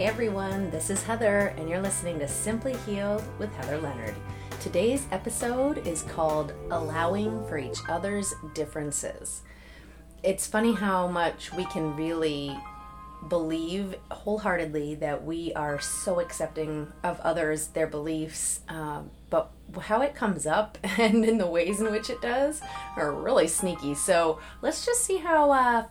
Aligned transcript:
Hey 0.00 0.06
everyone, 0.06 0.70
this 0.70 0.88
is 0.88 1.02
Heather, 1.02 1.52
and 1.58 1.68
you're 1.68 1.82
listening 1.82 2.18
to 2.20 2.26
Simply 2.26 2.74
Healed 2.86 3.22
with 3.38 3.54
Heather 3.56 3.78
Leonard. 3.78 4.14
Today's 4.58 5.06
episode 5.12 5.86
is 5.86 6.04
called 6.04 6.54
Allowing 6.70 7.46
for 7.46 7.58
Each 7.58 7.80
Other's 7.86 8.32
Differences. 8.54 9.42
It's 10.22 10.46
funny 10.46 10.72
how 10.72 11.06
much 11.06 11.52
we 11.52 11.66
can 11.66 11.94
really 11.96 12.58
believe 13.28 13.94
wholeheartedly 14.10 14.94
that 14.94 15.22
we 15.22 15.52
are 15.52 15.78
so 15.78 16.18
accepting 16.18 16.90
of 17.04 17.20
others, 17.20 17.66
their 17.66 17.86
beliefs, 17.86 18.60
um, 18.70 19.10
but 19.28 19.50
how 19.82 20.00
it 20.00 20.14
comes 20.14 20.46
up 20.46 20.78
and 20.98 21.26
in 21.26 21.36
the 21.36 21.46
ways 21.46 21.78
in 21.78 21.92
which 21.92 22.08
it 22.08 22.22
does 22.22 22.62
are 22.96 23.12
really 23.12 23.48
sneaky. 23.48 23.94
So 23.94 24.40
let's 24.62 24.86
just 24.86 25.04
see 25.04 25.18
how 25.18 25.50
uh, 25.50 25.84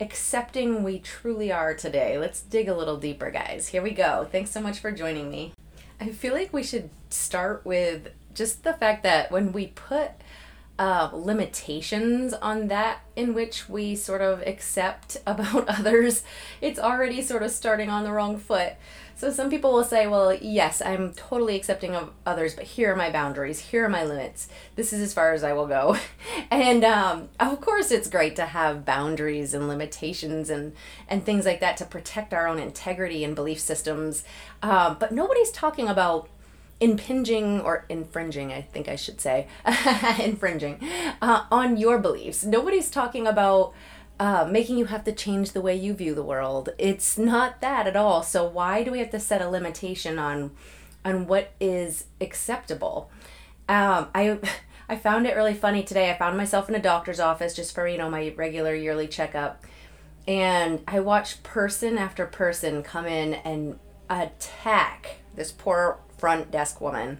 accepting 0.00 0.82
we 0.82 0.98
truly 0.98 1.52
are 1.52 1.74
today. 1.74 2.18
Let's 2.18 2.40
dig 2.40 2.68
a 2.68 2.74
little 2.74 2.96
deeper, 2.96 3.30
guys. 3.30 3.68
Here 3.68 3.82
we 3.82 3.92
go. 3.92 4.28
Thanks 4.30 4.50
so 4.50 4.60
much 4.60 4.78
for 4.78 4.92
joining 4.92 5.30
me. 5.30 5.52
I 6.00 6.08
feel 6.08 6.34
like 6.34 6.52
we 6.52 6.62
should 6.62 6.90
start 7.10 7.64
with 7.64 8.08
just 8.34 8.64
the 8.64 8.72
fact 8.72 9.02
that 9.04 9.30
when 9.30 9.52
we 9.52 9.68
put 9.68 10.10
uh, 10.78 11.10
limitations 11.12 12.34
on 12.34 12.68
that 12.68 13.02
in 13.14 13.34
which 13.34 13.68
we 13.68 13.94
sort 13.94 14.20
of 14.20 14.42
accept 14.42 15.16
about 15.26 15.68
others, 15.68 16.24
it's 16.60 16.78
already 16.78 17.22
sort 17.22 17.42
of 17.42 17.50
starting 17.50 17.88
on 17.88 18.04
the 18.04 18.12
wrong 18.12 18.38
foot. 18.38 18.72
So 19.14 19.30
some 19.30 19.50
people 19.50 19.72
will 19.72 19.84
say, 19.84 20.06
well, 20.06 20.34
yes, 20.34 20.82
I'm 20.82 21.12
totally 21.12 21.56
accepting 21.56 21.94
of 21.94 22.10
others, 22.26 22.54
but 22.54 22.64
here 22.64 22.92
are 22.92 22.96
my 22.96 23.10
boundaries. 23.10 23.60
Here 23.60 23.84
are 23.84 23.88
my 23.88 24.04
limits. 24.04 24.48
This 24.76 24.92
is 24.92 25.00
as 25.00 25.14
far 25.14 25.32
as 25.32 25.44
I 25.44 25.52
will 25.52 25.66
go. 25.66 25.96
and 26.50 26.84
um, 26.84 27.28
of 27.38 27.60
course, 27.60 27.90
it's 27.90 28.08
great 28.08 28.36
to 28.36 28.46
have 28.46 28.84
boundaries 28.84 29.54
and 29.54 29.68
limitations 29.68 30.50
and, 30.50 30.72
and 31.08 31.24
things 31.24 31.46
like 31.46 31.60
that 31.60 31.76
to 31.78 31.84
protect 31.84 32.34
our 32.34 32.48
own 32.48 32.58
integrity 32.58 33.24
and 33.24 33.34
belief 33.34 33.60
systems. 33.60 34.24
Um, 34.62 34.96
but 34.98 35.12
nobody's 35.12 35.50
talking 35.50 35.88
about 35.88 36.28
impinging 36.82 37.60
or 37.60 37.86
infringing, 37.88 38.52
I 38.52 38.60
think 38.60 38.88
I 38.88 38.96
should 38.96 39.20
say, 39.20 39.46
infringing 40.20 40.80
uh, 41.22 41.44
on 41.50 41.76
your 41.76 41.98
beliefs. 41.98 42.44
Nobody's 42.44 42.90
talking 42.90 43.26
about 43.26 43.72
uh, 44.18 44.46
making 44.50 44.78
you 44.78 44.86
have 44.86 45.04
to 45.04 45.12
change 45.12 45.52
the 45.52 45.60
way 45.60 45.74
you 45.74 45.94
view 45.94 46.14
the 46.14 46.22
world. 46.22 46.70
It's 46.78 47.18
not 47.18 47.60
that 47.60 47.86
at 47.86 47.96
all. 47.96 48.22
So 48.22 48.46
why 48.46 48.82
do 48.84 48.90
we 48.90 48.98
have 49.00 49.10
to 49.10 49.20
set 49.20 49.42
a 49.42 49.48
limitation 49.48 50.18
on 50.18 50.52
on 51.04 51.26
what 51.26 51.52
is 51.60 52.04
acceptable? 52.20 53.10
Um, 53.68 54.08
I 54.14 54.38
I 54.88 54.96
found 54.96 55.26
it 55.26 55.36
really 55.36 55.54
funny 55.54 55.82
today. 55.82 56.10
I 56.10 56.18
found 56.18 56.36
myself 56.36 56.68
in 56.68 56.74
a 56.74 56.82
doctor's 56.82 57.20
office 57.20 57.54
just 57.54 57.74
for 57.74 57.88
you 57.88 57.98
know 57.98 58.10
my 58.10 58.32
regular 58.36 58.74
yearly 58.74 59.08
checkup, 59.08 59.64
and 60.28 60.82
I 60.86 61.00
watched 61.00 61.42
person 61.42 61.98
after 61.98 62.26
person 62.26 62.82
come 62.82 63.06
in 63.06 63.34
and 63.34 63.78
attack 64.10 65.16
this 65.34 65.50
poor 65.50 65.98
front 66.18 66.50
desk 66.50 66.80
woman. 66.80 67.18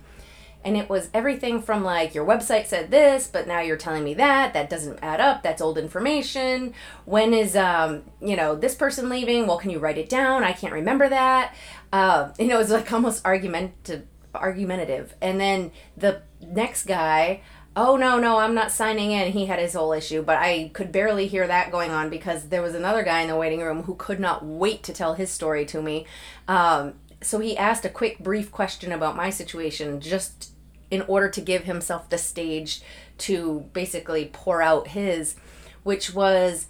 And 0.64 0.76
it 0.76 0.88
was 0.88 1.10
everything 1.12 1.60
from 1.60 1.82
like, 1.82 2.14
your 2.14 2.26
website 2.26 2.66
said 2.66 2.90
this, 2.90 3.26
but 3.26 3.46
now 3.46 3.60
you're 3.60 3.76
telling 3.76 4.04
me 4.04 4.14
that. 4.14 4.52
That 4.54 4.70
doesn't 4.70 4.98
add 5.02 5.20
up. 5.20 5.42
That's 5.42 5.62
old 5.62 5.78
information. 5.78 6.74
When 7.04 7.34
is, 7.34 7.56
um, 7.56 8.04
you 8.20 8.36
know, 8.36 8.54
this 8.54 8.74
person 8.74 9.08
leaving? 9.08 9.46
Well, 9.46 9.58
can 9.58 9.70
you 9.70 9.78
write 9.78 9.98
it 9.98 10.08
down? 10.08 10.44
I 10.44 10.52
can't 10.52 10.72
remember 10.72 11.08
that. 11.08 11.54
Uh, 11.92 12.30
you 12.38 12.46
know, 12.46 12.56
it 12.56 12.58
was 12.58 12.70
like 12.70 12.92
almost 12.92 13.24
argumentative. 13.24 14.06
argumentative. 14.34 15.14
And 15.20 15.40
then 15.40 15.72
the 15.96 16.22
next 16.40 16.86
guy, 16.86 17.42
oh 17.74 17.96
no 17.96 18.18
no 18.18 18.38
i'm 18.38 18.54
not 18.54 18.70
signing 18.70 19.12
in 19.12 19.32
he 19.32 19.46
had 19.46 19.58
his 19.58 19.72
whole 19.72 19.92
issue 19.92 20.22
but 20.22 20.36
i 20.36 20.70
could 20.74 20.92
barely 20.92 21.26
hear 21.26 21.46
that 21.46 21.72
going 21.72 21.90
on 21.90 22.10
because 22.10 22.48
there 22.48 22.60
was 22.60 22.74
another 22.74 23.02
guy 23.02 23.22
in 23.22 23.28
the 23.28 23.36
waiting 23.36 23.60
room 23.60 23.84
who 23.84 23.94
could 23.94 24.20
not 24.20 24.44
wait 24.44 24.82
to 24.82 24.92
tell 24.92 25.14
his 25.14 25.30
story 25.30 25.64
to 25.64 25.80
me 25.80 26.04
um, 26.48 26.94
so 27.22 27.38
he 27.38 27.56
asked 27.56 27.84
a 27.84 27.88
quick, 27.88 28.18
brief 28.18 28.50
question 28.50 28.92
about 28.92 29.16
my 29.16 29.30
situation 29.30 30.00
just 30.00 30.51
in 30.92 31.00
order 31.08 31.30
to 31.30 31.40
give 31.40 31.64
himself 31.64 32.10
the 32.10 32.18
stage 32.18 32.82
to 33.16 33.68
basically 33.72 34.28
pour 34.30 34.60
out 34.60 34.88
his, 34.88 35.36
which 35.84 36.14
was, 36.14 36.66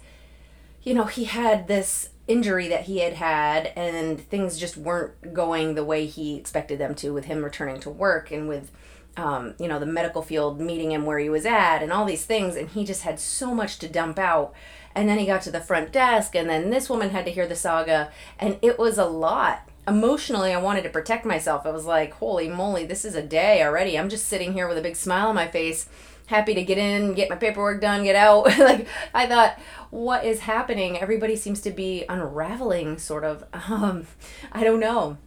you 0.81 0.93
know, 0.93 1.03
he 1.03 1.25
had 1.25 1.67
this 1.67 2.09
injury 2.25 2.69
that 2.69 2.83
he 2.83 2.99
had 2.99 3.13
had 3.13 3.67
and 3.75 4.21
things 4.29 4.57
just 4.57 4.77
weren't 4.77 5.33
going 5.33 5.75
the 5.75 5.83
way 5.83 6.05
he 6.05 6.37
expected 6.37 6.79
them 6.79 6.95
to 6.95 7.11
with 7.11 7.25
him 7.25 7.43
returning 7.43 7.81
to 7.81 7.89
work 7.89 8.31
and 8.31 8.47
with 8.47 8.71
um, 9.17 9.55
you 9.59 9.67
know 9.67 9.77
the 9.77 9.85
medical 9.85 10.21
field 10.21 10.59
meeting 10.59 10.91
him 10.91 11.05
where 11.05 11.19
he 11.19 11.29
was 11.29 11.45
at 11.45 11.83
and 11.83 11.91
all 11.91 12.05
these 12.05 12.25
things. 12.25 12.55
And 12.55 12.69
he 12.69 12.85
just 12.85 13.03
had 13.03 13.19
so 13.19 13.53
much 13.53 13.77
to 13.79 13.89
dump 13.89 14.17
out. 14.17 14.53
And 14.95 15.09
then 15.09 15.19
he 15.19 15.25
got 15.25 15.41
to 15.41 15.51
the 15.51 15.59
front 15.59 15.91
desk 15.91 16.33
and 16.33 16.49
then 16.49 16.69
this 16.69 16.89
woman 16.89 17.09
had 17.09 17.25
to 17.25 17.31
hear 17.31 17.45
the 17.45 17.57
saga. 17.57 18.09
And 18.39 18.57
it 18.61 18.79
was 18.79 18.97
a 18.97 19.05
lot 19.05 19.67
emotionally 19.87 20.53
I 20.53 20.61
wanted 20.61 20.83
to 20.83 20.89
protect 20.89 21.25
myself. 21.25 21.65
I 21.65 21.71
was 21.71 21.85
like, 21.85 22.13
holy 22.13 22.49
moly, 22.49 22.85
this 22.85 23.05
is 23.05 23.15
a 23.15 23.21
day 23.21 23.63
already. 23.63 23.97
I'm 23.97 24.09
just 24.09 24.27
sitting 24.27 24.53
here 24.53 24.67
with 24.67 24.77
a 24.77 24.81
big 24.81 24.95
smile 24.95 25.29
on 25.29 25.35
my 25.35 25.47
face, 25.47 25.87
happy 26.27 26.53
to 26.53 26.63
get 26.63 26.77
in, 26.77 27.13
get 27.13 27.29
my 27.29 27.35
paperwork 27.35 27.81
done, 27.81 28.03
get 28.03 28.15
out. 28.15 28.45
like 28.59 28.87
I 29.13 29.27
thought, 29.27 29.59
what 29.89 30.25
is 30.25 30.41
happening? 30.41 30.97
Everybody 30.97 31.35
seems 31.35 31.61
to 31.61 31.71
be 31.71 32.05
unraveling 32.07 32.97
sort 32.97 33.23
of. 33.23 33.43
Um, 33.73 34.07
I 34.51 34.63
don't 34.63 34.79
know. 34.79 35.17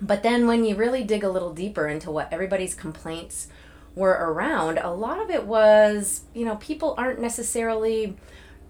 But 0.00 0.22
then 0.22 0.46
when 0.46 0.64
you 0.64 0.76
really 0.76 1.02
dig 1.02 1.24
a 1.24 1.30
little 1.30 1.54
deeper 1.54 1.86
into 1.88 2.10
what 2.10 2.30
everybody's 2.32 2.74
complaints 2.74 3.48
were 3.94 4.10
around, 4.10 4.78
a 4.78 4.92
lot 4.92 5.18
of 5.18 5.30
it 5.30 5.44
was, 5.46 6.22
you 6.34 6.44
know, 6.44 6.56
people 6.56 6.94
aren't 6.98 7.20
necessarily 7.20 8.16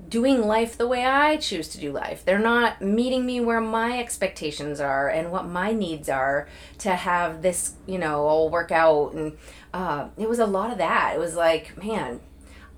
doing 0.09 0.47
life 0.47 0.77
the 0.77 0.87
way 0.87 1.05
I 1.05 1.37
choose 1.37 1.69
to 1.69 1.78
do 1.78 1.93
life. 1.93 2.25
They're 2.25 2.39
not 2.39 2.81
meeting 2.81 3.27
me 3.27 3.41
where 3.41 3.61
my 3.61 3.99
expectations 3.99 4.81
are 4.81 5.09
and 5.09 5.31
what 5.33 5.47
my 5.47 5.72
needs 5.72 6.09
are 6.09 6.49
to 6.78 6.91
have 6.91 7.43
this, 7.43 7.75
you 7.87 7.99
know, 7.99 8.22
all 8.22 8.50
work 8.50 8.71
out. 8.71 9.12
And 9.15 9.37
uh, 9.75 10.09
it 10.16 10.28
was 10.28 10.39
a 10.39 10.47
lot 10.47 10.71
of 10.71 10.78
that. 10.78 11.15
It 11.15 11.19
was 11.19 11.34
like, 11.34 11.77
man, 11.83 12.21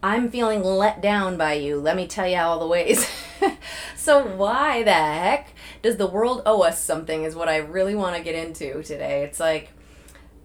I'm 0.03 0.31
feeling 0.31 0.63
let 0.63 1.03
down 1.03 1.37
by 1.37 1.55
you. 1.55 1.81
Let 1.81 1.97
me 1.97 2.07
tell 2.07 2.27
you 2.27 2.39
all 2.39 2.61
the 2.61 2.67
ways. 2.67 3.09
so, 3.97 4.25
why 4.25 4.83
the 4.83 4.93
heck 4.93 5.49
does 5.83 5.97
the 5.97 6.07
world 6.07 6.43
owe 6.47 6.63
us 6.63 6.83
something? 6.83 7.25
Is 7.25 7.35
what 7.35 7.49
I 7.49 7.57
really 7.57 7.95
want 7.95 8.17
to 8.17 8.23
get 8.23 8.35
into 8.35 8.83
today. 8.83 9.25
It's 9.25 9.41
like, 9.41 9.71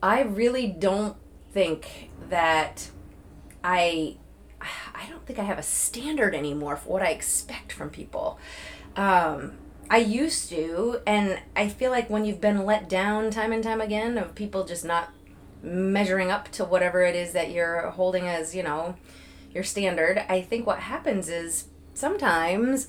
I 0.01 0.21
really 0.21 0.67
don't 0.67 1.15
think 1.51 2.09
that 2.29 2.89
I 3.63 4.17
I 4.95 5.07
don't 5.09 5.25
think 5.25 5.39
I 5.39 5.43
have 5.43 5.59
a 5.59 5.63
standard 5.63 6.35
anymore 6.35 6.77
for 6.77 6.93
what 6.93 7.01
I 7.01 7.09
expect 7.09 7.71
from 7.71 7.89
people. 7.89 8.39
Um, 8.95 9.53
I 9.89 9.97
used 9.97 10.49
to, 10.49 11.01
and 11.05 11.39
I 11.55 11.67
feel 11.69 11.91
like 11.91 12.09
when 12.09 12.25
you've 12.25 12.41
been 12.41 12.65
let 12.65 12.87
down 12.89 13.31
time 13.31 13.51
and 13.51 13.63
time 13.63 13.81
again 13.81 14.17
of 14.17 14.35
people 14.35 14.63
just 14.65 14.85
not 14.85 15.11
measuring 15.61 16.31
up 16.31 16.49
to 16.51 16.65
whatever 16.65 17.03
it 17.03 17.15
is 17.15 17.33
that 17.33 17.51
you're 17.51 17.89
holding 17.91 18.27
as, 18.27 18.55
you 18.55 18.63
know, 18.63 18.95
your 19.53 19.63
standard, 19.63 20.23
I 20.29 20.41
think 20.41 20.65
what 20.65 20.79
happens 20.79 21.29
is 21.29 21.67
sometimes 21.93 22.87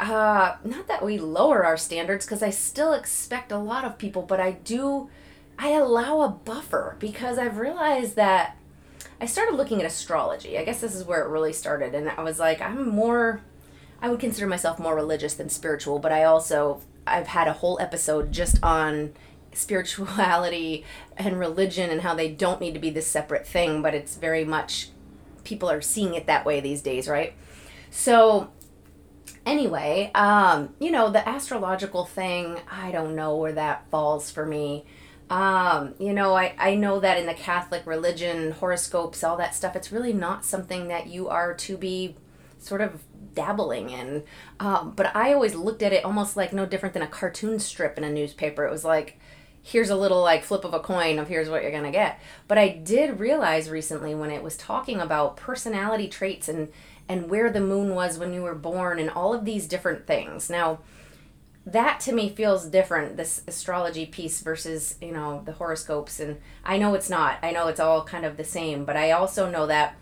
uh 0.00 0.56
not 0.64 0.88
that 0.88 1.04
we 1.04 1.16
lower 1.18 1.64
our 1.64 1.76
standards 1.76 2.26
because 2.26 2.42
I 2.42 2.50
still 2.50 2.92
expect 2.92 3.52
a 3.52 3.58
lot 3.58 3.84
of 3.84 3.96
people, 3.96 4.22
but 4.22 4.40
I 4.40 4.52
do 4.52 5.08
I 5.58 5.70
allow 5.70 6.22
a 6.22 6.28
buffer 6.28 6.96
because 6.98 7.38
I've 7.38 7.58
realized 7.58 8.16
that 8.16 8.56
I 9.20 9.26
started 9.26 9.54
looking 9.54 9.80
at 9.80 9.86
astrology. 9.86 10.58
I 10.58 10.64
guess 10.64 10.80
this 10.80 10.94
is 10.94 11.04
where 11.04 11.22
it 11.22 11.28
really 11.28 11.52
started. 11.52 11.94
And 11.94 12.08
I 12.08 12.22
was 12.22 12.38
like, 12.38 12.60
I'm 12.60 12.88
more, 12.88 13.40
I 14.02 14.08
would 14.08 14.20
consider 14.20 14.46
myself 14.46 14.78
more 14.78 14.94
religious 14.94 15.34
than 15.34 15.48
spiritual, 15.48 15.98
but 15.98 16.12
I 16.12 16.24
also, 16.24 16.80
I've 17.06 17.28
had 17.28 17.48
a 17.48 17.52
whole 17.52 17.78
episode 17.80 18.32
just 18.32 18.62
on 18.62 19.12
spirituality 19.52 20.84
and 21.16 21.38
religion 21.38 21.90
and 21.90 22.00
how 22.00 22.14
they 22.14 22.28
don't 22.28 22.60
need 22.60 22.74
to 22.74 22.80
be 22.80 22.90
this 22.90 23.06
separate 23.06 23.46
thing, 23.46 23.82
but 23.82 23.94
it's 23.94 24.16
very 24.16 24.44
much, 24.44 24.90
people 25.44 25.70
are 25.70 25.80
seeing 25.80 26.14
it 26.14 26.26
that 26.26 26.44
way 26.44 26.60
these 26.60 26.82
days, 26.82 27.08
right? 27.08 27.34
So, 27.90 28.50
anyway, 29.46 30.10
um, 30.14 30.74
you 30.80 30.90
know, 30.90 31.10
the 31.10 31.26
astrological 31.26 32.04
thing, 32.04 32.58
I 32.70 32.90
don't 32.90 33.14
know 33.14 33.36
where 33.36 33.52
that 33.52 33.88
falls 33.90 34.30
for 34.30 34.44
me. 34.44 34.84
Um, 35.30 35.94
you 35.98 36.12
know, 36.12 36.34
I, 36.34 36.54
I 36.58 36.74
know 36.74 37.00
that 37.00 37.18
in 37.18 37.26
the 37.26 37.34
Catholic 37.34 37.86
religion, 37.86 38.52
horoscopes, 38.52 39.24
all 39.24 39.36
that 39.38 39.54
stuff, 39.54 39.74
it's 39.74 39.90
really 39.90 40.12
not 40.12 40.44
something 40.44 40.88
that 40.88 41.06
you 41.06 41.28
are 41.28 41.54
to 41.54 41.76
be 41.76 42.16
sort 42.58 42.80
of 42.80 43.02
dabbling 43.34 43.90
in. 43.90 44.22
Um, 44.60 44.92
but 44.94 45.14
I 45.16 45.32
always 45.32 45.54
looked 45.54 45.82
at 45.82 45.92
it 45.92 46.04
almost 46.04 46.36
like 46.36 46.52
no 46.52 46.66
different 46.66 46.92
than 46.92 47.02
a 47.02 47.08
cartoon 47.08 47.58
strip 47.58 47.98
in 47.98 48.04
a 48.04 48.10
newspaper. 48.10 48.64
It 48.66 48.70
was 48.70 48.84
like, 48.84 49.18
here's 49.62 49.90
a 49.90 49.96
little 49.96 50.20
like 50.20 50.44
flip 50.44 50.64
of 50.64 50.74
a 50.74 50.78
coin 50.78 51.18
of 51.18 51.28
here's 51.28 51.48
what 51.48 51.62
you're 51.62 51.70
going 51.72 51.84
to 51.84 51.90
get. 51.90 52.20
But 52.46 52.58
I 52.58 52.68
did 52.68 53.18
realize 53.18 53.70
recently 53.70 54.14
when 54.14 54.30
it 54.30 54.42
was 54.42 54.56
talking 54.56 55.00
about 55.00 55.36
personality 55.36 56.06
traits 56.08 56.48
and 56.48 56.68
and 57.06 57.28
where 57.28 57.50
the 57.50 57.60
moon 57.60 57.94
was 57.94 58.18
when 58.18 58.32
you 58.32 58.42
were 58.42 58.54
born 58.54 58.98
and 58.98 59.10
all 59.10 59.34
of 59.34 59.44
these 59.44 59.66
different 59.66 60.06
things. 60.06 60.48
Now, 60.48 60.78
that 61.66 61.98
to 62.00 62.12
me 62.12 62.28
feels 62.28 62.66
different 62.66 63.16
this 63.16 63.42
astrology 63.48 64.04
piece 64.04 64.40
versus 64.42 64.96
you 65.00 65.12
know 65.12 65.42
the 65.44 65.52
horoscopes. 65.52 66.20
And 66.20 66.38
i 66.64 66.78
know 66.78 66.94
it's 66.94 67.10
not. 67.10 67.38
I 67.42 67.50
know 67.52 67.68
it's 67.68 67.80
all 67.80 68.04
kind 68.04 68.24
of 68.24 68.36
the 68.36 68.44
same 68.44 68.84
but 68.84 68.96
i 68.96 69.10
also 69.10 69.50
know 69.50 69.66
that 69.66 69.96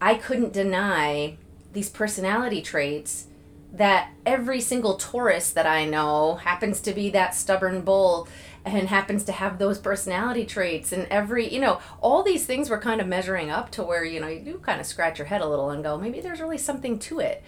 i 0.00 0.14
couldn't 0.14 0.52
deny 0.52 1.36
these 1.72 1.88
personality 1.88 2.62
traits 2.62 3.26
that 3.72 4.10
every 4.24 4.60
single 4.60 4.94
Taurus 4.96 5.50
that 5.50 5.66
I 5.66 5.84
know 5.84 6.36
happens 6.36 6.80
to 6.80 6.92
be 6.92 7.10
that 7.10 7.34
stubborn 7.34 7.82
bull 7.82 8.26
and 8.64 8.88
happens 8.88 9.24
to 9.24 9.32
have 9.32 9.58
those 9.58 9.78
personality 9.78 10.44
traits. 10.44 10.92
And 10.92 11.06
every 11.10 11.52
you 11.52 11.60
know 11.60 11.80
all 12.00 12.22
these 12.22 12.46
things 12.46 12.70
were 12.70 12.78
kind 12.78 13.00
of 13.00 13.06
measuring 13.06 13.50
up 13.50 13.70
to 13.72 13.82
where 13.82 14.04
you 14.04 14.20
know 14.20 14.28
you 14.28 14.40
do 14.40 14.58
kind 14.58 14.80
of 14.80 14.86
scratch 14.86 15.18
your 15.18 15.26
head 15.26 15.40
a 15.40 15.48
little 15.48 15.70
and 15.70 15.82
go 15.82 15.98
maybe 15.98 16.20
there's 16.20 16.40
really 16.40 16.58
something 16.58 16.98
to 17.00 17.20
it. 17.20 17.42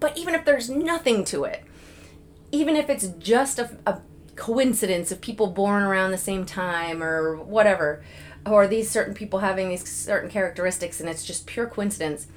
But 0.00 0.16
even 0.16 0.34
if 0.34 0.44
there's 0.44 0.70
nothing 0.70 1.24
to 1.26 1.44
it 1.44 1.64
even 2.50 2.76
if 2.76 2.88
it's 2.88 3.08
just 3.18 3.58
a, 3.58 3.76
a 3.86 4.00
coincidence 4.36 5.10
of 5.10 5.20
people 5.20 5.48
born 5.48 5.82
around 5.82 6.10
the 6.10 6.18
same 6.18 6.44
time 6.44 7.02
or 7.02 7.36
whatever 7.36 8.04
or 8.46 8.68
these 8.68 8.88
certain 8.88 9.14
people 9.14 9.40
having 9.40 9.68
these 9.68 9.86
certain 9.90 10.30
characteristics 10.30 11.00
and 11.00 11.08
it's 11.08 11.24
just 11.24 11.46
pure 11.46 11.66
coincidence 11.66 12.28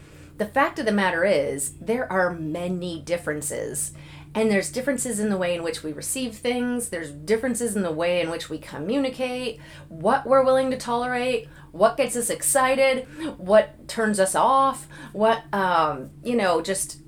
the 0.41 0.47
fact 0.47 0.79
of 0.79 0.87
the 0.87 0.91
matter 0.91 1.23
is 1.23 1.73
there 1.79 2.11
are 2.11 2.33
many 2.33 2.99
differences. 2.99 3.93
And 4.33 4.49
there's 4.49 4.71
differences 4.71 5.19
in 5.19 5.29
the 5.29 5.37
way 5.37 5.53
in 5.53 5.61
which 5.61 5.83
we 5.83 5.93
receive 5.93 6.35
things, 6.35 6.89
there's 6.89 7.11
differences 7.11 7.75
in 7.75 7.83
the 7.83 7.91
way 7.91 8.21
in 8.21 8.31
which 8.31 8.49
we 8.49 8.57
communicate, 8.57 9.59
what 9.87 10.25
we're 10.25 10.43
willing 10.43 10.71
to 10.71 10.77
tolerate, 10.77 11.47
what 11.71 11.95
gets 11.95 12.15
us 12.15 12.31
excited, 12.31 13.05
what 13.37 13.87
turns 13.87 14.19
us 14.19 14.33
off, 14.33 14.87
what, 15.13 15.43
um, 15.53 16.09
you 16.23 16.35
know, 16.35 16.59
just 16.59 17.01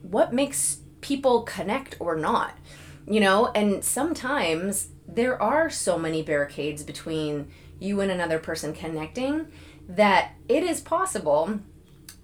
what 0.00 0.32
makes 0.32 0.78
people 1.02 1.42
connect 1.42 1.96
or 2.00 2.16
not, 2.16 2.56
you 3.06 3.20
know? 3.20 3.48
And 3.54 3.84
sometimes 3.84 4.88
there 5.06 5.40
are 5.40 5.68
so 5.68 5.98
many 5.98 6.22
barricades 6.22 6.82
between 6.82 7.50
you 7.78 8.00
and 8.00 8.10
another 8.10 8.38
person 8.38 8.72
connecting 8.72 9.48
that 9.88 10.32
it 10.48 10.62
is 10.62 10.80
possible 10.80 11.60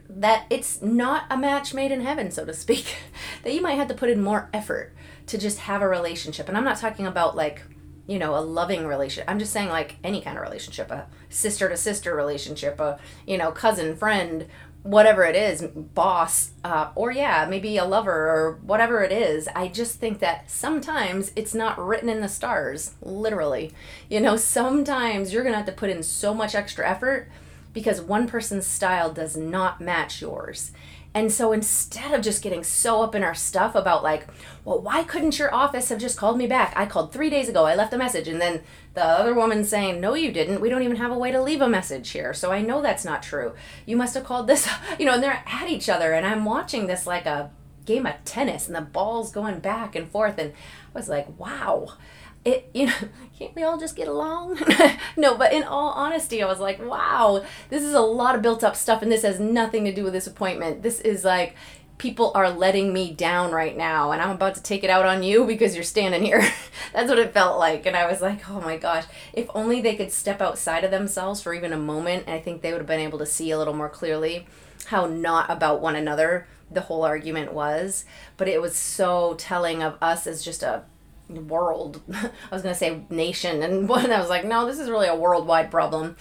that 0.08 0.46
it's 0.48 0.80
not 0.80 1.24
a 1.28 1.36
match 1.36 1.74
made 1.74 1.92
in 1.92 2.00
heaven, 2.00 2.30
so 2.30 2.44
to 2.46 2.54
speak. 2.54 2.96
that 3.42 3.52
you 3.52 3.60
might 3.60 3.74
have 3.74 3.88
to 3.88 3.94
put 3.94 4.08
in 4.08 4.22
more 4.22 4.48
effort 4.54 4.94
to 5.26 5.36
just 5.36 5.58
have 5.58 5.82
a 5.82 5.88
relationship. 5.88 6.48
And 6.48 6.56
I'm 6.56 6.64
not 6.64 6.78
talking 6.78 7.06
about 7.06 7.36
like, 7.36 7.62
you 8.06 8.18
know, 8.18 8.34
a 8.34 8.40
loving 8.40 8.86
relationship. 8.86 9.30
I'm 9.30 9.38
just 9.38 9.52
saying 9.52 9.68
like 9.68 9.96
any 10.02 10.22
kind 10.22 10.38
of 10.38 10.42
relationship, 10.42 10.90
a 10.90 11.06
sister 11.28 11.68
to 11.68 11.76
sister 11.76 12.14
relationship, 12.14 12.80
a, 12.80 12.98
you 13.26 13.36
know, 13.36 13.52
cousin, 13.52 13.96
friend, 13.96 14.46
whatever 14.88 15.22
it 15.22 15.36
is, 15.36 15.60
boss, 15.60 16.52
uh, 16.64 16.88
or 16.94 17.12
yeah, 17.12 17.46
maybe 17.48 17.76
a 17.76 17.84
lover 17.84 18.10
or 18.10 18.58
whatever 18.62 19.02
it 19.02 19.12
is. 19.12 19.46
I 19.54 19.68
just 19.68 19.96
think 19.96 20.18
that 20.20 20.50
sometimes 20.50 21.30
it's 21.36 21.54
not 21.54 21.78
written 21.78 22.08
in 22.08 22.22
the 22.22 22.28
stars, 22.28 22.94
literally. 23.02 23.70
You 24.08 24.20
know, 24.20 24.38
sometimes 24.38 25.30
you're 25.30 25.42
going 25.42 25.52
to 25.52 25.58
have 25.58 25.66
to 25.66 25.72
put 25.72 25.90
in 25.90 26.02
so 26.02 26.32
much 26.32 26.54
extra 26.54 26.88
effort 26.88 27.30
because 27.74 28.00
one 28.00 28.26
person's 28.26 28.66
style 28.66 29.12
does 29.12 29.36
not 29.36 29.78
match 29.78 30.22
yours. 30.22 30.72
And 31.12 31.30
so 31.30 31.52
instead 31.52 32.14
of 32.14 32.22
just 32.22 32.42
getting 32.42 32.64
so 32.64 33.02
up 33.02 33.14
in 33.14 33.22
our 33.22 33.34
stuff 33.34 33.74
about 33.74 34.02
like, 34.02 34.26
well, 34.64 34.80
why 34.80 35.02
couldn't 35.02 35.38
your 35.38 35.54
office 35.54 35.90
have 35.90 35.98
just 35.98 36.16
called 36.16 36.38
me 36.38 36.46
back? 36.46 36.72
I 36.76 36.86
called 36.86 37.12
three 37.12 37.28
days 37.28 37.50
ago. 37.50 37.66
I 37.66 37.74
left 37.74 37.92
a 37.92 37.98
message. 37.98 38.28
And 38.28 38.40
then 38.40 38.62
the 38.98 39.04
other 39.04 39.34
woman 39.34 39.64
saying, 39.64 40.00
no, 40.00 40.14
you 40.14 40.32
didn't. 40.32 40.60
We 40.60 40.68
don't 40.68 40.82
even 40.82 40.96
have 40.96 41.12
a 41.12 41.18
way 41.18 41.30
to 41.30 41.40
leave 41.40 41.60
a 41.60 41.68
message 41.68 42.10
here. 42.10 42.34
So 42.34 42.50
I 42.50 42.60
know 42.60 42.82
that's 42.82 43.04
not 43.04 43.22
true. 43.22 43.54
You 43.86 43.96
must 43.96 44.14
have 44.14 44.24
called 44.24 44.46
this, 44.46 44.68
you 44.98 45.06
know, 45.06 45.14
and 45.14 45.22
they're 45.22 45.42
at 45.46 45.68
each 45.68 45.88
other. 45.88 46.12
And 46.12 46.26
I'm 46.26 46.44
watching 46.44 46.86
this 46.86 47.06
like 47.06 47.26
a 47.26 47.50
game 47.84 48.06
of 48.06 48.16
tennis 48.24 48.66
and 48.66 48.76
the 48.76 48.82
ball's 48.82 49.32
going 49.32 49.60
back 49.60 49.94
and 49.94 50.10
forth. 50.10 50.38
And 50.38 50.52
I 50.94 50.98
was 50.98 51.08
like, 51.08 51.26
wow 51.38 51.94
it 52.44 52.70
you 52.74 52.86
know 52.86 52.94
can't 53.38 53.54
we 53.54 53.62
all 53.62 53.78
just 53.78 53.96
get 53.96 54.08
along 54.08 54.58
no 55.16 55.36
but 55.36 55.52
in 55.52 55.62
all 55.62 55.90
honesty 55.90 56.42
i 56.42 56.46
was 56.46 56.60
like 56.60 56.80
wow 56.84 57.44
this 57.68 57.82
is 57.82 57.94
a 57.94 58.00
lot 58.00 58.34
of 58.34 58.42
built 58.42 58.64
up 58.64 58.76
stuff 58.76 59.02
and 59.02 59.10
this 59.10 59.22
has 59.22 59.38
nothing 59.40 59.84
to 59.84 59.92
do 59.92 60.04
with 60.04 60.12
this 60.12 60.26
appointment 60.26 60.82
this 60.82 61.00
is 61.00 61.24
like 61.24 61.54
people 61.98 62.32
are 62.34 62.50
letting 62.50 62.92
me 62.92 63.12
down 63.12 63.50
right 63.50 63.76
now 63.76 64.12
and 64.12 64.22
i'm 64.22 64.30
about 64.30 64.54
to 64.54 64.62
take 64.62 64.84
it 64.84 64.90
out 64.90 65.04
on 65.04 65.22
you 65.22 65.44
because 65.44 65.74
you're 65.74 65.84
standing 65.84 66.22
here 66.22 66.40
that's 66.92 67.08
what 67.08 67.18
it 67.18 67.32
felt 67.32 67.58
like 67.58 67.86
and 67.86 67.96
i 67.96 68.06
was 68.06 68.20
like 68.20 68.48
oh 68.48 68.60
my 68.60 68.76
gosh 68.76 69.04
if 69.32 69.48
only 69.54 69.80
they 69.80 69.96
could 69.96 70.12
step 70.12 70.40
outside 70.40 70.84
of 70.84 70.90
themselves 70.90 71.42
for 71.42 71.52
even 71.52 71.72
a 71.72 71.78
moment 71.78 72.28
i 72.28 72.38
think 72.38 72.62
they 72.62 72.72
would 72.72 72.80
have 72.80 72.86
been 72.86 73.00
able 73.00 73.18
to 73.18 73.26
see 73.26 73.50
a 73.50 73.58
little 73.58 73.74
more 73.74 73.88
clearly 73.88 74.46
how 74.86 75.06
not 75.06 75.50
about 75.50 75.80
one 75.80 75.96
another 75.96 76.46
the 76.70 76.82
whole 76.82 77.04
argument 77.04 77.52
was 77.52 78.04
but 78.36 78.48
it 78.48 78.62
was 78.62 78.76
so 78.76 79.34
telling 79.38 79.82
of 79.82 79.96
us 80.00 80.26
as 80.26 80.44
just 80.44 80.62
a 80.62 80.82
world. 81.28 82.00
I 82.12 82.30
was 82.50 82.62
going 82.62 82.74
to 82.74 82.78
say 82.78 83.02
nation, 83.10 83.62
and 83.62 83.88
when 83.88 84.12
I 84.12 84.20
was 84.20 84.28
like, 84.28 84.44
no, 84.44 84.66
this 84.66 84.78
is 84.78 84.90
really 84.90 85.08
a 85.08 85.16
worldwide 85.16 85.70
problem. 85.70 86.16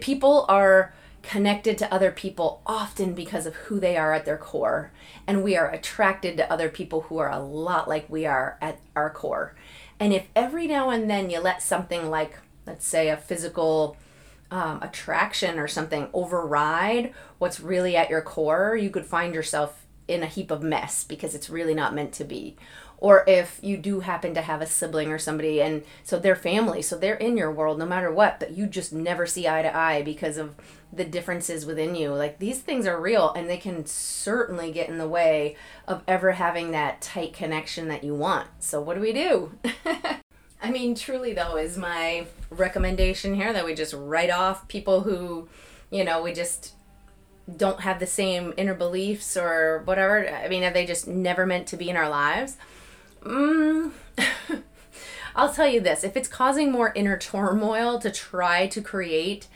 People 0.00 0.46
are 0.48 0.94
connected 1.22 1.76
to 1.78 1.92
other 1.92 2.10
people 2.10 2.62
often 2.66 3.14
because 3.14 3.46
of 3.46 3.54
who 3.54 3.80
they 3.80 3.96
are 3.96 4.12
at 4.12 4.24
their 4.24 4.38
core, 4.38 4.92
and 5.26 5.42
we 5.42 5.56
are 5.56 5.70
attracted 5.70 6.36
to 6.36 6.52
other 6.52 6.68
people 6.68 7.02
who 7.02 7.18
are 7.18 7.30
a 7.30 7.38
lot 7.38 7.88
like 7.88 8.08
we 8.08 8.26
are 8.26 8.58
at 8.60 8.80
our 8.96 9.10
core. 9.10 9.54
And 9.98 10.12
if 10.12 10.26
every 10.34 10.66
now 10.66 10.90
and 10.90 11.10
then 11.10 11.30
you 11.30 11.40
let 11.40 11.62
something 11.62 12.08
like, 12.08 12.38
let's 12.66 12.86
say, 12.86 13.08
a 13.08 13.16
physical 13.16 13.96
um, 14.50 14.82
attraction 14.82 15.58
or 15.58 15.68
something 15.68 16.08
override 16.12 17.14
what's 17.38 17.60
really 17.60 17.96
at 17.96 18.10
your 18.10 18.22
core, 18.22 18.76
you 18.76 18.90
could 18.90 19.06
find 19.06 19.34
yourself 19.34 19.86
in 20.08 20.22
a 20.22 20.26
heap 20.26 20.50
of 20.50 20.62
mess 20.62 21.04
because 21.04 21.34
it's 21.34 21.48
really 21.48 21.74
not 21.74 21.94
meant 21.94 22.12
to 22.12 22.24
be 22.24 22.56
or 23.00 23.24
if 23.26 23.58
you 23.62 23.76
do 23.76 24.00
happen 24.00 24.34
to 24.34 24.42
have 24.42 24.60
a 24.60 24.66
sibling 24.66 25.10
or 25.10 25.18
somebody 25.18 25.60
and 25.60 25.82
so 26.04 26.18
they're 26.18 26.36
family 26.36 26.82
so 26.82 26.96
they're 26.96 27.14
in 27.14 27.36
your 27.36 27.50
world 27.50 27.78
no 27.78 27.86
matter 27.86 28.12
what 28.12 28.38
but 28.38 28.52
you 28.52 28.66
just 28.66 28.92
never 28.92 29.26
see 29.26 29.48
eye 29.48 29.62
to 29.62 29.76
eye 29.76 30.02
because 30.02 30.36
of 30.36 30.54
the 30.92 31.04
differences 31.04 31.64
within 31.64 31.94
you. 31.94 32.12
Like 32.12 32.38
these 32.38 32.58
things 32.58 32.86
are 32.86 33.00
real 33.00 33.32
and 33.32 33.48
they 33.48 33.56
can 33.56 33.86
certainly 33.86 34.72
get 34.72 34.88
in 34.88 34.98
the 34.98 35.08
way 35.08 35.56
of 35.86 36.02
ever 36.08 36.32
having 36.32 36.72
that 36.72 37.00
tight 37.00 37.32
connection 37.32 37.88
that 37.88 38.04
you 38.04 38.14
want. 38.14 38.48
So 38.58 38.80
what 38.80 38.94
do 38.94 39.00
we 39.00 39.12
do? 39.12 39.52
I 40.62 40.70
mean 40.70 40.94
truly 40.94 41.32
though 41.32 41.56
is 41.56 41.78
my 41.78 42.26
recommendation 42.50 43.34
here 43.34 43.52
that 43.52 43.64
we 43.64 43.74
just 43.74 43.94
write 43.94 44.30
off 44.30 44.68
people 44.68 45.02
who 45.02 45.48
you 45.90 46.04
know 46.04 46.22
we 46.22 46.32
just 46.32 46.74
don't 47.56 47.80
have 47.80 47.98
the 47.98 48.06
same 48.06 48.52
inner 48.56 48.74
beliefs 48.74 49.36
or 49.36 49.82
whatever. 49.84 50.28
I 50.28 50.48
mean 50.48 50.64
are 50.64 50.72
they 50.72 50.86
just 50.86 51.06
never 51.06 51.46
meant 51.46 51.68
to 51.68 51.76
be 51.76 51.88
in 51.88 51.96
our 51.96 52.08
lives 52.08 52.56
Mm, 53.22 53.92
I'll 55.36 55.52
tell 55.52 55.68
you 55.68 55.80
this 55.80 56.04
if 56.04 56.16
it's 56.16 56.28
causing 56.28 56.72
more 56.72 56.92
inner 56.94 57.18
turmoil 57.18 57.98
to 57.98 58.10
try 58.10 58.66
to 58.68 58.80
create 58.80 59.46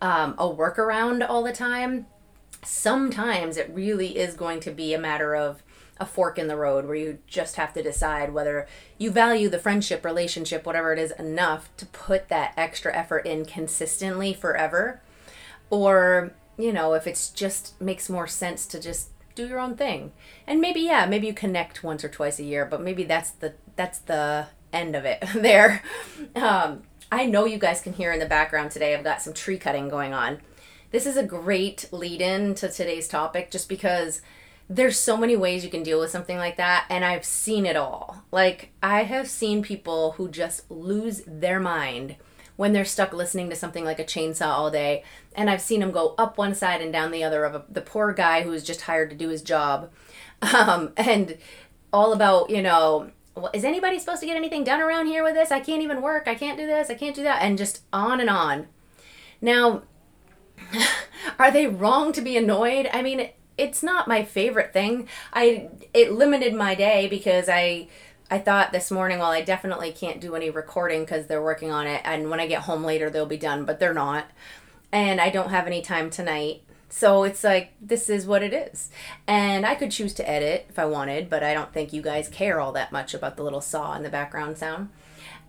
um, 0.00 0.34
a 0.38 0.48
workaround 0.48 1.26
all 1.28 1.42
the 1.42 1.52
time, 1.52 2.06
sometimes 2.62 3.56
it 3.56 3.70
really 3.72 4.18
is 4.18 4.34
going 4.34 4.60
to 4.60 4.70
be 4.70 4.92
a 4.92 4.98
matter 4.98 5.34
of 5.34 5.62
a 5.98 6.04
fork 6.04 6.38
in 6.38 6.46
the 6.46 6.56
road 6.56 6.84
where 6.84 6.94
you 6.94 7.18
just 7.26 7.56
have 7.56 7.72
to 7.72 7.82
decide 7.82 8.34
whether 8.34 8.66
you 8.98 9.10
value 9.10 9.48
the 9.48 9.58
friendship, 9.58 10.04
relationship, 10.04 10.66
whatever 10.66 10.92
it 10.92 10.98
is, 10.98 11.12
enough 11.12 11.74
to 11.78 11.86
put 11.86 12.28
that 12.28 12.52
extra 12.56 12.94
effort 12.94 13.24
in 13.26 13.46
consistently 13.46 14.34
forever. 14.34 15.00
Or, 15.70 16.32
you 16.58 16.72
know, 16.72 16.92
if 16.92 17.06
it's 17.06 17.30
just 17.30 17.80
makes 17.80 18.10
more 18.10 18.26
sense 18.26 18.66
to 18.66 18.80
just 18.80 19.08
do 19.36 19.46
your 19.46 19.60
own 19.60 19.76
thing. 19.76 20.12
And 20.46 20.60
maybe 20.60 20.80
yeah, 20.80 21.06
maybe 21.06 21.28
you 21.28 21.34
connect 21.34 21.84
once 21.84 22.02
or 22.02 22.08
twice 22.08 22.40
a 22.40 22.44
year, 22.44 22.64
but 22.64 22.80
maybe 22.80 23.04
that's 23.04 23.30
the 23.30 23.54
that's 23.76 23.98
the 24.00 24.48
end 24.72 24.96
of 24.96 25.04
it 25.04 25.22
there. 25.34 25.82
Um, 26.34 26.82
I 27.12 27.26
know 27.26 27.44
you 27.44 27.58
guys 27.58 27.80
can 27.80 27.92
hear 27.92 28.10
in 28.10 28.18
the 28.18 28.26
background 28.26 28.72
today. 28.72 28.96
I've 28.96 29.04
got 29.04 29.22
some 29.22 29.32
tree 29.32 29.58
cutting 29.58 29.88
going 29.88 30.12
on. 30.12 30.40
This 30.90 31.06
is 31.06 31.16
a 31.16 31.22
great 31.22 31.88
lead 31.92 32.20
in 32.20 32.54
to 32.56 32.68
today's 32.68 33.06
topic 33.06 33.50
just 33.50 33.68
because 33.68 34.22
there's 34.68 34.98
so 34.98 35.16
many 35.16 35.36
ways 35.36 35.62
you 35.64 35.70
can 35.70 35.84
deal 35.84 36.00
with 36.00 36.10
something 36.10 36.38
like 36.38 36.56
that 36.56 36.86
and 36.90 37.04
I've 37.04 37.24
seen 37.24 37.66
it 37.66 37.76
all. 37.76 38.24
Like 38.32 38.72
I 38.82 39.04
have 39.04 39.28
seen 39.28 39.62
people 39.62 40.12
who 40.12 40.28
just 40.28 40.68
lose 40.70 41.22
their 41.26 41.60
mind 41.60 42.16
when 42.56 42.72
they're 42.72 42.84
stuck 42.84 43.12
listening 43.12 43.50
to 43.50 43.56
something 43.56 43.84
like 43.84 43.98
a 43.98 44.04
chainsaw 44.04 44.48
all 44.48 44.70
day. 44.70 45.04
And 45.34 45.48
I've 45.48 45.60
seen 45.60 45.80
them 45.80 45.92
go 45.92 46.14
up 46.18 46.38
one 46.38 46.54
side 46.54 46.80
and 46.80 46.92
down 46.92 47.10
the 47.10 47.24
other 47.24 47.44
of 47.44 47.54
a, 47.54 47.64
the 47.68 47.80
poor 47.80 48.12
guy 48.12 48.42
who 48.42 48.50
was 48.50 48.64
just 48.64 48.82
hired 48.82 49.10
to 49.10 49.16
do 49.16 49.28
his 49.28 49.42
job. 49.42 49.90
Um, 50.42 50.92
and 50.98 51.38
all 51.94 52.12
about, 52.12 52.50
you 52.50 52.60
know, 52.60 53.10
well, 53.34 53.50
is 53.54 53.64
anybody 53.64 53.98
supposed 53.98 54.20
to 54.20 54.26
get 54.26 54.36
anything 54.36 54.64
done 54.64 54.82
around 54.82 55.06
here 55.06 55.24
with 55.24 55.32
this? 55.32 55.50
I 55.50 55.60
can't 55.60 55.82
even 55.82 56.02
work. 56.02 56.28
I 56.28 56.34
can't 56.34 56.58
do 56.58 56.66
this. 56.66 56.90
I 56.90 56.94
can't 56.94 57.16
do 57.16 57.22
that. 57.22 57.40
And 57.40 57.56
just 57.56 57.82
on 57.90 58.20
and 58.20 58.28
on. 58.28 58.66
Now, 59.40 59.82
are 61.38 61.50
they 61.50 61.66
wrong 61.66 62.12
to 62.12 62.20
be 62.20 62.36
annoyed? 62.36 62.88
I 62.92 63.00
mean, 63.00 63.30
it's 63.58 63.82
not 63.82 64.08
my 64.08 64.24
favorite 64.24 64.72
thing. 64.72 65.08
I 65.32 65.68
it 65.94 66.12
limited 66.12 66.54
my 66.54 66.74
day 66.74 67.08
because 67.08 67.48
I 67.48 67.88
I 68.30 68.38
thought 68.38 68.72
this 68.72 68.90
morning, 68.90 69.20
well, 69.20 69.30
I 69.30 69.42
definitely 69.42 69.92
can't 69.92 70.20
do 70.20 70.34
any 70.34 70.50
recording 70.50 71.02
because 71.02 71.26
they're 71.26 71.42
working 71.42 71.70
on 71.70 71.86
it, 71.86 72.00
and 72.04 72.28
when 72.28 72.40
I 72.40 72.46
get 72.46 72.62
home 72.62 72.82
later, 72.82 73.08
they'll 73.08 73.26
be 73.26 73.36
done, 73.36 73.64
but 73.64 73.78
they're 73.78 73.94
not. 73.94 74.26
And 74.90 75.20
I 75.20 75.30
don't 75.30 75.50
have 75.50 75.66
any 75.66 75.80
time 75.80 76.10
tonight. 76.10 76.62
So 76.88 77.24
it's 77.24 77.44
like, 77.44 77.72
this 77.80 78.08
is 78.08 78.26
what 78.26 78.42
it 78.42 78.52
is. 78.52 78.90
And 79.26 79.66
I 79.66 79.74
could 79.74 79.90
choose 79.90 80.14
to 80.14 80.28
edit 80.28 80.66
if 80.68 80.78
I 80.78 80.86
wanted, 80.86 81.28
but 81.28 81.42
I 81.42 81.54
don't 81.54 81.72
think 81.72 81.92
you 81.92 82.02
guys 82.02 82.28
care 82.28 82.60
all 82.60 82.72
that 82.72 82.92
much 82.92 83.14
about 83.14 83.36
the 83.36 83.42
little 83.42 83.60
saw 83.60 83.94
in 83.94 84.02
the 84.02 84.08
background 84.08 84.58
sound. 84.58 84.88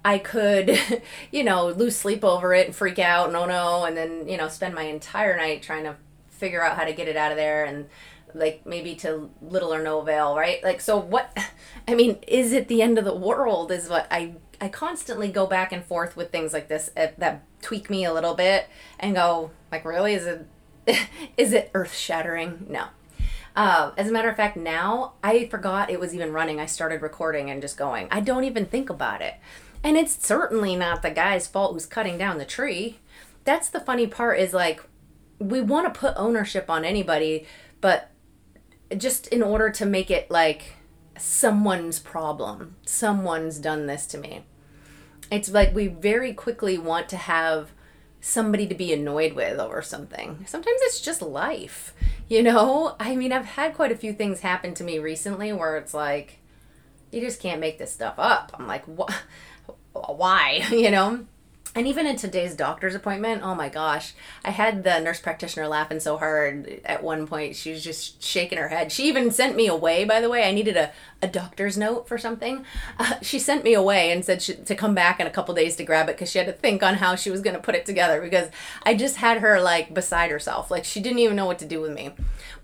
I 0.04 0.20
could, 0.20 0.80
you 1.32 1.44
know, 1.44 1.68
lose 1.70 1.96
sleep 1.96 2.24
over 2.24 2.54
it 2.54 2.68
and 2.68 2.76
freak 2.76 3.00
out, 3.00 3.32
no, 3.32 3.44
oh 3.44 3.46
no, 3.46 3.86
and 3.86 3.98
then, 3.98 4.28
you 4.28 4.38
know, 4.38 4.48
spend 4.48 4.76
my 4.76 4.84
entire 4.84 5.36
night 5.36 5.64
trying 5.64 5.84
to 5.84 5.96
figure 6.30 6.64
out 6.64 6.78
how 6.78 6.86
to 6.86 6.94
get 6.94 7.08
it 7.08 7.18
out 7.18 7.32
of 7.32 7.38
there 7.38 7.66
and 7.66 7.88
like 8.34 8.66
maybe 8.66 8.96
to 8.96 9.30
little 9.42 9.74
or 9.74 9.82
no 9.82 10.00
avail, 10.00 10.36
right? 10.36 10.64
Like, 10.64 10.82
so 10.82 10.98
what, 10.98 11.36
I 11.88 11.96
mean, 11.96 12.20
is 12.28 12.52
it 12.52 12.68
the 12.68 12.82
end 12.82 12.98
of 12.98 13.06
the 13.06 13.16
world? 13.16 13.72
Is 13.72 13.90
what 13.90 14.08
I, 14.12 14.36
I 14.60 14.70
constantly 14.70 15.30
go 15.30 15.46
back 15.46 15.72
and 15.72 15.84
forth 15.84 16.16
with 16.16 16.32
things 16.32 16.54
like 16.54 16.68
this 16.68 16.90
uh, 16.98 17.08
that 17.18 17.44
tweak 17.62 17.90
me 17.90 18.06
a 18.06 18.14
little 18.14 18.36
bit 18.36 18.68
and 19.00 19.16
go, 19.16 19.52
like, 19.72 19.86
really? 19.86 20.14
Is 20.14 20.26
it, 20.26 20.48
is 21.38 21.54
it 21.54 21.72
earth 21.74 21.94
shattering? 21.94 22.66
No. 22.70 22.88
Uh, 23.56 23.92
as 23.98 24.08
a 24.08 24.12
matter 24.12 24.30
of 24.30 24.36
fact, 24.36 24.56
now 24.56 25.14
I 25.24 25.48
forgot 25.48 25.90
it 25.90 26.00
was 26.00 26.14
even 26.14 26.32
running. 26.32 26.60
I 26.60 26.68
started 26.68 27.02
recording 27.02 27.50
and 27.50 27.60
just 27.60 27.76
going. 27.76 28.08
I 28.12 28.20
don't 28.20 28.44
even 28.44 28.68
think 28.68 28.90
about 28.90 29.22
it. 29.22 29.34
And 29.84 29.98
it's 29.98 30.26
certainly 30.26 30.76
not 30.76 31.02
the 31.02 31.10
guy's 31.10 31.48
fault 31.48 31.74
who's 31.74 31.88
cutting 31.88 32.18
down 32.18 32.38
the 32.38 32.46
tree. 32.46 33.00
That's 33.46 33.70
the 33.70 33.80
funny 33.80 34.06
part 34.06 34.40
is 34.40 34.54
like, 34.54 34.84
we 35.40 35.62
want 35.62 35.92
to 35.92 36.00
put 36.00 36.14
ownership 36.18 36.70
on 36.70 36.86
anybody, 36.86 37.48
but 37.82 38.12
just 38.96 39.28
in 39.28 39.44
order 39.44 39.70
to 39.72 39.86
make 39.86 40.10
it 40.10 40.30
like 40.32 40.76
someone's 41.18 42.00
problem. 42.00 42.76
Someone's 42.86 43.60
done 43.60 43.88
this 43.88 44.06
to 44.08 44.18
me. 44.18 44.44
It's 45.32 45.50
like 45.50 45.76
we 45.76 45.88
very 45.88 46.34
quickly 46.34 46.78
want 46.78 47.10
to 47.10 47.18
have 47.18 47.72
somebody 48.22 48.68
to 48.68 48.76
be 48.76 48.94
annoyed 48.94 49.34
with 49.34 49.60
over 49.60 49.82
something. 49.82 50.46
Sometimes 50.48 50.80
it's 50.82 51.02
just 51.02 51.22
life, 51.22 51.94
you 52.28 52.44
know? 52.44 52.96
I 53.00 53.16
mean, 53.16 53.32
I've 53.32 53.46
had 53.46 53.76
quite 53.76 53.92
a 53.92 53.98
few 53.98 54.14
things 54.14 54.40
happen 54.40 54.74
to 54.76 54.84
me 54.84 55.00
recently 55.00 55.54
where 55.54 55.78
it's 55.78 55.94
like, 55.94 56.40
you 57.12 57.22
just 57.22 57.42
can't 57.42 57.62
make 57.62 57.78
this 57.78 57.94
stuff 57.94 58.16
up. 58.18 58.52
I'm 58.58 58.68
like, 58.68 58.86
what? 58.86 59.14
Why? 59.94 60.66
You 60.72 60.92
know? 60.92 61.26
And 61.78 61.86
even 61.86 62.08
in 62.08 62.16
today's 62.16 62.56
doctor's 62.56 62.96
appointment, 62.96 63.44
oh 63.44 63.54
my 63.54 63.70
gosh, 63.70 64.16
I 64.44 64.50
had 64.50 64.84
the 64.84 65.00
nurse 65.00 65.20
practitioner 65.20 65.68
laughing 65.68 66.00
so 66.00 66.18
hard 66.18 66.82
at 66.84 67.04
one 67.04 67.28
point. 67.28 67.56
She 67.56 67.70
was 67.70 67.84
just 67.84 68.20
shaking 68.24 68.58
her 68.58 68.70
head. 68.70 68.92
She 68.92 69.08
even 69.08 69.30
sent 69.30 69.56
me 69.56 69.68
away, 69.68 70.04
by 70.04 70.20
the 70.20 70.28
way. 70.28 70.44
I 70.44 70.54
needed 70.54 70.76
a, 70.76 70.92
a 71.22 71.28
doctor's 71.28 71.78
note 71.78 72.08
for 72.08 72.18
something. 72.18 72.64
Uh, 73.00 73.16
she 73.22 73.40
sent 73.40 73.64
me 73.64 73.74
away 73.74 74.12
and 74.12 74.24
said 74.24 74.42
she, 74.42 74.54
to 74.54 74.76
come 74.76 74.94
back 74.94 75.20
in 75.20 75.28
a 75.28 75.32
couple 75.32 75.54
days 75.54 75.76
to 75.76 75.84
grab 75.84 76.10
it 76.10 76.16
because 76.16 76.30
she 76.30 76.38
had 76.38 76.48
to 76.48 76.54
think 76.54 76.84
on 76.84 76.96
how 76.96 77.16
she 77.16 77.32
was 77.32 77.42
going 77.42 77.56
to 77.56 77.62
put 77.62 77.76
it 77.76 77.86
together 77.86 78.22
because 78.22 78.50
I 78.84 78.94
just 78.94 79.18
had 79.18 79.40
her 79.40 79.60
like 79.60 79.94
beside 79.94 80.30
herself. 80.30 80.70
Like 80.70 80.84
she 80.84 81.00
didn't 81.00 81.20
even 81.20 81.36
know 81.36 81.46
what 81.46 81.60
to 81.60 81.66
do 81.66 81.82
with 81.82 81.92
me. 81.92 82.12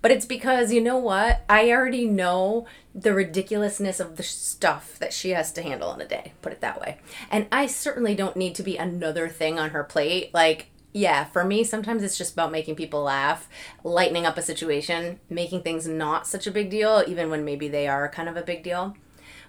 But 0.01 0.11
it's 0.11 0.25
because, 0.25 0.71
you 0.71 0.81
know 0.81 0.97
what? 0.97 1.43
I 1.49 1.71
already 1.71 2.05
know 2.05 2.67
the 2.93 3.13
ridiculousness 3.13 3.99
of 3.99 4.17
the 4.17 4.23
stuff 4.23 4.99
that 4.99 5.13
she 5.13 5.31
has 5.31 5.51
to 5.53 5.63
handle 5.63 5.93
in 5.93 6.01
a 6.01 6.07
day, 6.07 6.33
put 6.41 6.51
it 6.51 6.61
that 6.61 6.79
way. 6.79 6.99
And 7.31 7.47
I 7.51 7.65
certainly 7.65 8.13
don't 8.13 8.35
need 8.35 8.53
to 8.55 8.63
be 8.63 8.77
another 8.77 9.29
thing 9.29 9.57
on 9.57 9.71
her 9.71 9.83
plate. 9.83 10.33
Like, 10.33 10.67
yeah, 10.93 11.25
for 11.25 11.43
me, 11.43 11.63
sometimes 11.63 12.03
it's 12.03 12.17
just 12.17 12.33
about 12.33 12.51
making 12.51 12.75
people 12.75 13.01
laugh, 13.01 13.49
lightening 13.83 14.27
up 14.27 14.37
a 14.37 14.43
situation, 14.43 15.19
making 15.27 15.63
things 15.63 15.87
not 15.87 16.27
such 16.27 16.45
a 16.45 16.51
big 16.51 16.69
deal, 16.69 17.03
even 17.07 17.31
when 17.31 17.43
maybe 17.43 17.67
they 17.67 17.87
are 17.87 18.07
kind 18.07 18.29
of 18.29 18.37
a 18.37 18.43
big 18.43 18.63
deal. 18.63 18.95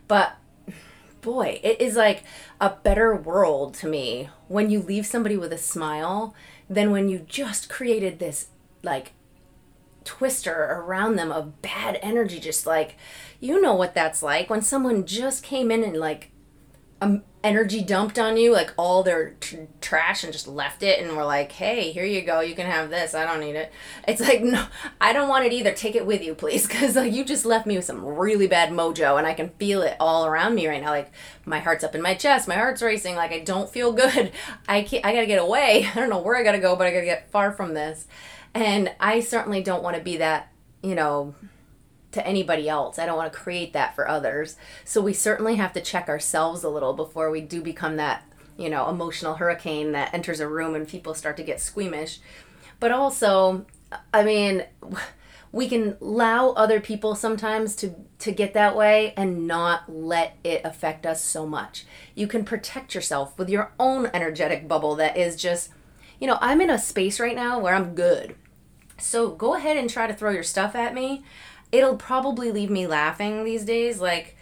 But 0.08 0.36
boy, 1.20 1.60
it 1.62 1.80
is 1.80 1.96
like 1.96 2.24
a 2.60 2.70
better 2.70 3.14
world 3.14 3.74
to 3.74 3.86
me 3.86 4.30
when 4.48 4.70
you 4.70 4.80
leave 4.80 5.06
somebody 5.06 5.36
with 5.36 5.52
a 5.52 5.58
smile 5.58 6.34
than 6.68 6.90
when 6.90 7.08
you 7.08 7.18
just 7.18 7.68
created 7.68 8.18
this 8.18 8.48
like 8.82 9.12
twister 10.04 10.54
around 10.70 11.16
them 11.16 11.32
of 11.32 11.62
bad 11.62 11.98
energy 12.02 12.38
just 12.38 12.66
like 12.66 12.94
you 13.40 13.58
know 13.58 13.74
what 13.74 13.94
that's 13.94 14.22
like 14.22 14.50
when 14.50 14.60
someone 14.60 15.06
just 15.06 15.42
came 15.42 15.70
in 15.70 15.82
and 15.82 15.96
like 15.96 16.30
um, 17.04 17.22
energy 17.42 17.82
dumped 17.82 18.18
on 18.18 18.38
you 18.38 18.52
like 18.52 18.72
all 18.78 19.02
their 19.02 19.36
trash 19.82 20.24
and 20.24 20.32
just 20.32 20.48
left 20.48 20.82
it 20.82 20.98
and 20.98 21.14
were 21.14 21.24
like 21.26 21.52
hey 21.52 21.92
here 21.92 22.04
you 22.04 22.22
go 22.22 22.40
you 22.40 22.54
can 22.54 22.64
have 22.64 22.88
this 22.88 23.14
i 23.14 23.26
don't 23.26 23.40
need 23.40 23.54
it. 23.54 23.70
It's 24.08 24.20
like 24.20 24.42
no 24.42 24.66
i 24.98 25.12
don't 25.12 25.28
want 25.28 25.44
it 25.44 25.52
either 25.52 25.72
take 25.72 25.94
it 25.94 26.06
with 26.06 26.22
you 26.22 26.34
please 26.34 26.66
because 26.66 26.96
like 26.96 27.12
you 27.12 27.22
just 27.22 27.44
left 27.44 27.66
me 27.66 27.76
with 27.76 27.84
some 27.84 28.02
really 28.02 28.46
bad 28.46 28.70
mojo 28.70 29.18
and 29.18 29.26
i 29.26 29.34
can 29.34 29.50
feel 29.58 29.82
it 29.82 29.94
all 30.00 30.24
around 30.24 30.54
me 30.54 30.66
right 30.66 30.82
now 30.82 30.90
like 30.90 31.12
my 31.44 31.58
heart's 31.58 31.84
up 31.84 31.94
in 31.94 32.00
my 32.00 32.14
chest 32.14 32.48
my 32.48 32.54
heart's 32.54 32.80
racing 32.80 33.14
like 33.14 33.30
i 33.30 33.40
don't 33.40 33.68
feel 33.68 33.92
good 33.92 34.32
i 34.68 34.80
can't 34.80 35.04
i 35.04 35.12
gotta 35.12 35.26
get 35.26 35.38
away 35.38 35.86
i 35.94 36.00
don't 36.00 36.08
know 36.08 36.20
where 36.20 36.36
i 36.36 36.42
gotta 36.42 36.58
go 36.58 36.74
but 36.74 36.86
i 36.86 36.90
gotta 36.90 37.04
get 37.04 37.30
far 37.30 37.52
from 37.52 37.74
this. 37.74 38.06
And 38.54 38.94
I 39.00 39.20
certainly 39.20 39.62
don't 39.62 39.82
want 39.82 39.96
to 39.96 40.02
be 40.02 40.18
that, 40.18 40.52
you 40.80 40.94
know, 40.94 41.34
to 42.14 42.26
anybody 42.26 42.68
else. 42.68 42.98
I 42.98 43.06
don't 43.06 43.16
want 43.16 43.32
to 43.32 43.38
create 43.38 43.72
that 43.72 43.94
for 43.94 44.08
others. 44.08 44.56
So 44.84 45.00
we 45.00 45.12
certainly 45.12 45.56
have 45.56 45.72
to 45.74 45.80
check 45.80 46.08
ourselves 46.08 46.64
a 46.64 46.68
little 46.68 46.94
before 46.94 47.30
we 47.30 47.40
do 47.40 47.60
become 47.60 47.96
that, 47.96 48.24
you 48.56 48.70
know, 48.70 48.88
emotional 48.88 49.34
hurricane 49.34 49.92
that 49.92 50.14
enters 50.14 50.40
a 50.40 50.48
room 50.48 50.74
and 50.74 50.88
people 50.88 51.14
start 51.14 51.36
to 51.36 51.42
get 51.42 51.60
squeamish. 51.60 52.20
But 52.80 52.92
also, 52.92 53.66
I 54.12 54.24
mean, 54.24 54.64
we 55.52 55.68
can 55.68 55.96
allow 56.00 56.50
other 56.50 56.80
people 56.80 57.14
sometimes 57.14 57.76
to 57.76 57.94
to 58.18 58.32
get 58.32 58.54
that 58.54 58.74
way 58.74 59.12
and 59.16 59.46
not 59.46 59.82
let 59.88 60.36
it 60.42 60.62
affect 60.64 61.06
us 61.06 61.22
so 61.22 61.46
much. 61.46 61.84
You 62.14 62.26
can 62.26 62.44
protect 62.44 62.94
yourself 62.94 63.38
with 63.38 63.48
your 63.48 63.72
own 63.78 64.10
energetic 64.14 64.66
bubble 64.66 64.96
that 64.96 65.16
is 65.16 65.36
just 65.36 65.70
you 66.20 66.26
know, 66.26 66.38
I'm 66.40 66.60
in 66.60 66.70
a 66.70 66.78
space 66.78 67.20
right 67.20 67.36
now 67.36 67.58
where 67.58 67.74
I'm 67.74 67.94
good. 67.94 68.36
So 68.98 69.30
go 69.30 69.54
ahead 69.54 69.76
and 69.76 69.90
try 69.90 70.06
to 70.06 70.14
throw 70.14 70.30
your 70.30 70.42
stuff 70.42 70.74
at 70.74 70.94
me. 70.94 71.24
It'll 71.74 71.96
probably 71.96 72.52
leave 72.52 72.70
me 72.70 72.86
laughing 72.86 73.44
these 73.44 73.64
days. 73.64 74.00
Like, 74.00 74.36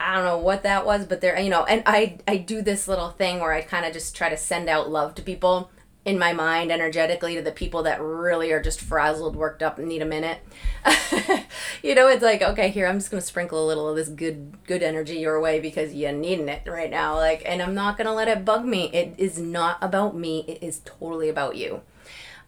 I 0.00 0.16
don't 0.16 0.24
know 0.24 0.38
what 0.38 0.62
that 0.62 0.86
was, 0.86 1.04
but 1.04 1.20
there, 1.20 1.38
you 1.38 1.50
know, 1.50 1.64
and 1.64 1.82
I, 1.86 2.18
I 2.26 2.38
do 2.38 2.62
this 2.62 2.88
little 2.88 3.10
thing 3.10 3.40
where 3.40 3.52
I 3.52 3.60
kind 3.60 3.84
of 3.84 3.92
just 3.92 4.16
try 4.16 4.28
to 4.30 4.36
send 4.36 4.68
out 4.68 4.90
love 4.90 5.14
to 5.16 5.22
people 5.22 5.70
in 6.04 6.18
my 6.18 6.32
mind 6.32 6.72
energetically 6.72 7.36
to 7.36 7.42
the 7.42 7.52
people 7.52 7.84
that 7.84 8.00
really 8.00 8.50
are 8.50 8.60
just 8.60 8.80
frazzled, 8.80 9.36
worked 9.36 9.62
up, 9.62 9.78
and 9.78 9.86
need 9.86 10.02
a 10.02 10.06
minute. 10.06 10.38
you 11.82 11.94
know, 11.94 12.08
it's 12.08 12.22
like, 12.22 12.42
okay, 12.42 12.70
here, 12.70 12.86
I'm 12.86 12.98
just 12.98 13.10
to 13.20 13.26
sprinkle 13.26 13.64
a 13.64 13.68
little 13.68 13.88
of 13.88 13.94
this 13.94 14.08
good, 14.08 14.56
good 14.66 14.82
energy 14.82 15.18
your 15.18 15.40
way 15.40 15.60
because 15.60 15.94
you're 15.94 16.10
needing 16.10 16.48
it 16.48 16.62
right 16.66 16.90
now. 16.90 17.16
Like, 17.16 17.42
and 17.46 17.62
I'm 17.62 17.74
not 17.74 17.96
to 18.06 18.12
let 18.12 18.28
it 18.28 18.44
bug 18.44 18.64
me. 18.64 18.90
It 18.92 19.14
is 19.18 19.38
not 19.38 19.78
about 19.80 20.16
me. 20.16 20.44
It 20.48 20.58
is 20.60 20.80
totally 20.84 21.28
about 21.28 21.56
you. 21.56 21.82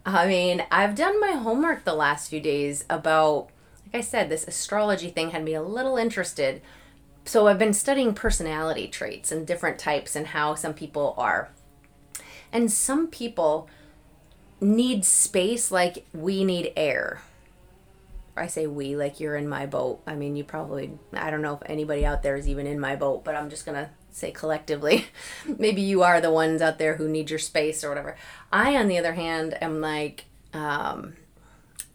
I 0.04 0.26
mean, 0.26 0.64
I've 0.70 0.96
done 0.96 1.20
my 1.20 1.32
homework 1.32 1.84
the 1.84 1.94
last 1.94 2.28
few 2.28 2.40
days 2.40 2.84
about, 2.90 3.48
like 3.94 4.02
I 4.02 4.04
said, 4.04 4.28
this 4.28 4.48
astrology 4.48 5.08
thing 5.08 5.30
had 5.30 5.44
me 5.44 5.54
a 5.54 5.62
little 5.62 5.96
interested. 5.96 6.60
So 7.24 7.46
I've 7.46 7.60
been 7.60 7.72
studying 7.72 8.12
personality 8.12 8.88
traits 8.88 9.30
and 9.30 9.46
different 9.46 9.78
types 9.78 10.16
and 10.16 10.26
how 10.26 10.56
some 10.56 10.74
people 10.74 11.14
are. 11.16 11.50
And 12.52 12.72
some 12.72 13.06
people 13.06 13.68
need 14.60 15.04
space 15.04 15.70
like 15.70 16.06
we 16.12 16.44
need 16.44 16.72
air. 16.76 17.22
I 18.36 18.48
say 18.48 18.66
we, 18.66 18.96
like 18.96 19.20
you're 19.20 19.36
in 19.36 19.48
my 19.48 19.64
boat. 19.64 20.02
I 20.08 20.16
mean, 20.16 20.34
you 20.34 20.42
probably, 20.42 20.98
I 21.12 21.30
don't 21.30 21.42
know 21.42 21.54
if 21.54 21.70
anybody 21.70 22.04
out 22.04 22.24
there 22.24 22.36
is 22.36 22.48
even 22.48 22.66
in 22.66 22.80
my 22.80 22.96
boat, 22.96 23.24
but 23.24 23.36
I'm 23.36 23.48
just 23.48 23.64
going 23.64 23.76
to 23.76 23.90
say 24.10 24.32
collectively, 24.32 25.06
maybe 25.58 25.82
you 25.82 26.02
are 26.02 26.20
the 26.20 26.32
ones 26.32 26.60
out 26.60 26.78
there 26.78 26.96
who 26.96 27.08
need 27.08 27.30
your 27.30 27.38
space 27.38 27.84
or 27.84 27.90
whatever. 27.90 28.16
I, 28.52 28.74
on 28.74 28.88
the 28.88 28.98
other 28.98 29.14
hand, 29.14 29.56
am 29.62 29.80
like, 29.80 30.24
um, 30.52 31.14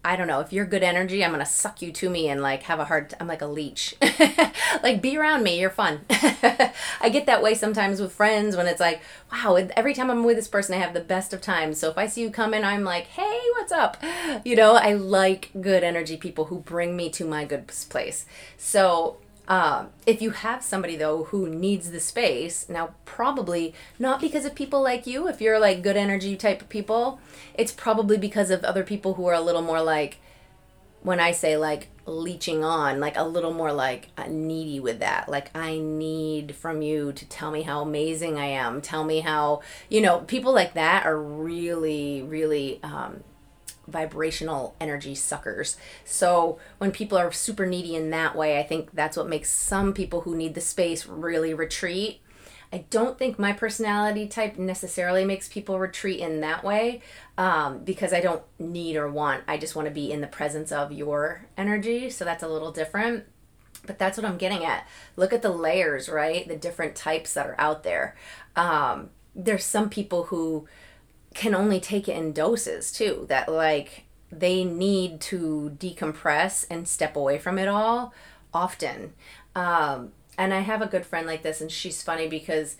I 0.03 0.15
don't 0.15 0.27
know, 0.27 0.39
if 0.39 0.53
you're 0.53 0.65
good 0.65 0.81
energy, 0.81 1.23
I'm 1.23 1.31
going 1.31 1.43
to 1.43 1.45
suck 1.45 1.81
you 1.81 1.91
to 1.91 2.09
me 2.09 2.29
and 2.29 2.41
like 2.41 2.63
have 2.63 2.79
a 2.79 2.85
hard, 2.85 3.09
t- 3.09 3.17
I'm 3.19 3.27
like 3.27 3.41
a 3.41 3.47
leech. 3.47 3.95
like 4.83 5.01
be 5.01 5.17
around 5.17 5.43
me, 5.43 5.59
you're 5.59 5.69
fun. 5.69 6.05
I 6.09 7.09
get 7.11 7.25
that 7.25 7.43
way 7.43 7.53
sometimes 7.53 7.99
with 7.99 8.13
friends 8.13 8.55
when 8.55 8.65
it's 8.65 8.79
like, 8.79 9.01
wow, 9.31 9.55
every 9.75 9.93
time 9.93 10.09
I'm 10.09 10.23
with 10.23 10.37
this 10.37 10.47
person, 10.47 10.73
I 10.73 10.77
have 10.77 10.93
the 10.93 11.01
best 11.01 11.33
of 11.33 11.41
times. 11.41 11.79
So 11.79 11.89
if 11.89 11.97
I 11.97 12.07
see 12.07 12.21
you 12.21 12.31
come 12.31 12.53
in, 12.53 12.63
I'm 12.63 12.85
like, 12.85 13.07
hey, 13.07 13.41
what's 13.55 13.73
up? 13.73 14.01
You 14.45 14.55
know, 14.55 14.75
I 14.75 14.93
like 14.93 15.51
good 15.59 15.83
energy 15.83 16.15
people 16.15 16.45
who 16.45 16.59
bring 16.59 16.95
me 16.95 17.09
to 17.11 17.25
my 17.25 17.43
good 17.43 17.67
place. 17.67 18.25
So 18.57 19.17
um, 19.49 19.89
if 20.05 20.21
you 20.21 20.29
have 20.29 20.63
somebody 20.63 20.95
though 20.95 21.25
who 21.25 21.49
needs 21.49 21.89
the 21.91 21.99
space, 21.99 22.69
now 22.69 22.93
probably 23.03 23.73
not 23.97 24.21
because 24.21 24.45
of 24.45 24.53
people 24.53 24.81
like 24.81 25.07
you, 25.07 25.27
if 25.27 25.41
you're 25.41 25.59
like 25.59 25.81
good 25.81 25.97
energy 25.97 26.37
type 26.37 26.61
of 26.61 26.69
people, 26.69 27.19
it's 27.55 27.71
probably 27.71 28.17
because 28.17 28.51
of 28.51 28.63
other 28.63 28.83
people 28.83 29.15
who 29.15 29.25
are 29.25 29.33
a 29.33 29.41
little 29.41 29.63
more 29.63 29.81
like, 29.81 30.19
when 31.01 31.19
I 31.19 31.31
say 31.31 31.57
like 31.57 31.87
leeching 32.05 32.63
on, 32.63 32.99
like 32.99 33.17
a 33.17 33.23
little 33.23 33.53
more 33.53 33.71
like 33.71 34.09
needy 34.27 34.79
with 34.79 34.99
that. 34.99 35.29
Like, 35.29 35.55
I 35.55 35.77
need 35.77 36.55
from 36.55 36.81
you 36.81 37.13
to 37.13 37.25
tell 37.25 37.51
me 37.51 37.61
how 37.61 37.81
amazing 37.81 38.37
I 38.37 38.47
am. 38.47 38.81
Tell 38.81 39.03
me 39.03 39.21
how, 39.21 39.61
you 39.89 40.01
know, 40.01 40.19
people 40.19 40.53
like 40.53 40.73
that 40.73 41.05
are 41.05 41.19
really, 41.19 42.21
really 42.21 42.79
um, 42.83 43.23
vibrational 43.89 44.75
energy 44.79 45.15
suckers. 45.15 45.77
So 46.05 46.59
when 46.77 46.91
people 46.91 47.17
are 47.17 47.31
super 47.31 47.65
needy 47.65 47.95
in 47.95 48.09
that 48.11 48.35
way, 48.35 48.59
I 48.59 48.63
think 48.63 48.91
that's 48.93 49.17
what 49.17 49.27
makes 49.27 49.49
some 49.49 49.93
people 49.93 50.21
who 50.21 50.35
need 50.35 50.55
the 50.55 50.61
space 50.61 51.05
really 51.05 51.53
retreat. 51.53 52.21
I 52.71 52.85
don't 52.91 53.17
think 53.17 53.39
my 53.39 53.51
personality 53.51 54.27
type 54.27 54.57
necessarily 54.57 55.25
makes 55.25 55.47
people 55.47 55.79
retreat 55.79 56.19
in 56.19 56.41
that 56.41 56.63
way 56.63 57.01
um, 57.37 57.79
because 57.79 58.13
I 58.13 58.21
don't 58.21 58.43
need 58.59 58.95
or 58.95 59.09
want. 59.09 59.43
I 59.47 59.57
just 59.57 59.75
want 59.75 59.87
to 59.87 59.93
be 59.93 60.11
in 60.11 60.21
the 60.21 60.27
presence 60.27 60.71
of 60.71 60.91
your 60.91 61.45
energy. 61.57 62.11
So 62.11 62.25
that's 62.25 62.43
a 62.43 62.47
little 62.47 62.71
different. 62.71 63.25
But 63.87 63.97
that's 63.97 64.17
what 64.17 64.25
I'm 64.25 64.37
getting 64.37 64.63
at. 64.65 64.87
Look 65.15 65.33
at 65.33 65.41
the 65.41 65.49
layers, 65.49 66.09
right? 66.09 66.47
The 66.47 66.55
different 66.55 66.95
types 66.95 67.33
that 67.33 67.47
are 67.47 67.55
out 67.57 67.83
there. 67.83 68.15
Um, 68.55 69.09
there's 69.35 69.65
some 69.65 69.89
people 69.89 70.25
who 70.25 70.67
can 71.33 71.53
only 71.55 71.79
take 71.79 72.07
it 72.07 72.17
in 72.17 72.33
doses 72.33 72.91
too. 72.91 73.25
That 73.29 73.49
like 73.49 74.05
they 74.31 74.63
need 74.63 75.21
to 75.21 75.75
decompress 75.77 76.65
and 76.69 76.87
step 76.87 77.15
away 77.15 77.37
from 77.37 77.57
it 77.57 77.67
all 77.67 78.13
often. 78.53 79.13
Um, 79.55 80.11
and 80.37 80.53
I 80.53 80.59
have 80.61 80.81
a 80.81 80.87
good 80.87 81.05
friend 81.05 81.27
like 81.27 81.43
this, 81.43 81.61
and 81.61 81.71
she's 81.71 82.01
funny 82.01 82.27
because 82.27 82.77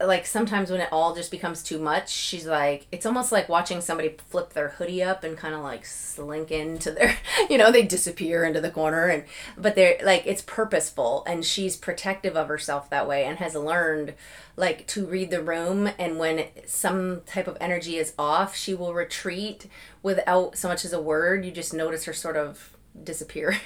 like 0.00 0.26
sometimes 0.26 0.70
when 0.70 0.80
it 0.80 0.88
all 0.92 1.14
just 1.14 1.30
becomes 1.30 1.62
too 1.62 1.78
much, 1.78 2.10
she's 2.10 2.46
like, 2.46 2.86
it's 2.92 3.06
almost 3.06 3.32
like 3.32 3.48
watching 3.48 3.80
somebody 3.80 4.16
flip 4.28 4.52
their 4.52 4.70
hoodie 4.70 5.02
up 5.02 5.24
and 5.24 5.36
kind 5.36 5.54
of 5.54 5.62
like 5.62 5.84
slink 5.84 6.50
into 6.50 6.90
their, 6.90 7.16
you 7.50 7.58
know, 7.58 7.72
they 7.72 7.82
disappear 7.82 8.44
into 8.44 8.60
the 8.60 8.70
corner 8.70 9.06
and, 9.06 9.24
but 9.56 9.74
they're 9.74 9.98
like, 10.04 10.26
it's 10.26 10.42
purposeful 10.42 11.24
and 11.26 11.44
she's 11.44 11.76
protective 11.76 12.36
of 12.36 12.48
herself 12.48 12.90
that 12.90 13.08
way 13.08 13.24
and 13.24 13.38
has 13.38 13.54
learned 13.54 14.14
like 14.56 14.86
to 14.88 15.06
read 15.06 15.30
the 15.30 15.42
room. 15.42 15.90
And 15.98 16.18
when 16.18 16.46
some 16.66 17.22
type 17.26 17.48
of 17.48 17.56
energy 17.60 17.96
is 17.96 18.12
off, 18.18 18.56
she 18.56 18.74
will 18.74 18.94
retreat 18.94 19.66
without 20.02 20.56
so 20.56 20.68
much 20.68 20.84
as 20.84 20.92
a 20.92 21.00
word. 21.00 21.44
You 21.44 21.50
just 21.50 21.74
notice 21.74 22.04
her 22.04 22.12
sort 22.12 22.36
of 22.36 22.76
disappear. 23.02 23.56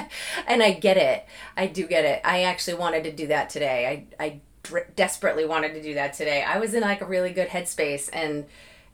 and 0.46 0.62
I 0.62 0.72
get 0.72 0.96
it. 0.96 1.26
I 1.56 1.66
do 1.66 1.86
get 1.86 2.04
it. 2.04 2.20
I 2.24 2.42
actually 2.42 2.74
wanted 2.74 3.04
to 3.04 3.12
do 3.12 3.26
that 3.28 3.50
today. 3.50 4.06
I, 4.20 4.24
I, 4.24 4.40
desperately 4.96 5.44
wanted 5.44 5.74
to 5.74 5.82
do 5.82 5.94
that 5.94 6.14
today. 6.14 6.42
I 6.42 6.58
was 6.58 6.74
in 6.74 6.82
like 6.82 7.00
a 7.00 7.06
really 7.06 7.32
good 7.32 7.48
headspace 7.48 8.08
and 8.12 8.46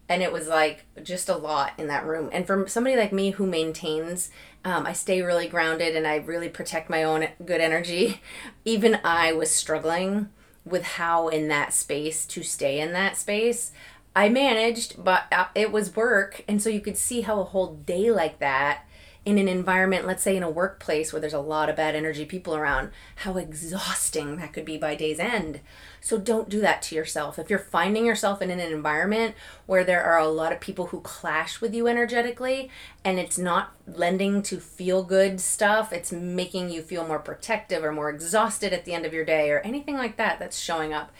and 0.08 0.24
it 0.24 0.32
was 0.32 0.48
like 0.48 0.86
just 1.04 1.28
a 1.28 1.36
lot 1.36 1.72
in 1.78 1.86
that 1.86 2.04
room. 2.04 2.30
And 2.32 2.44
for 2.44 2.66
somebody 2.66 2.96
like 2.96 3.12
me 3.12 3.30
who 3.30 3.46
maintains, 3.46 4.30
um, 4.64 4.84
I 4.84 4.92
stay 4.92 5.22
really 5.22 5.46
grounded 5.46 5.94
and 5.94 6.04
I 6.04 6.16
really 6.16 6.48
protect 6.48 6.90
my 6.90 7.04
own 7.04 7.28
good 7.44 7.60
energy. 7.60 8.20
Even 8.64 8.98
I 9.04 9.32
was 9.32 9.52
struggling 9.52 10.28
with 10.64 10.82
how 10.82 11.28
in 11.28 11.46
that 11.48 11.72
space 11.72 12.26
to 12.26 12.42
stay 12.42 12.80
in 12.80 12.92
that 12.92 13.16
space. 13.16 13.70
I 14.14 14.28
managed, 14.28 15.02
but 15.02 15.24
uh, 15.30 15.46
it 15.54 15.70
was 15.70 15.94
work. 15.94 16.44
And 16.48 16.60
so 16.60 16.68
you 16.68 16.80
could 16.80 16.96
see 16.96 17.20
how 17.20 17.40
a 17.40 17.44
whole 17.44 17.74
day 17.74 18.10
like 18.10 18.40
that 18.40 18.84
in 19.30 19.38
an 19.38 19.48
environment, 19.48 20.06
let's 20.06 20.22
say 20.22 20.36
in 20.36 20.42
a 20.42 20.50
workplace 20.50 21.12
where 21.12 21.20
there's 21.20 21.32
a 21.32 21.38
lot 21.38 21.68
of 21.68 21.76
bad 21.76 21.94
energy 21.94 22.24
people 22.24 22.56
around, 22.56 22.90
how 23.16 23.36
exhausting 23.36 24.36
that 24.36 24.52
could 24.52 24.64
be 24.64 24.76
by 24.76 24.96
day's 24.96 25.20
end. 25.20 25.60
So 26.00 26.18
don't 26.18 26.48
do 26.48 26.60
that 26.60 26.82
to 26.82 26.96
yourself. 26.96 27.38
If 27.38 27.48
you're 27.48 27.58
finding 27.58 28.04
yourself 28.04 28.42
in 28.42 28.50
an 28.50 28.58
environment 28.58 29.36
where 29.66 29.84
there 29.84 30.02
are 30.02 30.18
a 30.18 30.28
lot 30.28 30.52
of 30.52 30.60
people 30.60 30.86
who 30.86 31.00
clash 31.00 31.60
with 31.60 31.74
you 31.74 31.86
energetically 31.86 32.70
and 33.04 33.18
it's 33.18 33.38
not 33.38 33.72
lending 33.86 34.42
to 34.42 34.58
feel 34.58 35.04
good 35.04 35.40
stuff, 35.40 35.92
it's 35.92 36.10
making 36.10 36.70
you 36.70 36.82
feel 36.82 37.06
more 37.06 37.20
protective 37.20 37.84
or 37.84 37.92
more 37.92 38.10
exhausted 38.10 38.72
at 38.72 38.84
the 38.84 38.94
end 38.94 39.06
of 39.06 39.14
your 39.14 39.24
day 39.24 39.50
or 39.50 39.60
anything 39.60 39.96
like 39.96 40.16
that 40.16 40.38
that's 40.38 40.58
showing 40.58 40.92
up 40.92 41.12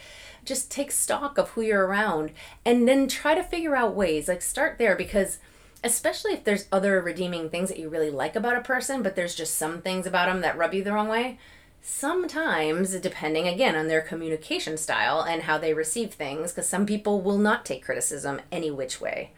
just 0.42 0.70
take 0.70 0.90
stock 0.90 1.36
of 1.36 1.50
who 1.50 1.60
you're 1.60 1.86
around 1.86 2.32
and 2.64 2.88
then 2.88 3.06
try 3.06 3.34
to 3.34 3.42
figure 3.42 3.76
out 3.76 3.94
ways 3.94 4.26
like 4.26 4.40
start 4.40 4.78
there 4.78 4.96
because 4.96 5.38
especially 5.82 6.32
if 6.32 6.44
there's 6.44 6.68
other 6.70 7.00
redeeming 7.00 7.48
things 7.48 7.68
that 7.68 7.78
you 7.78 7.88
really 7.88 8.10
like 8.10 8.36
about 8.36 8.56
a 8.56 8.62
person, 8.62 9.02
but 9.02 9.16
there's 9.16 9.34
just 9.34 9.56
some 9.56 9.80
things 9.80 10.06
about 10.06 10.26
them 10.26 10.40
that 10.42 10.56
rub 10.56 10.74
you 10.74 10.84
the 10.84 10.92
wrong 10.92 11.08
way. 11.08 11.38
Sometimes, 11.82 12.94
depending 13.00 13.48
again 13.48 13.74
on 13.74 13.88
their 13.88 14.02
communication 14.02 14.76
style 14.76 15.22
and 15.22 15.42
how 15.42 15.56
they 15.56 15.72
receive 15.72 16.12
things, 16.12 16.52
because 16.52 16.68
some 16.68 16.84
people 16.84 17.22
will 17.22 17.38
not 17.38 17.64
take 17.64 17.84
criticism 17.84 18.40
any 18.52 18.70
which 18.70 19.00
way. 19.00 19.32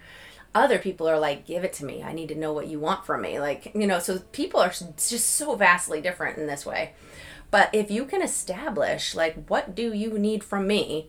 Other 0.54 0.78
people 0.78 1.08
are 1.08 1.18
like, 1.18 1.46
give 1.46 1.64
it 1.64 1.72
to 1.74 1.84
me. 1.84 2.02
I 2.02 2.12
need 2.12 2.28
to 2.28 2.34
know 2.34 2.52
what 2.52 2.66
you 2.66 2.78
want 2.78 3.06
from 3.06 3.22
me. 3.22 3.38
Like, 3.38 3.72
you 3.74 3.86
know, 3.86 4.00
so 4.00 4.18
people 4.32 4.60
are 4.60 4.70
just 4.70 5.30
so 5.30 5.54
vastly 5.54 6.00
different 6.00 6.36
in 6.36 6.46
this 6.46 6.66
way. 6.66 6.92
But 7.50 7.70
if 7.72 7.90
you 7.90 8.04
can 8.04 8.22
establish, 8.22 9.14
like, 9.14 9.46
what 9.46 9.74
do 9.74 9.92
you 9.92 10.18
need 10.18 10.42
from 10.42 10.66
me? 10.66 11.08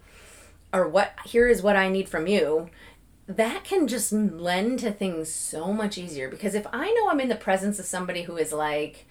Or 0.72 0.88
what, 0.88 1.14
here 1.26 1.48
is 1.48 1.62
what 1.62 1.76
I 1.76 1.90
need 1.90 2.08
from 2.08 2.28
you 2.28 2.70
that 3.28 3.64
can 3.64 3.88
just 3.88 4.12
lend 4.12 4.80
to 4.80 4.92
things 4.92 5.32
so 5.32 5.72
much 5.72 5.98
easier 5.98 6.30
because 6.30 6.56
if 6.56 6.68
I 6.74 6.92
know 6.92 7.10
I'm 7.10 7.20
in 7.20 7.30
the 7.30 7.36
presence 7.36 7.80
of 7.80 7.86
somebody 7.86 8.24
who 8.24 8.38
is 8.38 8.52
like, 8.52 9.06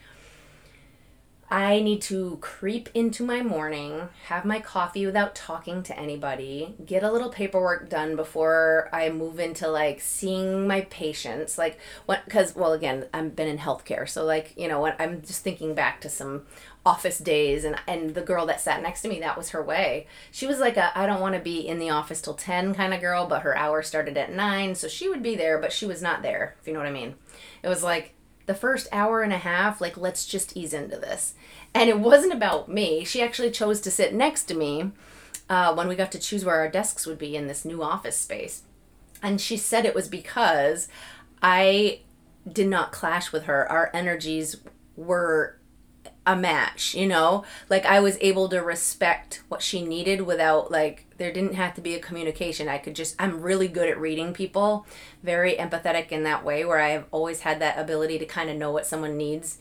I 1.53 1.83
need 1.83 2.01
to 2.03 2.39
creep 2.41 2.89
into 2.95 3.23
my 3.23 3.43
morning, 3.43 4.09
have 4.29 4.47
my 4.47 4.59
coffee 4.59 5.05
without 5.05 5.35
talking 5.35 5.83
to 5.83 5.99
anybody, 5.99 6.75
get 6.87 7.03
a 7.03 7.13
little 7.13 7.29
paperwork 7.29 7.91
done 7.91 8.17
before 8.17 8.89
I 8.91 9.11
move 9.11 9.39
into 9.39 9.69
like 9.69 10.01
seeing 10.01 10.67
my 10.67 10.83
patients. 10.83 11.59
Like, 11.59 11.79
what, 12.07 12.25
because, 12.25 12.57
well, 12.57 12.73
again, 12.73 13.05
I've 13.13 13.37
been 13.37 13.49
in 13.49 13.59
healthcare. 13.59 14.09
So, 14.09 14.25
like, 14.25 14.55
you 14.57 14.67
know, 14.67 14.81
what 14.81 14.99
I'm 14.99 15.21
just 15.21 15.45
thinking 15.45 15.75
back 15.75 16.01
to 16.01 16.09
some 16.09 16.47
office 16.85 17.19
days 17.19 17.65
and 17.65 17.77
and 17.87 18.15
the 18.15 18.21
girl 18.21 18.45
that 18.47 18.61
sat 18.61 18.83
next 18.83 19.03
to 19.03 19.09
me 19.09 19.21
that 19.21 19.37
was 19.37 19.51
her 19.51 19.63
way. 19.63 20.07
She 20.31 20.47
was 20.47 20.59
like 20.59 20.77
a 20.77 20.97
i 20.99 21.07
don't 21.07 21.21
want 21.21 21.35
to 21.35 21.41
be 21.41 21.67
in 21.67 21.79
the 21.79 21.91
office 21.91 22.21
till 22.21 22.35
10 22.35 22.75
kind 22.75 22.93
of 22.93 23.01
girl 23.01 23.27
but 23.27 23.43
her 23.43 23.57
hour 23.57 23.83
started 23.83 24.17
at 24.17 24.33
9 24.33 24.75
so 24.75 24.89
she 24.89 25.09
would 25.09 25.23
be 25.23 25.37
there 25.37 25.59
but 25.59 25.73
she 25.73 25.87
was 25.87 26.03
not 26.03 26.23
there 26.23 26.57
if 26.61 26.67
you 26.67 26.73
know 26.73 26.81
what 26.81 26.89
i 26.89 26.93
mean. 26.93 27.15
It 27.63 27.69
was 27.69 27.83
like 27.83 28.15
the 28.47 28.55
first 28.55 28.89
hour 28.91 29.23
and 29.23 29.33
a 29.33 29.39
half 29.39 29.81
like 29.81 29.97
let's 29.97 30.27
just 30.27 30.57
ease 30.57 30.75
into 30.75 30.97
this. 30.97 31.35
And 31.75 31.89
it 31.89 32.01
wasn't 32.01 32.35
about 32.35 32.69
me. 32.69 33.05
She 33.05 33.23
actually 33.23 33.51
chose 33.51 33.81
to 33.83 33.91
sit 33.91 34.13
next 34.13 34.45
to 34.45 34.55
me 34.55 34.91
uh, 35.49 35.75
when 35.75 35.89
we 35.89 35.95
got 35.95 36.13
to 36.13 36.19
choose 36.19 36.45
where 36.45 36.57
our 36.57 36.69
desks 36.69 37.07
would 37.07 37.19
be 37.19 37.37
in 37.37 37.47
this 37.47 37.65
new 37.65 37.83
office 37.83 38.19
space. 38.19 38.63
And 39.23 39.41
she 39.41 39.57
said 39.57 39.85
it 39.85 39.95
was 39.95 40.09
because 40.09 40.89
i 41.41 42.01
did 42.51 42.67
not 42.67 42.91
clash 42.91 43.31
with 43.31 43.45
her. 43.45 43.71
Our 43.71 43.91
energies 43.95 44.57
were 44.97 45.59
a 46.27 46.37
match, 46.37 46.95
you 46.95 47.07
know? 47.07 47.45
Like 47.69 47.85
I 47.85 48.01
was 48.01 48.17
able 48.21 48.49
to 48.49 48.59
respect 48.61 49.43
what 49.49 49.63
she 49.63 49.85
needed 49.85 50.23
without 50.23 50.71
like 50.71 51.07
there 51.19 51.33
didn't 51.33 51.55
have 51.55 51.75
to 51.75 51.81
be 51.81 51.95
a 51.95 52.01
communication. 52.01 52.69
I 52.69 52.79
could 52.79 52.95
just 52.95 53.17
I'm 53.19 53.43
really 53.43 53.69
good 53.69 53.89
at 53.89 54.01
reading 54.01 54.33
people, 54.33 54.87
very 55.23 55.55
empathetic 55.55 56.11
in 56.13 56.23
that 56.25 56.45
way 56.45 56.65
where 56.65 56.81
I've 56.81 57.07
always 57.11 57.41
had 57.41 57.61
that 57.61 57.79
ability 57.79 58.19
to 58.19 58.27
kind 58.27 58.51
of 58.51 58.57
know 58.57 58.71
what 58.71 58.87
someone 58.87 59.17
needs. 59.17 59.59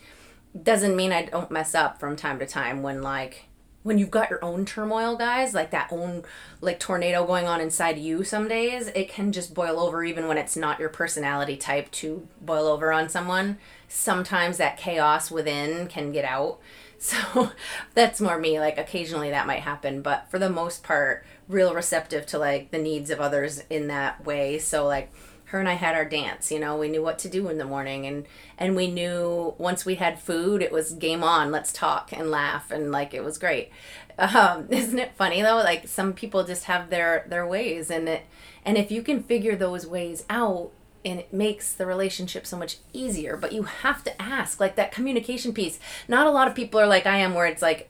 Doesn't 0.62 0.96
mean 0.96 1.12
I 1.12 1.26
don't 1.26 1.52
mess 1.52 1.74
up 1.74 2.00
from 2.00 2.16
time 2.16 2.40
to 2.40 2.46
time 2.46 2.84
when 2.84 3.02
like 3.02 3.48
when 3.84 3.98
you've 3.98 4.12
got 4.12 4.30
your 4.30 4.44
own 4.44 4.66
turmoil, 4.66 5.16
guys, 5.16 5.54
like 5.54 5.72
that 5.72 5.92
own 5.92 6.24
like 6.62 6.80
tornado 6.80 7.26
going 7.26 7.48
on 7.48 7.60
inside 7.62 7.98
you 7.98 8.24
some 8.24 8.48
days, 8.48 8.88
it 8.88 9.10
can 9.10 9.32
just 9.32 9.54
boil 9.54 9.80
over 9.80 10.04
even 10.04 10.28
when 10.28 10.38
it's 10.38 10.56
not 10.56 10.80
your 10.80 10.90
personality 10.90 11.58
type 11.58 11.90
to 11.92 12.28
boil 12.42 12.68
over 12.68 12.92
on 12.92 13.10
someone. 13.10 13.58
Sometimes 13.88 14.58
that 14.58 14.78
chaos 14.78 15.32
within 15.32 15.88
can 15.88 16.12
get 16.12 16.26
out. 16.26 16.60
So 17.04 17.52
that's 17.96 18.22
more 18.22 18.38
me. 18.38 18.60
Like 18.60 18.78
occasionally 18.78 19.32
that 19.32 19.48
might 19.48 19.62
happen, 19.62 20.04
but 20.04 20.30
for 20.30 20.38
the 20.38 20.52
most 20.52 20.84
part, 20.84 21.26
real 21.48 21.74
receptive 21.74 22.28
to 22.28 22.38
like 22.38 22.70
the 22.70 22.78
needs 22.78 23.10
of 23.10 23.20
others 23.20 23.64
in 23.72 23.88
that 23.88 24.24
way. 24.24 24.60
So 24.60 24.86
like 24.86 25.12
her 25.52 25.60
and 25.60 25.68
I 25.68 25.74
had 25.74 25.96
our 25.96 26.06
dance, 26.06 26.50
you 26.50 26.60
know, 26.60 26.78
we 26.78 26.88
knew 26.88 27.02
what 27.04 27.20
to 27.20 27.30
do 27.30 27.50
in 27.50 27.58
the 27.58 27.66
morning 27.66 28.06
and 28.06 28.26
and 28.58 28.76
we 28.76 28.88
knew 28.88 29.54
once 29.58 29.86
we 29.86 29.96
had 29.96 30.18
food 30.18 30.62
it 30.62 30.72
was 30.72 30.94
game 30.94 31.24
on, 31.24 31.52
let's 31.52 31.74
talk 31.74 32.12
and 32.14 32.32
laugh 32.32 32.72
and 32.72 32.92
like 32.92 33.14
it 33.14 33.24
was 33.24 33.38
great. 33.38 33.70
Um, 34.18 34.68
isn't 34.70 34.98
it 34.98 35.14
funny 35.16 35.42
though? 35.42 35.58
Like 35.58 35.88
some 35.90 36.14
people 36.14 36.46
just 36.46 36.66
have 36.66 36.90
their 36.90 37.26
their 37.28 37.46
ways 37.46 37.92
and 37.92 38.08
it 38.08 38.26
and 38.64 38.78
if 38.78 38.92
you 38.92 39.02
can 39.02 39.24
figure 39.24 39.56
those 39.58 39.86
ways 39.86 40.24
out 40.30 40.72
and 41.04 41.20
it 41.20 41.34
makes 41.34 41.74
the 41.74 41.86
relationship 41.86 42.46
so 42.46 42.58
much 42.58 42.78
easier, 42.94 43.36
but 43.36 43.52
you 43.52 43.64
have 43.64 44.04
to 44.06 44.22
ask 44.22 44.60
like 44.60 44.76
that 44.76 44.92
communication 44.92 45.54
piece. 45.54 45.80
Not 46.08 46.28
a 46.28 46.32
lot 46.32 46.48
of 46.48 46.56
people 46.56 46.80
are 46.80 46.88
like 46.88 47.06
I 47.06 47.18
am 47.18 47.34
where 47.34 47.48
it's 47.48 47.62
like 47.62 47.90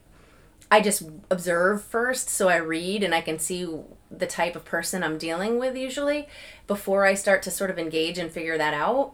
I 0.72 0.80
just 0.80 1.04
observe 1.30 1.84
first, 1.84 2.30
so 2.30 2.48
I 2.48 2.56
read 2.56 3.04
and 3.04 3.14
I 3.14 3.20
can 3.20 3.38
see 3.38 3.68
the 4.10 4.26
type 4.26 4.56
of 4.56 4.64
person 4.64 5.04
I'm 5.04 5.18
dealing 5.18 5.60
with 5.60 5.76
usually 5.76 6.30
before 6.66 7.06
I 7.06 7.14
start 7.14 7.44
to 7.44 7.52
sort 7.52 7.70
of 7.70 7.78
engage 7.78 8.18
and 8.18 8.32
figure 8.32 8.58
that 8.58 8.74
out. 8.74 9.14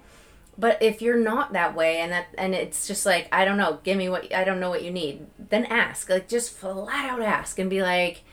But 0.55 0.81
if 0.81 1.01
you're 1.01 1.17
not 1.17 1.53
that 1.53 1.75
way 1.75 1.99
and 1.99 2.11
that 2.11 2.27
and 2.37 2.53
it's 2.53 2.87
just 2.87 3.05
like 3.05 3.27
I 3.31 3.43
don't 3.43 3.57
know, 3.57 3.79
give 3.83 3.97
me 3.97 4.07
what 4.07 4.33
I 4.33 4.43
don't 4.43 4.59
know 4.59 4.69
what 4.69 4.83
you 4.83 4.91
need, 4.91 5.25
then 5.37 5.65
ask. 5.65 6.09
Like 6.09 6.27
just 6.29 6.53
flat 6.53 7.09
out 7.09 7.21
ask 7.21 7.57
and 7.57 7.69
be 7.69 7.81
like, 7.81 8.23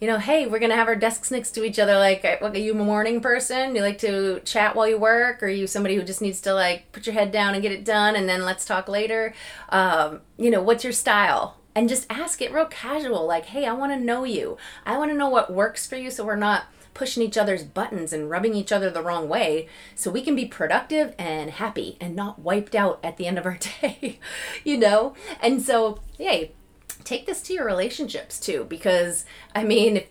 you 0.00 0.08
know, 0.08 0.18
hey, 0.18 0.46
we're 0.46 0.58
gonna 0.58 0.74
have 0.74 0.88
our 0.88 0.96
desks 0.96 1.30
next 1.30 1.52
to 1.52 1.64
each 1.64 1.78
other. 1.78 1.96
Like, 1.96 2.24
are 2.24 2.56
you 2.56 2.72
a 2.72 2.74
morning 2.74 3.20
person? 3.20 3.76
You 3.76 3.82
like 3.82 3.98
to 3.98 4.40
chat 4.40 4.74
while 4.74 4.88
you 4.88 4.98
work, 4.98 5.42
or 5.42 5.46
are 5.46 5.48
you 5.48 5.66
somebody 5.68 5.94
who 5.94 6.02
just 6.02 6.20
needs 6.20 6.40
to 6.42 6.54
like 6.54 6.90
put 6.92 7.06
your 7.06 7.14
head 7.14 7.30
down 7.30 7.54
and 7.54 7.62
get 7.62 7.72
it 7.72 7.84
done, 7.84 8.16
and 8.16 8.28
then 8.28 8.44
let's 8.44 8.64
talk 8.64 8.88
later? 8.88 9.32
Um, 9.68 10.20
you 10.36 10.50
know, 10.50 10.62
what's 10.62 10.84
your 10.84 10.92
style? 10.92 11.58
And 11.74 11.88
just 11.88 12.06
ask 12.08 12.40
it 12.40 12.52
real 12.52 12.66
casual 12.66 13.26
like 13.26 13.46
hey 13.46 13.66
i 13.66 13.72
want 13.72 13.92
to 13.92 13.98
know 13.98 14.24
you. 14.24 14.56
I 14.86 14.98
want 14.98 15.10
to 15.10 15.16
know 15.16 15.28
what 15.28 15.52
works 15.52 15.86
for 15.86 15.96
you 15.96 16.10
so 16.10 16.24
we're 16.24 16.36
not 16.36 16.64
pushing 16.92 17.22
each 17.22 17.36
other's 17.36 17.64
buttons 17.64 18.12
and 18.12 18.30
rubbing 18.30 18.54
each 18.54 18.70
other 18.70 18.88
the 18.88 19.02
wrong 19.02 19.28
way 19.28 19.68
so 19.96 20.10
we 20.10 20.22
can 20.22 20.36
be 20.36 20.46
productive 20.46 21.12
and 21.18 21.50
happy 21.50 21.96
and 22.00 22.14
not 22.14 22.38
wiped 22.38 22.74
out 22.74 23.00
at 23.02 23.16
the 23.16 23.26
end 23.26 23.38
of 23.38 23.46
our 23.46 23.58
day 23.80 24.18
you 24.64 24.76
know? 24.78 25.14
And 25.40 25.62
so 25.62 26.00
hey 26.18 26.52
take 27.02 27.26
this 27.26 27.42
to 27.42 27.52
your 27.52 27.66
relationships 27.66 28.40
too 28.40 28.64
because 28.68 29.26
i 29.54 29.62
mean 29.62 30.04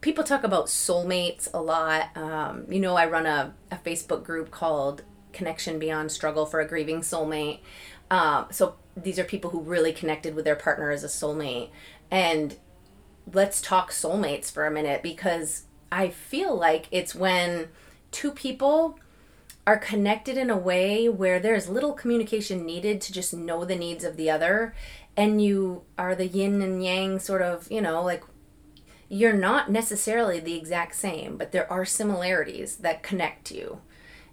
people 0.00 0.24
talk 0.24 0.42
about 0.42 0.66
soulmates 0.66 1.48
a 1.52 1.60
lot 1.60 2.16
um, 2.16 2.64
you 2.70 2.80
know 2.80 2.96
i 2.96 3.04
run 3.04 3.26
a, 3.26 3.52
a 3.70 3.76
facebook 3.76 4.24
group 4.24 4.50
called 4.50 5.02
connection 5.32 5.78
beyond 5.78 6.12
struggle 6.12 6.46
for 6.46 6.60
a 6.60 6.68
grieving 6.68 7.00
soulmate. 7.00 7.60
Um, 8.10 8.46
so 8.50 8.74
these 8.96 9.18
are 9.18 9.24
people 9.24 9.50
who 9.50 9.60
really 9.60 9.92
connected 9.92 10.34
with 10.34 10.44
their 10.44 10.56
partner 10.56 10.90
as 10.90 11.04
a 11.04 11.08
soulmate. 11.08 11.70
And 12.10 12.56
let's 13.32 13.60
talk 13.60 13.90
soulmates 13.90 14.50
for 14.50 14.66
a 14.66 14.70
minute 14.70 15.02
because 15.02 15.64
I 15.92 16.08
feel 16.08 16.56
like 16.56 16.86
it's 16.90 17.14
when 17.14 17.68
two 18.10 18.32
people 18.32 18.98
are 19.66 19.78
connected 19.78 20.36
in 20.36 20.50
a 20.50 20.56
way 20.56 21.08
where 21.08 21.38
there's 21.38 21.68
little 21.68 21.92
communication 21.92 22.64
needed 22.64 23.00
to 23.00 23.12
just 23.12 23.34
know 23.34 23.64
the 23.64 23.76
needs 23.76 24.04
of 24.04 24.16
the 24.16 24.30
other 24.30 24.74
and 25.16 25.42
you 25.42 25.82
are 25.98 26.14
the 26.14 26.26
yin 26.26 26.62
and 26.62 26.82
yang 26.82 27.18
sort 27.18 27.42
of, 27.42 27.70
you 27.70 27.80
know, 27.80 28.02
like 28.02 28.24
you're 29.08 29.32
not 29.32 29.70
necessarily 29.70 30.40
the 30.40 30.56
exact 30.56 30.94
same, 30.94 31.36
but 31.36 31.52
there 31.52 31.70
are 31.70 31.84
similarities 31.84 32.76
that 32.76 33.02
connect 33.02 33.50
you 33.50 33.80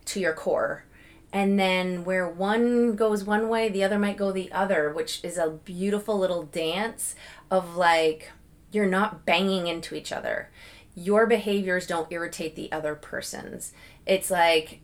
to 0.06 0.20
your 0.20 0.34
core. 0.34 0.86
And 1.34 1.60
then 1.60 2.06
where 2.06 2.28
one 2.28 2.96
goes 2.96 3.24
one 3.24 3.50
way, 3.50 3.70
the 3.70 3.84
other 3.84 4.00
might 4.00 4.18
go 4.18 4.32
the 4.32 4.52
other, 4.52 4.92
which 4.92 5.24
is 5.24 5.38
a 5.38 5.50
beautiful 5.50 6.18
little 6.18 6.44
dance 6.44 7.16
of 7.52 7.76
like 7.76 8.32
you're 8.72 8.86
not 8.86 9.26
banging 9.26 9.68
into 9.68 9.96
each 9.96 10.12
other. 10.12 10.50
Your 10.96 11.28
behaviors 11.28 11.86
don't 11.86 12.12
irritate 12.12 12.56
the 12.56 12.72
other 12.72 12.96
person's. 12.96 13.74
It's 14.06 14.32
like 14.32 14.82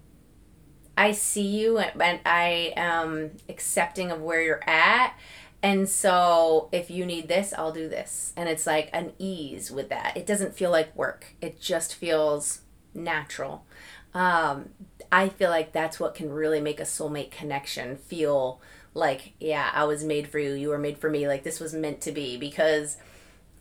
I 0.97 1.11
see 1.11 1.47
you 1.47 1.79
and 1.79 2.19
I 2.25 2.73
am 2.75 3.31
accepting 3.49 4.11
of 4.11 4.21
where 4.21 4.41
you're 4.41 4.69
at. 4.69 5.15
And 5.61 5.87
so 5.87 6.67
if 6.71 6.91
you 6.91 7.05
need 7.05 7.29
this, 7.29 7.53
I'll 7.57 7.71
do 7.71 7.87
this. 7.87 8.33
And 8.35 8.49
it's 8.49 8.67
like 8.67 8.89
an 8.93 9.13
ease 9.17 9.71
with 9.71 9.89
that. 9.89 10.15
It 10.17 10.27
doesn't 10.27 10.55
feel 10.55 10.71
like 10.71 10.95
work, 10.95 11.35
it 11.41 11.59
just 11.59 11.95
feels 11.95 12.61
natural. 12.93 13.65
Um, 14.13 14.69
I 15.13 15.29
feel 15.29 15.51
like 15.51 15.71
that's 15.71 15.99
what 15.99 16.15
can 16.15 16.31
really 16.31 16.59
make 16.59 16.79
a 16.79 16.83
soulmate 16.83 17.29
connection 17.29 17.97
feel 17.97 18.59
like, 18.95 19.33
yeah, 19.39 19.69
I 19.71 19.83
was 19.83 20.03
made 20.03 20.27
for 20.27 20.39
you, 20.39 20.53
you 20.53 20.69
were 20.69 20.79
made 20.79 20.97
for 20.97 21.07
me, 21.07 21.27
like 21.27 21.43
this 21.43 21.59
was 21.59 21.71
meant 21.71 22.01
to 22.01 22.11
be 22.11 22.35
because 22.35 22.97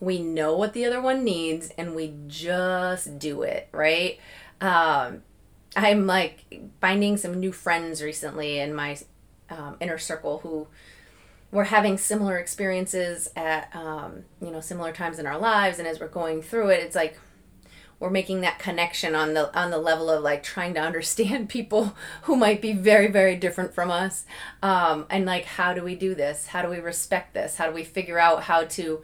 we 0.01 0.19
know 0.19 0.57
what 0.57 0.73
the 0.73 0.87
other 0.87 1.01
one 1.03 1.25
needs 1.25 1.69
and 1.77 1.95
we 1.95 2.15
just 2.27 3.19
do 3.19 3.43
it, 3.43 3.69
right? 3.71 4.19
Um, 4.63 5.23
I'm 5.77 6.07
like 6.07 6.63
finding 6.81 7.19
some 7.19 7.39
new 7.39 7.53
friends 7.53 8.03
recently 8.03 8.59
in 8.59 8.75
my 8.75 8.97
um, 9.51 9.77
inner 9.79 9.99
circle 9.99 10.39
who 10.39 10.69
were 11.51 11.65
having 11.65 11.99
similar 11.99 12.39
experiences 12.39 13.29
at 13.37 13.69
um, 13.77 14.25
you 14.41 14.51
know 14.51 14.63
similar 14.63 14.91
times 14.91 15.19
in 15.19 15.27
our 15.27 15.39
lives, 15.39 15.79
and 15.79 15.87
as 15.87 16.01
we're 16.01 16.09
going 16.09 16.41
through 16.41 16.71
it, 16.71 16.81
it's 16.81 16.97
like 16.97 17.19
we're 18.03 18.11
making 18.11 18.41
that 18.41 18.59
connection 18.59 19.15
on 19.15 19.33
the 19.33 19.57
on 19.57 19.71
the 19.71 19.79
level 19.79 20.11
of 20.11 20.25
like 20.25 20.43
trying 20.43 20.75
to 20.75 20.81
understand 20.81 21.49
people 21.49 21.97
who 22.23 22.35
might 22.35 22.61
be 22.61 22.73
very 22.73 23.07
very 23.07 23.37
different 23.37 23.73
from 23.73 23.91
us, 23.93 24.27
um, 24.61 25.07
and 25.09 25.25
like 25.25 25.45
how 25.45 25.73
do 25.73 25.85
we 25.85 25.95
do 25.95 26.15
this? 26.15 26.49
How 26.49 26.63
do 26.63 26.69
we 26.69 26.79
respect 26.79 27.33
this? 27.33 27.57
How 27.57 27.69
do 27.69 27.73
we 27.73 27.85
figure 27.85 28.19
out 28.19 28.43
how 28.43 28.65
to 28.65 29.03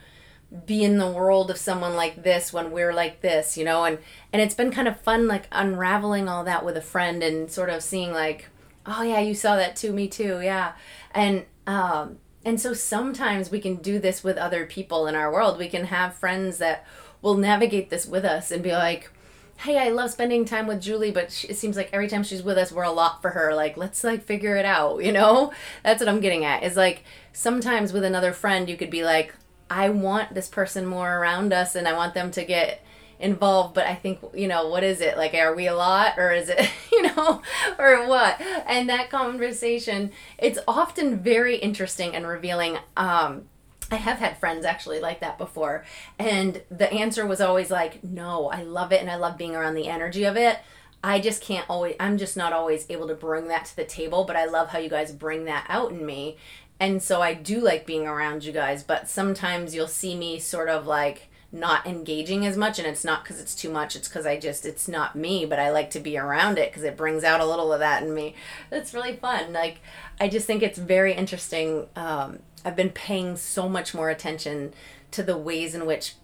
be 0.67 0.83
in 0.83 0.99
the 0.99 1.09
world 1.09 1.49
of 1.51 1.59
someone 1.59 1.95
like 1.95 2.25
this 2.25 2.53
when 2.55 2.71
we're 2.71 2.95
like 2.95 3.21
this 3.21 3.59
you 3.59 3.65
know 3.67 3.85
and 3.85 3.99
and 4.33 4.41
it's 4.41 4.55
been 4.55 4.71
kind 4.71 4.89
of 4.89 4.99
fun 4.99 5.29
like 5.29 5.47
unraveling 5.53 6.27
all 6.27 6.43
that 6.43 6.65
with 6.65 6.75
a 6.75 6.81
friend 6.81 7.23
and 7.23 7.51
sort 7.51 7.69
of 7.69 7.83
seeing 7.83 8.13
like 8.13 8.47
oh 8.87 9.03
yeah 9.03 9.21
you 9.21 9.35
saw 9.35 9.57
that 9.57 9.77
too 9.77 9.93
me 9.93 10.09
too 10.09 10.41
yeah 10.41 10.73
and 11.13 11.45
um 11.67 12.17
and 12.47 12.59
so 12.59 12.73
sometimes 12.73 13.51
we 13.51 13.61
can 13.61 13.77
do 13.77 13.99
this 13.99 14.25
with 14.25 14.39
other 14.39 14.65
people 14.65 15.07
in 15.07 15.15
our 15.15 15.31
world 15.31 15.59
we 15.59 15.69
can 15.69 15.85
have 15.85 16.15
friends 16.15 16.57
that 16.57 16.87
will 17.23 17.37
navigate 17.37 17.91
this 17.91 18.07
with 18.07 18.25
us 18.25 18.51
and 18.51 18.63
be 18.63 18.73
like 18.73 19.11
hey 19.59 19.77
i 19.77 19.89
love 19.89 20.11
spending 20.11 20.45
time 20.45 20.67
with 20.69 20.81
julie 20.81 21.11
but 21.11 21.33
she, 21.33 21.49
it 21.49 21.57
seems 21.57 21.77
like 21.77 21.91
every 21.93 22.09
time 22.09 22.23
she's 22.23 22.43
with 22.43 22.57
us 22.57 22.71
we're 22.71 22.83
a 22.83 22.93
lot 22.93 23.21
for 23.21 23.31
her. 23.31 23.55
Like 23.55 23.77
let's 23.77 24.05
like 24.05 24.23
figure 24.23 24.57
it 24.57 24.65
out 24.65 25.03
you 25.05 25.13
know? 25.13 25.53
That's 25.83 26.01
what 26.01 26.09
i'm 26.09 26.21
getting 26.21 26.45
at 26.45 26.63
is 26.63 26.77
like 26.77 27.03
sometimes 27.33 27.93
with 27.93 28.05
another 28.05 28.33
friend 28.33 28.69
you 28.69 28.77
could 28.77 28.91
be 28.91 29.05
like 29.05 29.35
I 29.71 29.91
want 29.91 30.33
this 30.33 30.49
person 30.49 30.87
more 30.87 31.19
around 31.19 31.53
us 31.53 31.75
and 31.75 31.87
I 31.87 31.93
want 31.93 32.15
them 32.15 32.31
to 32.31 32.45
get 32.45 32.83
involved 33.21 33.75
but 33.75 33.85
i 33.85 33.97
think 33.97 34.21
you 34.33 34.47
know 34.47 34.69
what 34.69 34.85
is 34.85 35.01
it? 35.01 35.17
Like 35.17 35.35
are 35.35 35.53
we 35.55 35.67
a 35.67 35.75
lot 35.75 36.15
or 36.19 36.31
is 36.33 36.49
it 36.49 36.71
you 36.93 37.03
know 37.03 37.43
or 37.79 38.07
what? 38.07 38.41
And 38.41 38.89
that 38.89 39.11
conversation 39.11 40.13
it's 40.39 40.61
often 40.69 41.19
very 41.19 41.57
interesting 41.57 42.15
and 42.15 42.27
revealing 42.29 42.79
um 42.97 43.49
I 43.91 43.97
have 43.97 44.19
had 44.19 44.39
friends 44.39 44.65
actually 44.65 45.01
like 45.01 45.21
that 45.21 45.39
before. 45.39 45.85
And 46.19 46.63
the 46.71 46.93
answer 46.93 47.27
was 47.27 47.41
always 47.41 47.71
like, 47.71 48.05
no, 48.05 48.51
I 48.51 48.63
love 48.63 48.93
it 48.93 49.01
and 49.01 49.11
I 49.11 49.17
love 49.17 49.39
being 49.39 49.57
around 49.57 49.75
the 49.75 49.89
energy 49.89 50.25
of 50.25 50.37
it. 50.37 50.59
I 51.03 51.21
just 51.21 51.43
can't 51.43 51.69
always, 51.71 51.95
I'm 52.01 52.19
just 52.19 52.37
not 52.37 52.53
always 52.53 52.85
able 52.91 53.07
to 53.09 53.15
bring 53.15 53.49
that 53.49 53.67
to 53.67 53.77
the 53.77 53.85
table, 53.85 54.25
but 54.25 54.37
I 54.37 54.47
love 54.47 54.71
how 54.71 54.79
you 54.79 54.91
guys 54.91 55.13
bring 55.13 55.45
that 55.45 55.65
out 55.69 55.93
in 55.93 56.05
me 56.05 56.37
and 56.81 57.03
so 57.03 57.21
I 57.21 57.35
do 57.35 57.61
like 57.61 57.87
being 57.87 58.07
around 58.07 58.45
you 58.45 58.53
guys, 58.53 58.83
but 58.83 59.09
sometimes 59.09 59.75
you'll 59.75 59.89
see 59.89 60.15
me 60.17 60.39
sort 60.39 60.69
of 60.69 60.87
like 60.87 61.29
not 61.51 61.87
engaging 61.87 62.45
as 62.47 62.57
much 62.57 62.79
and 62.79 62.87
it's 62.87 63.05
not 63.05 63.25
because 63.25 63.41
it's 63.41 63.55
too 63.55 63.71
much 63.71 63.97
it's 63.97 64.07
because 64.07 64.27
i 64.27 64.39
just 64.39 64.67
it's 64.67 64.87
not 64.87 65.17
me 65.17 65.47
but 65.47 65.59
i 65.59 65.71
like 65.71 65.89
to 65.91 65.99
be 65.99 66.19
around 66.19 66.59
it 66.59 66.71
because 66.71 66.83
it 66.83 66.95
brings 66.95 67.25
out 67.25 67.41
a 67.41 67.47
little 67.47 67.73
of 67.73 67.81
that 67.81 68.03
in 68.03 68.13
me 68.13 68.35
That's 68.69 68.93
really 68.93 69.17
fun 69.17 69.55
like 69.55 69.81
i 70.21 70.29
just 70.29 70.47
think 70.47 70.63
it's 70.63 70.79
very 70.79 71.15
interesting 71.15 71.87
um, 71.97 72.41
i've 72.69 72.77
been 72.77 72.91
paying 72.91 73.37
so 73.37 73.69
much 73.69 73.95
more 73.95 74.11
attention 74.11 74.73
to 75.11 75.23
the 75.23 75.37
ways 75.37 75.75
in 75.75 75.87
which 75.87 76.15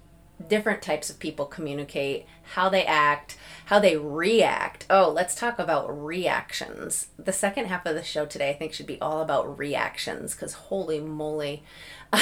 different 0.48 0.82
types 0.82 1.08
of 1.08 1.18
people 1.18 1.46
communicate, 1.46 2.26
how 2.54 2.68
they 2.68 2.84
act, 2.84 3.36
how 3.66 3.78
they 3.78 3.96
react. 3.96 4.84
Oh, 4.90 5.10
let's 5.10 5.34
talk 5.34 5.58
about 5.58 5.88
reactions. 5.88 7.08
The 7.18 7.32
second 7.32 7.66
half 7.66 7.86
of 7.86 7.94
the 7.94 8.02
show 8.02 8.26
today, 8.26 8.50
I 8.50 8.54
think, 8.54 8.72
should 8.72 8.86
be 8.86 9.00
all 9.00 9.22
about 9.22 9.58
reactions 9.58 10.34
because 10.34 10.54
holy 10.54 11.00
moly, 11.00 11.62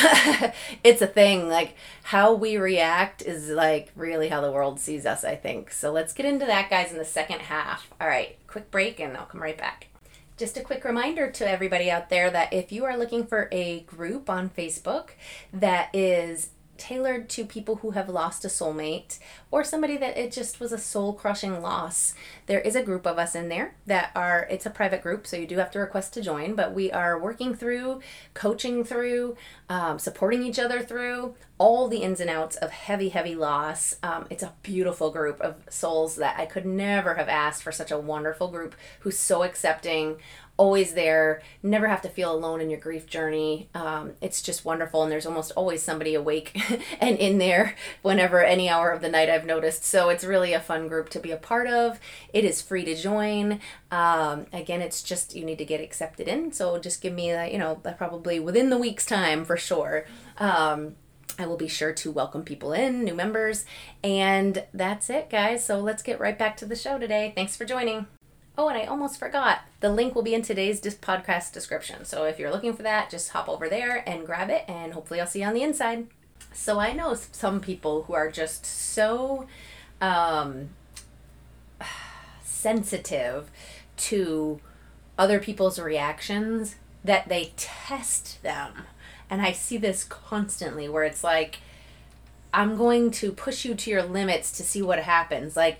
it's 0.85 1.03
a 1.03 1.07
thing. 1.07 1.49
Like, 1.49 1.75
how 2.05 2.35
we 2.35 2.57
react 2.57 3.23
is 3.23 3.49
like 3.49 3.91
really 3.97 4.29
how 4.29 4.41
the 4.41 4.53
world 4.53 4.79
sees 4.79 5.07
us, 5.07 5.25
I 5.25 5.35
think. 5.35 5.71
So 5.71 5.91
let's 5.91 6.13
get 6.13 6.27
into 6.27 6.47
that, 6.47 6.71
guys, 6.71 6.93
in 6.93 6.99
the 6.99 7.05
second 7.05 7.41
half. 7.41 7.91
All 8.01 8.09
right, 8.09 8.37
quick 8.47 8.71
break 8.71 9.01
and 9.01 9.17
I'll 9.17 9.27
come 9.27 9.43
right 9.43 9.59
back. 9.59 9.89
Just 10.43 10.57
a 10.57 10.61
quick 10.61 10.85
reminder 10.85 11.31
to 11.31 11.49
everybody 11.49 11.89
out 11.89 12.11
there 12.11 12.29
that 12.29 12.53
if 12.53 12.73
you 12.73 12.85
are 12.85 12.97
looking 12.97 13.25
for 13.25 13.49
a 13.53 13.83
group 13.83 14.29
on 14.29 14.51
Facebook 14.51 15.11
that 15.53 15.95
is 15.95 16.49
tailored 16.83 17.29
to 17.29 17.45
people 17.45 17.77
who 17.77 17.93
have 17.93 18.09
lost 18.09 18.45
a 18.45 18.49
soulmate 18.49 19.21
or 19.53 19.63
somebody 19.63 19.97
that 19.97 20.19
it 20.19 20.33
just 20.33 20.59
was 20.59 20.73
a 20.73 20.79
soul 20.79 21.13
crushing 21.13 21.63
loss. 21.63 22.13
There 22.47 22.59
is 22.59 22.75
a 22.75 22.83
group 22.83 23.07
of 23.07 23.19
us 23.19 23.37
in 23.37 23.49
there 23.49 23.77
that 23.87 24.11
are, 24.17 24.49
it's 24.51 24.67
a 24.67 24.71
private 24.71 25.01
group, 25.01 25.25
so 25.25 25.37
you 25.37 25.47
do 25.47 25.59
have 25.59 25.71
to 25.71 25.79
request 25.79 26.13
to 26.15 26.23
join, 26.23 26.57
but 26.57 26.75
we 26.75 26.91
are 26.91 27.17
working 27.17 27.55
through, 27.55 28.01
coaching 28.35 28.83
through, 28.83 29.37
um, 29.69 30.01
supporting 30.01 30.43
each 30.43 30.59
other 30.59 30.83
through 30.83 31.37
all 31.63 31.87
the 31.87 31.99
ins 31.99 32.19
and 32.19 32.29
outs 32.29 32.57
of 32.57 32.73
heavy, 32.73 33.11
heavy 33.11 33.37
loss. 33.37 33.95
Um, 34.03 34.27
it's 34.29 34.43
a 34.43 34.53
beautiful 34.65 35.13
group 35.13 35.41
of 35.41 35.55
souls 35.71 36.17
that 36.17 36.37
I 36.37 36.47
could 36.47 36.67
never 36.67 37.15
have 37.15 37.29
asked 37.29 37.63
for 37.63 37.71
such 37.71 37.93
a 37.93 37.99
wonderful 37.99 38.49
group 38.49 38.75
who's 39.01 39.17
so 39.17 39.45
accepting 39.45 40.17
always 40.57 40.95
there, 40.95 41.43
never 41.63 41.89
have 41.89 42.03
to 42.03 42.09
feel 42.09 42.33
alone 42.33 42.61
in 42.61 42.71
your 42.71 42.79
grief 42.79 43.07
journey. 43.07 43.69
Um, 43.75 44.13
it's 44.21 44.43
just 44.43 44.65
wonderful, 44.65 45.03
and 45.03 45.11
there's 45.11 45.27
almost 45.27 45.53
always 45.57 45.83
somebody 45.83 46.15
awake 46.15 46.61
and 47.01 47.17
in 47.19 47.39
there 47.39 47.75
whenever 48.03 48.45
any 48.45 48.69
hour 48.69 48.91
of 48.91 49.01
the 49.01 49.09
night 49.09 49.31
I've 49.31 49.47
noticed. 49.47 49.85
So 49.85 50.09
it's 50.09 50.25
really 50.25 50.53
a 50.53 50.61
fun 50.61 50.89
group 50.89 51.09
to 51.11 51.21
be 51.21 51.31
a 51.31 51.37
part 51.37 51.67
of. 51.67 51.99
It 52.33 52.45
is 52.45 52.61
free 52.61 52.85
to 52.85 52.95
join. 52.95 53.61
Um, 53.91 54.47
again, 54.53 54.83
it's 54.83 55.03
just 55.03 55.35
you 55.35 55.45
need 55.45 55.59
to 55.59 55.65
get 55.65 55.81
accepted 55.81 56.29
in. 56.29 56.53
So 56.53 56.79
just 56.79 57.01
give 57.01 57.13
me 57.13 57.33
that, 57.33 57.53
you 57.53 57.59
know, 57.59 57.77
probably 57.97 58.39
within 58.39 58.71
the 58.71 58.79
week's 58.79 59.07
time 59.07 59.45
for 59.45 59.57
sure. 59.57 60.07
Um, 60.39 60.97
I 61.39 61.47
will 61.47 61.57
be 61.57 61.69
sure 61.69 61.93
to 61.93 62.13
welcome 62.13 62.43
people 62.43 62.73
in, 62.73 63.05
new 63.05 63.15
members. 63.15 63.65
And 64.05 64.65
that's 64.75 65.09
it, 65.09 65.31
guys. 65.31 65.65
So 65.65 65.81
let's 65.81 66.03
get 66.03 66.21
right 66.21 66.39
back 66.39 66.57
to 66.59 66.67
the 66.67 66.77
show 66.77 66.99
today. 66.99 67.33
Thanks 67.35 67.57
for 67.57 67.65
joining. 67.65 68.07
Oh, 68.57 68.69
and 68.69 68.77
I 68.77 68.85
almost 68.85 69.19
forgot. 69.19 69.61
The 69.81 69.89
link 69.89 70.15
will 70.15 70.23
be 70.23 70.35
in 70.35 70.43
today's 70.43 70.81
podcast 70.81 71.53
description. 71.53 72.05
So 72.05 72.25
if 72.25 72.39
you're 72.39 72.51
looking 72.51 72.75
for 72.75 72.83
that, 72.83 73.09
just 73.09 73.31
hop 73.31 73.49
over 73.49 73.69
there 73.69 74.07
and 74.07 74.27
grab 74.27 74.51
it, 74.51 74.65
and 74.69 74.93
hopefully 74.93 75.21
I'll 75.21 75.27
see 75.27 75.41
you 75.41 75.47
on 75.47 75.55
the 75.55 75.63
inside. 75.63 76.07
So 76.53 76.79
I 76.79 76.93
know 76.93 77.15
some 77.15 77.61
people 77.61 78.03
who 78.05 78.13
are 78.13 78.31
just 78.31 78.67
so 78.67 79.47
um, 80.03 80.71
sensitive 82.45 83.51
to 83.97 84.61
other 85.19 85.39
people's 85.39 85.79
reactions 85.79 86.77
that 87.05 87.29
they 87.29 87.53
test 87.57 88.43
them. 88.43 88.85
And 89.31 89.41
I 89.41 89.53
see 89.53 89.79
this 89.79 90.05
constantly 90.05 90.91
where 90.91 91.05
it's 91.05 91.25
like, 91.25 91.61
I'm 92.53 92.77
going 92.77 93.11
to 93.13 93.33
push 93.33 93.65
you 93.65 93.75
to 93.75 93.91
your 93.91 94.03
limits 94.03 94.53
to 94.53 94.63
see 94.63 94.83
what 94.83 94.99
happens. 94.99 95.57
Like, 95.57 95.79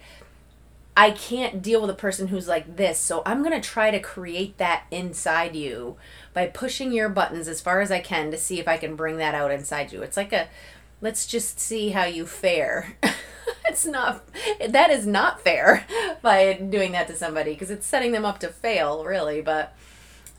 I 0.97 1.11
can't 1.11 1.63
deal 1.63 1.81
with 1.81 1.91
a 1.91 1.95
person 1.95 2.29
who's 2.29 2.49
like 2.49 2.77
this. 2.77 2.99
So 2.99 3.23
I'm 3.25 3.43
going 3.43 3.59
to 3.59 3.67
try 3.67 3.91
to 3.91 3.99
create 3.99 4.59
that 4.59 4.85
inside 4.91 5.57
you 5.57 5.97
by 6.35 6.47
pushing 6.47 6.93
your 6.93 7.09
buttons 7.09 7.49
as 7.49 7.61
far 7.61 7.81
as 7.81 7.91
I 7.91 8.01
can 8.01 8.31
to 8.31 8.37
see 8.37 8.61
if 8.61 8.69
I 8.69 8.77
can 8.77 8.95
bring 8.95 9.17
that 9.17 9.35
out 9.35 9.51
inside 9.51 9.93
you. 9.93 10.03
It's 10.03 10.17
like 10.17 10.33
a 10.33 10.49
let's 11.01 11.27
just 11.27 11.59
see 11.59 11.91
how 11.91 12.05
you 12.05 12.27
fare. 12.27 12.97
it's 13.67 13.87
not 13.87 14.25
that 14.69 14.91
is 14.91 15.07
not 15.07 15.41
fair 15.41 15.87
by 16.23 16.55
doing 16.55 16.93
that 16.93 17.09
to 17.09 17.17
somebody 17.17 17.53
because 17.53 17.71
it's 17.71 17.87
setting 17.87 18.13
them 18.13 18.25
up 18.25 18.39
to 18.41 18.49
fail, 18.49 19.05
really, 19.05 19.41
but 19.41 19.75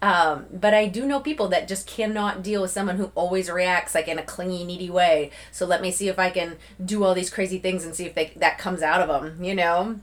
um, 0.04 0.48
but 0.52 0.74
I 0.74 0.88
do 0.88 1.06
know 1.06 1.22
people 1.22 1.48
that 1.48 1.68
just 1.68 1.88
cannot 1.88 2.44
deal 2.44 2.62
with 2.62 2.72
someone 2.72 2.98
who 2.98 3.12
always 3.16 3.50
reacts 3.50 3.96
like 3.96 4.10
in 4.10 4.20
a 4.20 4.24
clingy, 4.24 4.66
needy 4.66 4.90
way. 4.90 5.32
So 5.50 5.66
let 5.66 5.82
me 5.82 5.92
see 5.92 6.10
if 6.10 6.20
I 6.20 6.30
can 6.30 6.58
do 6.84 7.06
all 7.06 7.14
these 7.14 7.30
crazy 7.30 7.58
things 7.58 7.86
and 7.86 7.96
see 7.96 8.06
if 8.06 8.14
they, 8.14 8.34
that 8.36 8.58
comes 8.58 8.82
out 8.82 9.00
of 9.00 9.08
them, 9.08 9.42
you 9.42 9.56
know? 9.56 10.02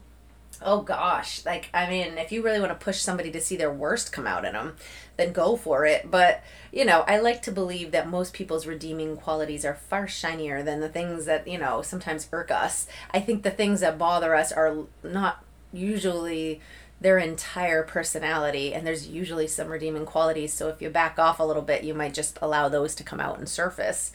Oh 0.62 0.82
gosh, 0.82 1.44
like 1.44 1.70
I 1.72 1.88
mean, 1.88 2.18
if 2.18 2.32
you 2.32 2.42
really 2.42 2.60
want 2.60 2.72
to 2.72 2.84
push 2.84 3.00
somebody 3.00 3.30
to 3.32 3.40
see 3.40 3.56
their 3.56 3.72
worst 3.72 4.12
come 4.12 4.26
out 4.26 4.44
in 4.44 4.52
them, 4.52 4.76
then 5.16 5.32
go 5.32 5.56
for 5.56 5.86
it. 5.86 6.10
But 6.10 6.42
you 6.72 6.84
know, 6.84 7.00
I 7.06 7.18
like 7.18 7.42
to 7.42 7.52
believe 7.52 7.90
that 7.92 8.08
most 8.08 8.32
people's 8.32 8.66
redeeming 8.66 9.16
qualities 9.16 9.64
are 9.64 9.74
far 9.74 10.06
shinier 10.06 10.62
than 10.62 10.80
the 10.80 10.88
things 10.88 11.24
that 11.26 11.46
you 11.48 11.58
know 11.58 11.82
sometimes 11.82 12.28
irk 12.32 12.50
us. 12.50 12.86
I 13.12 13.20
think 13.20 13.42
the 13.42 13.50
things 13.50 13.80
that 13.80 13.98
bother 13.98 14.34
us 14.34 14.52
are 14.52 14.76
not 15.02 15.44
usually 15.72 16.60
their 17.00 17.18
entire 17.18 17.82
personality 17.82 18.74
and 18.74 18.86
there's 18.86 19.08
usually 19.08 19.46
some 19.46 19.68
redeeming 19.68 20.04
qualities 20.04 20.52
so 20.52 20.68
if 20.68 20.82
you 20.82 20.90
back 20.90 21.18
off 21.18 21.40
a 21.40 21.44
little 21.44 21.62
bit 21.62 21.82
you 21.82 21.94
might 21.94 22.12
just 22.12 22.38
allow 22.42 22.68
those 22.68 22.94
to 22.94 23.02
come 23.02 23.20
out 23.20 23.38
and 23.38 23.48
surface 23.48 24.12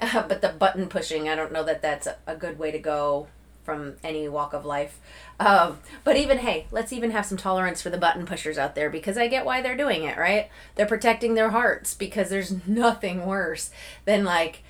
uh, 0.00 0.22
but 0.28 0.42
the 0.42 0.48
button 0.50 0.88
pushing 0.88 1.28
i 1.28 1.34
don't 1.34 1.52
know 1.52 1.64
that 1.64 1.80
that's 1.80 2.06
a, 2.06 2.16
a 2.26 2.36
good 2.36 2.58
way 2.58 2.70
to 2.70 2.78
go 2.78 3.28
from 3.68 3.96
any 4.02 4.26
walk 4.26 4.54
of 4.54 4.64
life. 4.64 4.98
Um, 5.38 5.80
but 6.02 6.16
even, 6.16 6.38
hey, 6.38 6.66
let's 6.70 6.90
even 6.90 7.10
have 7.10 7.26
some 7.26 7.36
tolerance 7.36 7.82
for 7.82 7.90
the 7.90 7.98
button 7.98 8.24
pushers 8.24 8.56
out 8.56 8.74
there 8.74 8.88
because 8.88 9.18
I 9.18 9.28
get 9.28 9.44
why 9.44 9.60
they're 9.60 9.76
doing 9.76 10.04
it, 10.04 10.16
right? 10.16 10.48
They're 10.74 10.86
protecting 10.86 11.34
their 11.34 11.50
hearts 11.50 11.92
because 11.92 12.30
there's 12.30 12.54
nothing 12.66 13.26
worse 13.26 13.68
than 14.06 14.24
like 14.24 14.62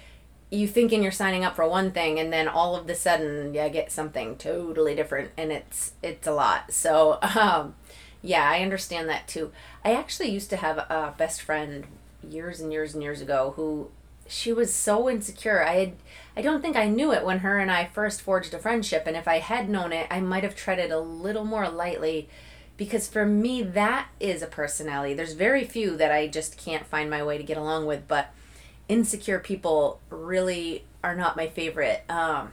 you 0.50 0.66
thinking 0.66 1.00
you're 1.00 1.12
signing 1.12 1.44
up 1.44 1.54
for 1.54 1.68
one 1.68 1.92
thing 1.92 2.18
and 2.18 2.32
then 2.32 2.48
all 2.48 2.74
of 2.74 2.88
the 2.88 2.94
sudden 2.96 3.54
you 3.54 3.68
get 3.68 3.92
something 3.92 4.34
totally 4.34 4.96
different 4.96 5.30
and 5.36 5.52
it's 5.52 5.92
it's 6.02 6.26
a 6.26 6.32
lot. 6.32 6.72
So 6.72 7.20
um, 7.22 7.76
yeah, 8.20 8.50
I 8.50 8.62
understand 8.62 9.08
that 9.08 9.28
too. 9.28 9.52
I 9.84 9.94
actually 9.94 10.30
used 10.30 10.50
to 10.50 10.56
have 10.56 10.78
a 10.78 11.14
best 11.16 11.40
friend 11.40 11.86
years 12.28 12.58
and 12.58 12.72
years 12.72 12.94
and 12.94 13.02
years 13.02 13.20
ago 13.20 13.52
who 13.54 13.92
she 14.28 14.52
was 14.52 14.72
so 14.74 15.08
insecure. 15.08 15.64
I 15.64 15.74
had 15.74 15.92
I 16.36 16.42
don't 16.42 16.60
think 16.62 16.76
I 16.76 16.88
knew 16.88 17.12
it 17.12 17.24
when 17.24 17.40
her 17.40 17.58
and 17.58 17.70
I 17.70 17.86
first 17.86 18.22
forged 18.22 18.54
a 18.54 18.58
friendship 18.58 19.04
and 19.06 19.16
if 19.16 19.26
I 19.26 19.38
had 19.38 19.68
known 19.68 19.92
it, 19.92 20.06
I 20.10 20.20
might 20.20 20.44
have 20.44 20.54
treaded 20.54 20.92
a 20.92 21.00
little 21.00 21.44
more 21.44 21.68
lightly 21.68 22.28
because 22.76 23.08
for 23.08 23.26
me 23.26 23.62
that 23.62 24.08
is 24.20 24.42
a 24.42 24.46
personality. 24.46 25.14
There's 25.14 25.32
very 25.32 25.64
few 25.64 25.96
that 25.96 26.12
I 26.12 26.28
just 26.28 26.56
can't 26.56 26.86
find 26.86 27.10
my 27.10 27.24
way 27.24 27.38
to 27.38 27.44
get 27.44 27.56
along 27.56 27.86
with, 27.86 28.06
but 28.06 28.32
insecure 28.88 29.40
people 29.40 30.00
really 30.10 30.84
are 31.02 31.16
not 31.16 31.36
my 31.36 31.48
favorite. 31.48 32.04
Um, 32.08 32.52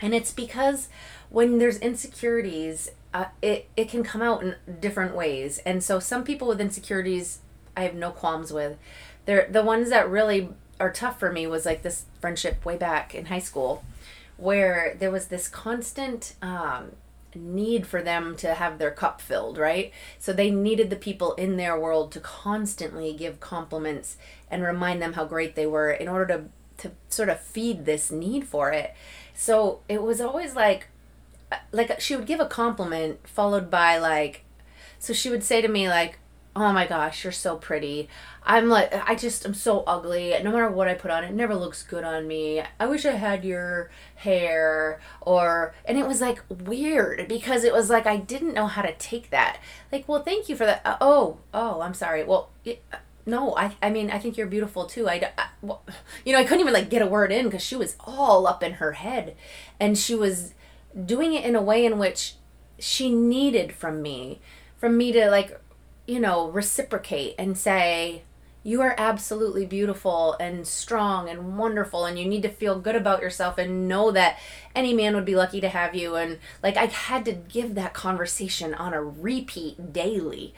and 0.00 0.14
it's 0.14 0.32
because 0.32 0.88
when 1.30 1.58
there's 1.58 1.78
insecurities, 1.78 2.90
uh, 3.14 3.26
it 3.40 3.68
it 3.76 3.88
can 3.88 4.04
come 4.04 4.20
out 4.20 4.42
in 4.42 4.56
different 4.80 5.14
ways. 5.14 5.58
And 5.64 5.82
so 5.82 5.98
some 6.00 6.22
people 6.22 6.48
with 6.48 6.60
insecurities 6.60 7.38
I 7.76 7.82
have 7.82 7.94
no 7.94 8.10
qualms 8.10 8.52
with. 8.52 8.76
They're 9.24 9.48
the 9.50 9.62
ones 9.62 9.90
that 9.90 10.08
really 10.08 10.50
are 10.78 10.92
tough 10.92 11.18
for 11.18 11.32
me 11.32 11.46
was 11.46 11.64
like 11.64 11.82
this 11.82 12.04
friendship 12.20 12.64
way 12.64 12.76
back 12.76 13.14
in 13.14 13.26
high 13.26 13.38
school 13.38 13.84
where 14.36 14.96
there 14.98 15.10
was 15.10 15.28
this 15.28 15.48
constant 15.48 16.34
um, 16.42 16.92
need 17.34 17.86
for 17.86 18.02
them 18.02 18.36
to 18.36 18.54
have 18.54 18.78
their 18.78 18.90
cup 18.90 19.20
filled, 19.20 19.58
right? 19.58 19.92
So 20.18 20.32
they 20.32 20.50
needed 20.50 20.90
the 20.90 20.96
people 20.96 21.34
in 21.34 21.56
their 21.56 21.78
world 21.78 22.12
to 22.12 22.20
constantly 22.20 23.12
give 23.12 23.40
compliments 23.40 24.16
and 24.50 24.62
remind 24.62 25.00
them 25.00 25.14
how 25.14 25.24
great 25.24 25.54
they 25.54 25.66
were 25.66 25.90
in 25.90 26.08
order 26.08 26.26
to 26.36 26.44
to 26.78 26.92
sort 27.08 27.30
of 27.30 27.40
feed 27.40 27.86
this 27.86 28.10
need 28.10 28.46
for 28.46 28.70
it. 28.70 28.94
So 29.34 29.80
it 29.88 30.02
was 30.02 30.20
always 30.20 30.54
like 30.54 30.88
like 31.72 32.00
she 32.00 32.14
would 32.14 32.26
give 32.26 32.40
a 32.40 32.46
compliment 32.46 33.26
followed 33.26 33.70
by 33.70 33.96
like 33.98 34.44
so 34.98 35.12
she 35.12 35.30
would 35.30 35.44
say 35.44 35.62
to 35.62 35.68
me 35.68 35.88
like 35.88 36.18
oh 36.56 36.72
my 36.72 36.86
gosh, 36.86 37.22
you're 37.22 37.32
so 37.32 37.56
pretty. 37.56 38.08
I'm 38.42 38.70
like, 38.70 38.90
I 39.08 39.14
just, 39.14 39.44
I'm 39.44 39.52
so 39.52 39.84
ugly. 39.86 40.34
No 40.42 40.50
matter 40.50 40.70
what 40.70 40.88
I 40.88 40.94
put 40.94 41.10
on, 41.10 41.22
it 41.22 41.34
never 41.34 41.54
looks 41.54 41.82
good 41.82 42.02
on 42.02 42.26
me. 42.26 42.62
I 42.80 42.86
wish 42.86 43.04
I 43.04 43.12
had 43.12 43.44
your 43.44 43.90
hair. 44.14 44.98
Or, 45.20 45.74
and 45.84 45.98
it 45.98 46.06
was 46.06 46.22
like 46.22 46.42
weird 46.48 47.28
because 47.28 47.62
it 47.62 47.74
was 47.74 47.90
like 47.90 48.06
I 48.06 48.16
didn't 48.16 48.54
know 48.54 48.66
how 48.66 48.80
to 48.80 48.94
take 48.94 49.28
that. 49.30 49.58
Like, 49.92 50.08
well, 50.08 50.22
thank 50.22 50.48
you 50.48 50.56
for 50.56 50.64
that. 50.64 50.80
Uh, 50.84 50.96
oh, 50.98 51.38
oh, 51.52 51.82
I'm 51.82 51.92
sorry. 51.92 52.24
Well, 52.24 52.48
it, 52.64 52.82
uh, 52.90 52.96
no, 53.26 53.54
I, 53.54 53.76
I 53.82 53.90
mean, 53.90 54.10
I 54.10 54.18
think 54.18 54.38
you're 54.38 54.46
beautiful 54.46 54.86
too. 54.86 55.08
I, 55.08 55.30
I 55.36 55.48
well, 55.60 55.82
you 56.24 56.32
know, 56.32 56.38
I 56.38 56.44
couldn't 56.44 56.60
even 56.60 56.72
like 56.72 56.88
get 56.88 57.02
a 57.02 57.06
word 57.06 57.32
in 57.32 57.44
because 57.44 57.62
she 57.62 57.76
was 57.76 57.96
all 58.00 58.46
up 58.46 58.62
in 58.62 58.74
her 58.74 58.92
head, 58.92 59.36
and 59.78 59.98
she 59.98 60.14
was 60.14 60.54
doing 61.04 61.34
it 61.34 61.44
in 61.44 61.54
a 61.54 61.62
way 61.62 61.84
in 61.84 61.98
which 61.98 62.36
she 62.78 63.14
needed 63.14 63.74
from 63.74 64.00
me, 64.00 64.40
from 64.78 64.96
me 64.96 65.12
to 65.12 65.28
like 65.28 65.60
you 66.06 66.20
know, 66.20 66.48
reciprocate 66.48 67.34
and 67.38 67.56
say, 67.56 68.22
you 68.66 68.82
are 68.82 68.96
absolutely 68.98 69.64
beautiful 69.64 70.34
and 70.40 70.66
strong 70.66 71.28
and 71.28 71.56
wonderful 71.56 72.04
and 72.04 72.18
you 72.18 72.26
need 72.26 72.42
to 72.42 72.48
feel 72.48 72.80
good 72.80 72.96
about 72.96 73.22
yourself 73.22 73.58
and 73.58 73.86
know 73.86 74.10
that 74.10 74.40
any 74.74 74.92
man 74.92 75.14
would 75.14 75.24
be 75.24 75.36
lucky 75.36 75.60
to 75.60 75.68
have 75.68 75.94
you. 75.94 76.16
And 76.16 76.38
like 76.64 76.76
i 76.76 76.86
had 76.86 77.24
to 77.26 77.32
give 77.32 77.76
that 77.76 77.94
conversation 77.94 78.74
on 78.74 78.92
a 78.92 79.00
repeat 79.00 79.92
daily. 79.92 80.52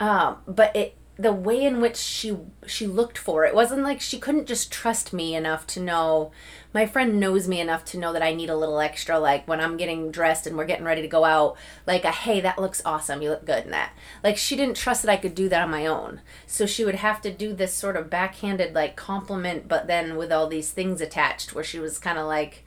Um, 0.00 0.38
but 0.48 0.74
it 0.74 0.96
the 1.18 1.32
way 1.32 1.64
in 1.64 1.80
which 1.80 1.96
she 1.96 2.36
she 2.66 2.86
looked 2.86 3.16
for 3.16 3.46
it. 3.46 3.54
Wasn't 3.54 3.82
like 3.82 4.00
she 4.00 4.18
couldn't 4.18 4.46
just 4.46 4.70
trust 4.70 5.14
me 5.14 5.34
enough 5.34 5.66
to 5.68 5.80
know 5.80 6.30
my 6.74 6.84
friend 6.84 7.18
knows 7.18 7.48
me 7.48 7.58
enough 7.58 7.86
to 7.86 7.98
know 7.98 8.12
that 8.12 8.22
I 8.22 8.34
need 8.34 8.50
a 8.50 8.56
little 8.56 8.80
extra 8.80 9.18
like 9.18 9.48
when 9.48 9.60
I'm 9.60 9.78
getting 9.78 10.10
dressed 10.10 10.46
and 10.46 10.58
we're 10.58 10.66
getting 10.66 10.84
ready 10.84 11.00
to 11.00 11.08
go 11.08 11.24
out 11.24 11.56
like 11.86 12.04
a 12.04 12.10
hey 12.10 12.40
that 12.42 12.58
looks 12.58 12.82
awesome. 12.84 13.22
You 13.22 13.30
look 13.30 13.46
good 13.46 13.64
in 13.64 13.70
that. 13.70 13.92
Like 14.22 14.36
she 14.36 14.56
didn't 14.56 14.76
trust 14.76 15.02
that 15.02 15.10
I 15.10 15.16
could 15.16 15.34
do 15.34 15.48
that 15.48 15.62
on 15.62 15.70
my 15.70 15.86
own. 15.86 16.20
So 16.46 16.66
she 16.66 16.84
would 16.84 16.96
have 16.96 17.22
to 17.22 17.32
do 17.32 17.54
this 17.54 17.72
sort 17.72 17.96
of 17.96 18.10
backhanded 18.10 18.74
like 18.74 18.94
compliment 18.94 19.68
but 19.68 19.86
then 19.86 20.16
with 20.16 20.30
all 20.30 20.48
these 20.48 20.70
things 20.70 21.00
attached 21.00 21.54
where 21.54 21.64
she 21.64 21.78
was 21.78 21.98
kind 21.98 22.18
of 22.18 22.26
like 22.26 22.62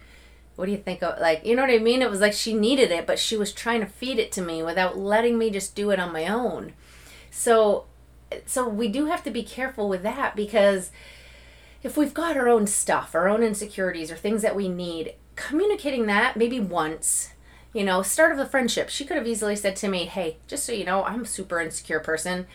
what 0.56 0.66
do 0.66 0.72
you 0.72 0.78
think 0.78 1.04
of 1.04 1.20
like 1.22 1.46
you 1.46 1.56
know 1.56 1.62
what 1.62 1.72
I 1.72 1.78
mean? 1.78 2.02
It 2.02 2.10
was 2.10 2.20
like 2.20 2.34
she 2.34 2.56
needed 2.56 2.90
it 2.90 3.06
but 3.06 3.20
she 3.20 3.38
was 3.38 3.54
trying 3.54 3.82
to 3.82 3.86
feed 3.86 4.18
it 4.18 4.32
to 4.32 4.42
me 4.42 4.64
without 4.64 4.98
letting 4.98 5.38
me 5.38 5.52
just 5.52 5.76
do 5.76 5.92
it 5.92 6.00
on 6.00 6.12
my 6.12 6.26
own. 6.26 6.74
So 7.30 7.86
so 8.46 8.68
we 8.68 8.88
do 8.88 9.06
have 9.06 9.24
to 9.24 9.32
be 9.32 9.44
careful 9.44 9.89
with 9.89 10.04
that 10.04 10.36
because 10.36 10.92
if 11.84 11.96
we've 11.96 12.13
got 12.13 12.38
our 12.38 12.50
own 12.50 12.68
stuff, 12.68 13.15
our 13.15 13.28
own 13.28 13.44
insecurities 13.44 14.12
or 14.12 14.15
things 14.15 14.42
that 14.42 14.56
we 14.56 14.68
need, 14.68 15.15
communicating 15.36 16.06
that 16.08 16.36
maybe 16.36 16.60
once, 16.60 17.32
you 17.74 17.84
know, 17.84 18.02
start 18.02 18.32
of 18.32 18.38
the 18.38 18.46
friendship, 18.46 18.89
she 18.89 19.06
could 19.06 19.18
have 19.18 19.28
easily 19.28 19.56
said 19.56 19.76
to 19.78 19.88
me, 19.88 20.06
"Hey, 20.06 20.38
just 20.48 20.65
so 20.65 20.72
you 20.74 20.86
know, 20.86 21.04
I'm 21.04 21.22
a 21.22 21.28
super 21.28 21.60
insecure 21.60 22.00
person." 22.00 22.48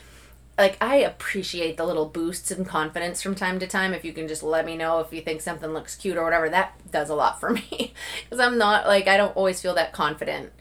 Like 0.56 0.76
I 0.80 0.96
appreciate 0.96 1.76
the 1.76 1.86
little 1.86 2.06
boosts 2.06 2.52
in 2.52 2.64
confidence 2.64 3.22
from 3.22 3.34
time 3.34 3.58
to 3.58 3.66
time. 3.66 3.92
If 3.92 4.04
you 4.04 4.12
can 4.12 4.28
just 4.28 4.42
let 4.42 4.66
me 4.66 4.76
know 4.76 5.00
if 5.00 5.12
you 5.12 5.20
think 5.20 5.40
something 5.40 5.70
looks 5.70 5.96
cute 5.96 6.16
or 6.16 6.22
whatever, 6.24 6.48
that 6.48 6.78
does 6.92 7.10
a 7.10 7.14
lot 7.14 7.40
for 7.40 7.50
me 7.50 7.92
because 8.24 8.38
I'm 8.38 8.58
not 8.58 8.86
like 8.86 9.08
I 9.08 9.16
don't 9.16 9.36
always 9.36 9.60
feel 9.60 9.74
that 9.74 9.92
confident 9.92 10.52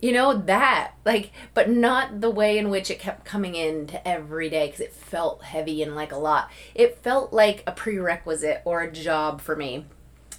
you 0.00 0.12
know 0.12 0.36
that 0.36 0.92
like 1.04 1.32
but 1.54 1.68
not 1.68 2.20
the 2.20 2.30
way 2.30 2.56
in 2.56 2.70
which 2.70 2.90
it 2.90 3.00
kept 3.00 3.24
coming 3.24 3.54
in 3.54 3.86
to 3.86 4.08
every 4.08 4.48
day 4.48 4.66
because 4.66 4.80
it 4.80 4.92
felt 4.92 5.42
heavy 5.42 5.82
and 5.82 5.94
like 5.94 6.12
a 6.12 6.16
lot 6.16 6.50
it 6.74 6.98
felt 6.98 7.32
like 7.32 7.62
a 7.66 7.72
prerequisite 7.72 8.62
or 8.64 8.82
a 8.82 8.92
job 8.92 9.40
for 9.40 9.56
me 9.56 9.84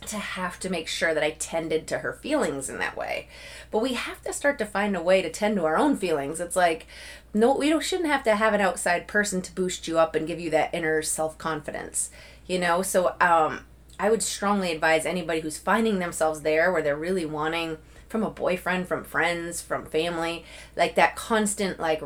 to 0.06 0.18
have 0.18 0.60
to 0.60 0.70
make 0.70 0.88
sure 0.88 1.14
that 1.14 1.24
I 1.24 1.32
tended 1.32 1.88
to 1.88 2.00
her 2.00 2.14
feelings 2.14 2.70
in 2.70 2.80
that 2.80 2.96
way. 2.96 3.28
But 3.70 3.82
we 3.82 3.94
have 3.94 4.22
to 4.24 4.34
start 4.34 4.58
to 4.60 4.66
find 4.66 4.96
a 4.96 5.02
way 5.02 5.22
to 5.22 5.30
tend 5.30 5.58
to 5.58 5.66
our 5.66 5.78
own 5.78 5.98
feelings. 5.98 6.40
It's 6.40 6.56
like 6.56 6.88
no 7.34 7.56
we 7.56 7.70
don't 7.70 7.84
shouldn't 7.84 8.10
have 8.10 8.24
to 8.24 8.36
have 8.36 8.54
an 8.54 8.62
outside 8.62 9.08
person 9.08 9.42
to 9.42 9.56
boost 9.56 9.88
you 9.88 10.00
up 10.00 10.16
and 10.16 10.28
give 10.28 10.40
you 10.40 10.50
that 10.52 10.74
inner 10.74 11.02
self-confidence. 11.02 12.10
You 12.48 12.60
know, 12.60 12.82
so 12.82 13.16
um 13.20 13.66
I 14.00 14.10
would 14.10 14.24
strongly 14.24 14.72
advise 14.72 15.06
anybody 15.06 15.42
who's 15.42 15.58
finding 15.58 16.00
themselves 16.00 16.42
there 16.42 16.72
where 16.72 16.82
they're 16.82 16.96
really 16.96 17.26
wanting 17.26 17.78
from 18.10 18.24
a 18.24 18.30
boyfriend, 18.30 18.88
from 18.88 19.04
friends, 19.04 19.62
from 19.62 19.86
family, 19.86 20.44
like 20.76 20.96
that 20.96 21.16
constant 21.16 21.80
like 21.80 22.02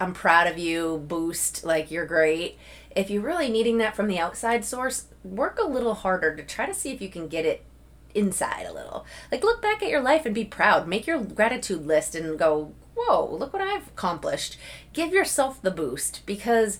I'm 0.00 0.14
proud 0.14 0.46
of 0.46 0.58
you 0.58 1.04
boost, 1.06 1.64
like 1.64 1.90
you're 1.90 2.06
great. 2.06 2.58
If 2.94 3.10
you're 3.10 3.22
really 3.22 3.50
needing 3.50 3.78
that 3.78 3.96
from 3.96 4.08
the 4.08 4.18
outside 4.18 4.64
source, 4.64 5.06
work 5.24 5.58
a 5.60 5.66
little 5.66 5.94
harder 5.94 6.34
to 6.34 6.42
try 6.42 6.66
to 6.66 6.74
see 6.74 6.92
if 6.92 7.02
you 7.02 7.08
can 7.08 7.28
get 7.28 7.44
it 7.44 7.64
inside 8.14 8.64
a 8.64 8.72
little. 8.72 9.04
Like 9.30 9.42
look 9.42 9.60
back 9.60 9.82
at 9.82 9.90
your 9.90 10.00
life 10.00 10.24
and 10.24 10.34
be 10.34 10.44
proud. 10.44 10.88
Make 10.88 11.06
your 11.06 11.20
gratitude 11.20 11.86
list 11.86 12.14
and 12.14 12.38
go, 12.38 12.72
"Whoa, 12.94 13.28
look 13.30 13.52
what 13.52 13.62
I've 13.62 13.88
accomplished." 13.88 14.56
Give 14.92 15.12
yourself 15.12 15.60
the 15.60 15.70
boost 15.70 16.22
because 16.26 16.78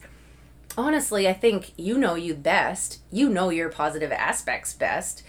honestly, 0.76 1.28
I 1.28 1.32
think 1.32 1.72
you 1.76 1.98
know 1.98 2.14
you 2.14 2.34
best. 2.34 3.00
You 3.10 3.28
know 3.28 3.50
your 3.50 3.68
positive 3.68 4.12
aspects 4.12 4.72
best 4.72 5.22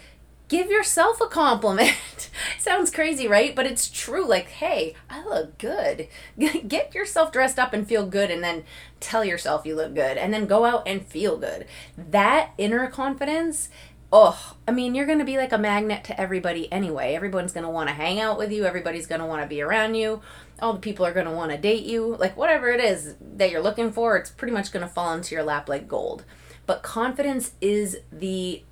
give 0.49 0.69
yourself 0.69 1.21
a 1.21 1.27
compliment. 1.27 1.95
Sounds 2.59 2.91
crazy, 2.91 3.27
right? 3.27 3.55
But 3.55 3.65
it's 3.65 3.89
true. 3.89 4.27
Like, 4.27 4.47
hey, 4.47 4.95
I 5.09 5.23
look 5.23 5.57
good. 5.57 6.09
Get 6.67 6.93
yourself 6.93 7.31
dressed 7.31 7.57
up 7.57 7.71
and 7.71 7.87
feel 7.87 8.05
good, 8.05 8.29
and 8.29 8.43
then 8.43 8.65
tell 8.99 9.23
yourself 9.23 9.65
you 9.65 9.75
look 9.75 9.95
good, 9.95 10.17
and 10.17 10.33
then 10.33 10.47
go 10.47 10.65
out 10.65 10.83
and 10.85 11.05
feel 11.05 11.37
good. 11.37 11.65
That 11.97 12.51
inner 12.57 12.87
confidence. 12.87 13.69
Oh, 14.11 14.55
I 14.67 14.71
mean, 14.71 14.95
you're 14.95 15.05
going 15.05 15.19
to 15.19 15.25
be 15.25 15.37
like 15.37 15.53
a 15.53 15.57
magnet 15.59 16.03
to 16.05 16.19
everybody 16.19 16.71
anyway. 16.71 17.13
Everyone's 17.13 17.53
going 17.53 17.63
to 17.63 17.69
want 17.69 17.89
to 17.89 17.93
hang 17.93 18.19
out 18.19 18.39
with 18.39 18.51
you. 18.51 18.65
Everybody's 18.65 19.05
going 19.05 19.21
to 19.21 19.27
want 19.27 19.43
to 19.43 19.47
be 19.47 19.61
around 19.61 19.93
you. 19.93 20.21
All 20.59 20.73
the 20.73 20.79
people 20.79 21.05
are 21.05 21.13
going 21.13 21.27
to 21.27 21.31
want 21.31 21.51
to 21.51 21.59
date 21.59 21.85
you. 21.85 22.15
Like, 22.15 22.35
whatever 22.35 22.71
it 22.71 22.79
is 22.79 23.15
that 23.21 23.51
you're 23.51 23.61
looking 23.61 23.91
for, 23.91 24.17
it's 24.17 24.31
pretty 24.31 24.51
much 24.51 24.71
going 24.71 24.85
to 24.85 24.91
fall 24.91 25.13
into 25.13 25.35
your 25.35 25.43
lap 25.43 25.69
like 25.69 25.87
gold. 25.87 26.25
But 26.65 26.81
confidence 26.81 27.53
is 27.61 27.99
the 28.11 28.63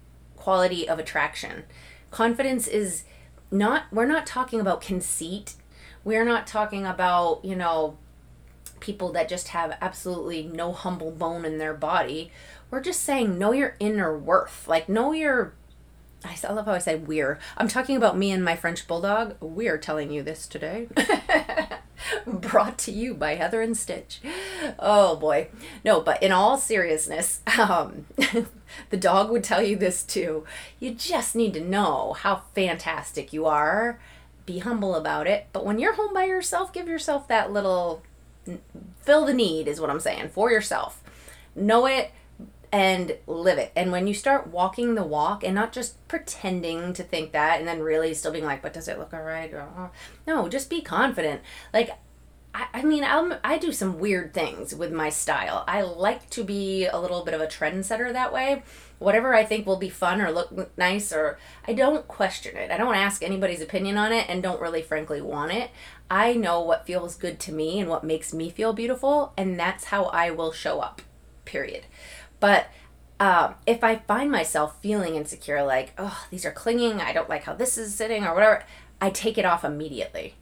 quality 0.47 0.87
of 0.87 0.97
attraction. 0.97 1.65
Confidence 2.09 2.67
is 2.69 3.03
not, 3.51 3.83
we're 3.91 4.05
not 4.05 4.25
talking 4.25 4.61
about 4.61 4.79
conceit. 4.79 5.55
We're 6.05 6.23
not 6.23 6.47
talking 6.47 6.85
about, 6.85 7.43
you 7.43 7.53
know, 7.53 7.97
people 8.79 9.11
that 9.11 9.27
just 9.27 9.49
have 9.49 9.77
absolutely 9.81 10.43
no 10.43 10.71
humble 10.71 11.11
bone 11.11 11.43
in 11.43 11.57
their 11.57 11.73
body. 11.73 12.31
We're 12.71 12.79
just 12.79 13.03
saying 13.03 13.37
know 13.37 13.51
your 13.51 13.75
inner 13.81 14.17
worth. 14.17 14.69
Like 14.69 14.87
know 14.87 15.11
your 15.11 15.53
I 16.23 16.53
love 16.53 16.65
how 16.65 16.71
I 16.71 16.77
said 16.77 17.09
we're. 17.09 17.39
I'm 17.57 17.67
talking 17.67 17.97
about 17.97 18.17
me 18.17 18.31
and 18.31 18.41
my 18.41 18.55
French 18.55 18.87
bulldog. 18.87 19.35
We're 19.41 19.77
telling 19.77 20.13
you 20.13 20.23
this 20.23 20.47
today. 20.47 20.87
Brought 22.27 22.77
to 22.79 22.91
you 22.91 23.13
by 23.13 23.35
Heather 23.35 23.61
and 23.61 23.75
Stitch. 23.75 24.21
Oh 24.79 25.15
boy. 25.15 25.47
No, 25.83 26.01
but 26.01 26.21
in 26.21 26.31
all 26.31 26.57
seriousness, 26.57 27.41
um, 27.59 28.05
the 28.89 28.97
dog 28.97 29.31
would 29.31 29.43
tell 29.43 29.61
you 29.61 29.75
this 29.75 30.03
too. 30.03 30.45
You 30.79 30.93
just 30.93 31.35
need 31.35 31.53
to 31.53 31.61
know 31.61 32.13
how 32.13 32.43
fantastic 32.53 33.33
you 33.33 33.45
are. 33.45 33.99
Be 34.45 34.59
humble 34.59 34.95
about 34.95 35.27
it. 35.27 35.47
But 35.51 35.65
when 35.65 35.79
you're 35.79 35.95
home 35.95 36.13
by 36.13 36.25
yourself, 36.25 36.71
give 36.71 36.87
yourself 36.87 37.27
that 37.27 37.51
little 37.51 38.01
fill 39.01 39.25
the 39.25 39.33
need, 39.33 39.67
is 39.67 39.81
what 39.81 39.89
I'm 39.89 39.99
saying, 39.99 40.29
for 40.29 40.51
yourself. 40.51 41.01
Know 41.55 41.85
it 41.85 42.11
and 42.71 43.15
live 43.27 43.57
it. 43.57 43.71
And 43.75 43.91
when 43.91 44.07
you 44.07 44.13
start 44.13 44.47
walking 44.47 44.95
the 44.95 45.03
walk 45.03 45.43
and 45.43 45.55
not 45.55 45.71
just 45.71 46.05
pretending 46.07 46.93
to 46.93 47.03
think 47.03 47.31
that 47.31 47.59
and 47.59 47.67
then 47.67 47.79
really 47.79 48.13
still 48.13 48.31
being 48.31 48.45
like, 48.45 48.61
but 48.61 48.73
does 48.73 48.87
it 48.87 48.99
look 48.99 49.13
all 49.13 49.21
right? 49.21 49.53
Oh. 49.53 49.89
No, 50.25 50.49
just 50.49 50.69
be 50.69 50.81
confident. 50.81 51.41
Like, 51.73 51.91
I, 52.53 52.67
I 52.73 52.81
mean, 52.83 53.03
I'm, 53.03 53.35
I 53.43 53.57
do 53.57 53.71
some 53.71 53.99
weird 53.99 54.33
things 54.33 54.73
with 54.73 54.91
my 54.91 55.09
style. 55.09 55.63
I 55.67 55.81
like 55.81 56.29
to 56.31 56.43
be 56.43 56.87
a 56.87 56.99
little 56.99 57.23
bit 57.23 57.33
of 57.33 57.41
a 57.41 57.47
trendsetter 57.47 58.11
that 58.11 58.33
way. 58.33 58.63
Whatever 58.99 59.35
I 59.35 59.45
think 59.45 59.67
will 59.67 59.77
be 59.77 59.89
fun 59.89 60.21
or 60.21 60.31
look 60.31 60.75
nice, 60.75 61.13
or 61.13 61.37
I 61.67 61.73
don't 61.73 62.07
question 62.07 62.57
it. 62.57 62.71
I 62.71 62.77
don't 62.77 62.95
ask 62.95 63.21
anybody's 63.21 63.61
opinion 63.61 63.95
on 63.95 64.11
it 64.11 64.25
and 64.27 64.41
don't 64.41 64.59
really, 64.59 64.81
frankly, 64.81 65.21
want 65.21 65.51
it. 65.51 65.69
I 66.09 66.33
know 66.33 66.61
what 66.61 66.87
feels 66.87 67.15
good 67.15 67.39
to 67.41 67.51
me 67.51 67.79
and 67.79 67.89
what 67.89 68.03
makes 68.03 68.33
me 68.33 68.49
feel 68.49 68.73
beautiful, 68.73 69.33
and 69.37 69.59
that's 69.59 69.85
how 69.85 70.05
I 70.05 70.31
will 70.31 70.51
show 70.51 70.79
up, 70.79 71.03
period. 71.45 71.85
But 72.39 72.67
uh, 73.19 73.53
if 73.65 73.83
I 73.83 73.97
find 73.97 74.31
myself 74.31 74.81
feeling 74.81 75.15
insecure, 75.15 75.63
like, 75.63 75.93
oh, 75.97 76.25
these 76.29 76.45
are 76.45 76.51
clinging, 76.51 77.01
I 77.01 77.13
don't 77.13 77.29
like 77.29 77.43
how 77.43 77.53
this 77.53 77.77
is 77.77 77.95
sitting, 77.95 78.23
or 78.23 78.33
whatever, 78.33 78.63
I 79.01 79.09
take 79.09 79.37
it 79.37 79.45
off 79.45 79.65
immediately. 79.65 80.35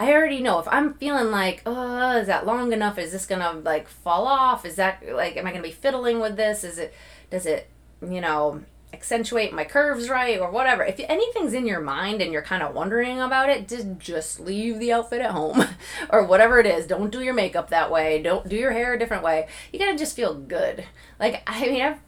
I 0.00 0.12
already 0.12 0.40
know 0.40 0.58
if 0.60 0.68
I'm 0.68 0.94
feeling 0.94 1.30
like, 1.30 1.62
oh, 1.66 2.16
is 2.18 2.26
that 2.28 2.46
long 2.46 2.72
enough? 2.72 2.98
Is 2.98 3.12
this 3.12 3.26
gonna 3.26 3.52
like 3.52 3.88
fall 3.88 4.26
off? 4.26 4.64
Is 4.64 4.76
that 4.76 5.02
like, 5.12 5.36
am 5.36 5.46
I 5.46 5.50
gonna 5.50 5.62
be 5.62 5.72
fiddling 5.72 6.20
with 6.20 6.36
this? 6.36 6.62
Is 6.62 6.78
it, 6.78 6.94
does 7.30 7.46
it, 7.46 7.68
you 8.00 8.20
know, 8.20 8.62
accentuate 8.92 9.52
my 9.52 9.64
curves 9.64 10.08
right 10.08 10.38
or 10.38 10.50
whatever. 10.50 10.82
If 10.82 11.00
anything's 11.00 11.52
in 11.52 11.66
your 11.66 11.80
mind 11.80 12.22
and 12.22 12.32
you're 12.32 12.42
kind 12.42 12.62
of 12.62 12.74
wondering 12.74 13.20
about 13.20 13.48
it, 13.48 13.68
just 13.68 13.98
just 13.98 14.40
leave 14.40 14.78
the 14.78 14.92
outfit 14.92 15.20
at 15.20 15.32
home 15.32 15.64
or 16.10 16.24
whatever 16.24 16.58
it 16.58 16.66
is. 16.66 16.86
Don't 16.86 17.12
do 17.12 17.20
your 17.20 17.34
makeup 17.34 17.70
that 17.70 17.90
way. 17.90 18.22
Don't 18.22 18.48
do 18.48 18.56
your 18.56 18.72
hair 18.72 18.94
a 18.94 18.98
different 18.98 19.22
way. 19.22 19.48
You 19.72 19.78
got 19.78 19.92
to 19.92 19.98
just 19.98 20.16
feel 20.16 20.34
good. 20.34 20.84
Like 21.18 21.42
I 21.46 21.66
mean, 21.66 21.82
I've 21.82 22.00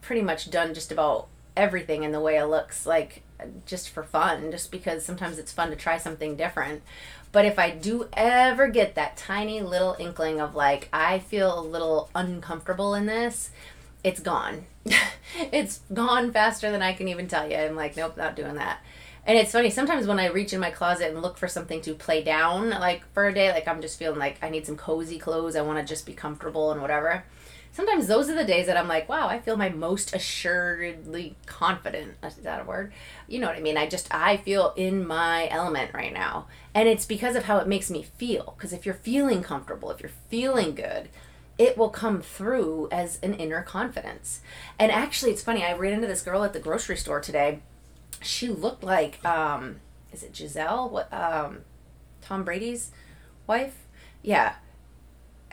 pretty 0.00 0.22
much 0.22 0.50
done 0.50 0.74
just 0.74 0.92
about 0.92 1.28
everything 1.56 2.02
in 2.02 2.12
the 2.12 2.20
way 2.20 2.36
it 2.36 2.46
looks 2.46 2.84
like 2.84 3.22
just 3.66 3.90
for 3.90 4.02
fun, 4.02 4.50
just 4.50 4.70
because 4.70 5.04
sometimes 5.04 5.38
it's 5.38 5.52
fun 5.52 5.70
to 5.70 5.76
try 5.76 5.98
something 5.98 6.36
different. 6.36 6.82
But 7.32 7.44
if 7.44 7.58
I 7.58 7.70
do 7.70 8.08
ever 8.12 8.68
get 8.68 8.94
that 8.94 9.16
tiny 9.16 9.60
little 9.60 9.96
inkling 9.98 10.40
of 10.40 10.54
like 10.54 10.88
I 10.92 11.18
feel 11.18 11.58
a 11.58 11.60
little 11.60 12.08
uncomfortable 12.14 12.94
in 12.94 13.06
this, 13.06 13.50
it's 14.04 14.20
gone. 14.20 14.66
it's 15.52 15.80
gone 15.92 16.30
faster 16.30 16.70
than 16.70 16.82
I 16.82 16.92
can 16.92 17.08
even 17.08 17.26
tell 17.26 17.50
you. 17.50 17.56
I'm 17.56 17.74
like, 17.74 17.96
nope, 17.96 18.16
not 18.16 18.36
doing 18.36 18.54
that. 18.56 18.80
And 19.26 19.38
it's 19.38 19.52
funny, 19.52 19.70
sometimes 19.70 20.06
when 20.06 20.20
I 20.20 20.26
reach 20.26 20.52
in 20.52 20.60
my 20.60 20.70
closet 20.70 21.10
and 21.10 21.22
look 21.22 21.38
for 21.38 21.48
something 21.48 21.80
to 21.80 21.94
play 21.94 22.22
down, 22.22 22.68
like 22.68 23.02
for 23.14 23.26
a 23.26 23.34
day, 23.34 23.50
like 23.50 23.66
I'm 23.66 23.80
just 23.80 23.98
feeling 23.98 24.18
like 24.18 24.36
I 24.42 24.50
need 24.50 24.66
some 24.66 24.76
cozy 24.76 25.18
clothes, 25.18 25.56
I 25.56 25.62
want 25.62 25.78
to 25.78 25.84
just 25.84 26.04
be 26.04 26.12
comfortable 26.12 26.70
and 26.70 26.82
whatever. 26.82 27.24
Sometimes 27.72 28.06
those 28.06 28.28
are 28.28 28.36
the 28.36 28.44
days 28.44 28.66
that 28.66 28.76
I'm 28.76 28.86
like, 28.86 29.08
wow, 29.08 29.26
I 29.26 29.40
feel 29.40 29.56
my 29.56 29.70
most 29.70 30.14
assuredly 30.14 31.34
confident. 31.46 32.14
Uh, 32.22 32.28
is 32.28 32.36
that 32.36 32.60
a 32.60 32.64
word? 32.64 32.92
You 33.26 33.40
know 33.40 33.48
what 33.48 33.56
I 33.56 33.60
mean? 33.60 33.76
I 33.76 33.88
just, 33.88 34.14
I 34.14 34.36
feel 34.36 34.74
in 34.76 35.04
my 35.04 35.48
element 35.48 35.92
right 35.92 36.12
now. 36.12 36.46
And 36.72 36.88
it's 36.88 37.06
because 37.06 37.34
of 37.34 37.44
how 37.44 37.56
it 37.58 37.66
makes 37.66 37.90
me 37.90 38.04
feel. 38.04 38.54
Because 38.56 38.72
if 38.72 38.86
you're 38.86 38.94
feeling 38.94 39.42
comfortable, 39.42 39.90
if 39.90 40.00
you're 40.00 40.12
feeling 40.28 40.76
good, 40.76 41.08
it 41.58 41.78
will 41.78 41.90
come 41.90 42.20
through 42.20 42.88
as 42.90 43.18
an 43.22 43.34
inner 43.34 43.62
confidence. 43.62 44.40
And 44.78 44.90
actually, 44.90 45.32
it's 45.32 45.42
funny. 45.42 45.64
I 45.64 45.74
ran 45.74 45.92
into 45.92 46.06
this 46.06 46.22
girl 46.22 46.44
at 46.44 46.52
the 46.52 46.60
grocery 46.60 46.96
store 46.96 47.20
today. 47.20 47.60
She 48.20 48.48
looked 48.48 48.82
like, 48.82 49.24
um, 49.24 49.80
is 50.12 50.22
it 50.22 50.32
Gisele? 50.32 50.88
What, 50.88 51.12
um, 51.12 51.60
Tom 52.22 52.44
Brady's 52.44 52.90
wife? 53.46 53.76
Yeah, 54.22 54.54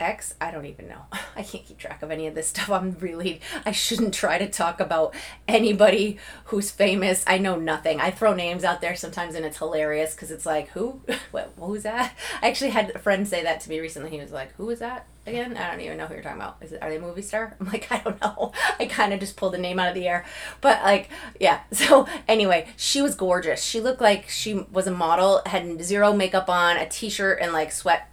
ex 0.02 0.34
i 0.40 0.50
don't 0.50 0.66
even 0.66 0.88
know 0.88 1.02
i 1.36 1.42
can't 1.42 1.64
keep 1.64 1.78
track 1.78 2.02
of 2.02 2.10
any 2.10 2.26
of 2.26 2.34
this 2.34 2.48
stuff 2.48 2.70
i'm 2.70 2.96
really 3.00 3.40
i 3.64 3.70
shouldn't 3.70 4.12
try 4.12 4.36
to 4.38 4.48
talk 4.48 4.80
about 4.80 5.14
anybody 5.46 6.18
who's 6.46 6.70
famous 6.70 7.24
i 7.26 7.38
know 7.38 7.56
nothing 7.56 8.00
i 8.00 8.10
throw 8.10 8.34
names 8.34 8.64
out 8.64 8.80
there 8.80 8.96
sometimes 8.96 9.34
and 9.34 9.44
it's 9.44 9.58
hilarious 9.58 10.14
because 10.14 10.30
it's 10.30 10.46
like 10.46 10.68
who 10.70 11.00
what 11.30 11.52
who's 11.58 11.84
that 11.84 12.14
i 12.42 12.48
actually 12.48 12.70
had 12.70 12.90
a 12.90 12.98
friend 12.98 13.26
say 13.28 13.42
that 13.42 13.60
to 13.60 13.68
me 13.68 13.78
recently 13.78 14.10
he 14.10 14.18
was 14.18 14.32
like 14.32 14.52
who 14.56 14.68
is 14.70 14.80
that 14.80 15.06
again 15.26 15.56
i 15.56 15.70
don't 15.70 15.80
even 15.80 15.96
know 15.96 16.06
who 16.06 16.14
you're 16.14 16.22
talking 16.22 16.40
about 16.40 16.56
is 16.60 16.72
it 16.72 16.82
are 16.82 16.90
they 16.90 16.96
a 16.96 17.00
movie 17.00 17.22
star 17.22 17.56
i'm 17.60 17.66
like 17.66 17.90
i 17.90 17.98
don't 17.98 18.20
know 18.20 18.52
i 18.80 18.86
kind 18.86 19.12
of 19.12 19.20
just 19.20 19.36
pulled 19.36 19.52
the 19.52 19.58
name 19.58 19.78
out 19.78 19.88
of 19.88 19.94
the 19.94 20.06
air 20.06 20.24
but 20.60 20.82
like 20.82 21.08
yeah 21.38 21.60
so 21.72 22.06
anyway 22.26 22.66
she 22.76 23.00
was 23.00 23.14
gorgeous 23.14 23.62
she 23.62 23.80
looked 23.80 24.00
like 24.00 24.28
she 24.28 24.54
was 24.72 24.86
a 24.86 24.90
model 24.90 25.42
had 25.46 25.82
zero 25.82 26.12
makeup 26.12 26.48
on 26.48 26.76
a 26.76 26.88
t-shirt 26.88 27.38
and 27.40 27.52
like 27.52 27.70
sweat 27.70 28.08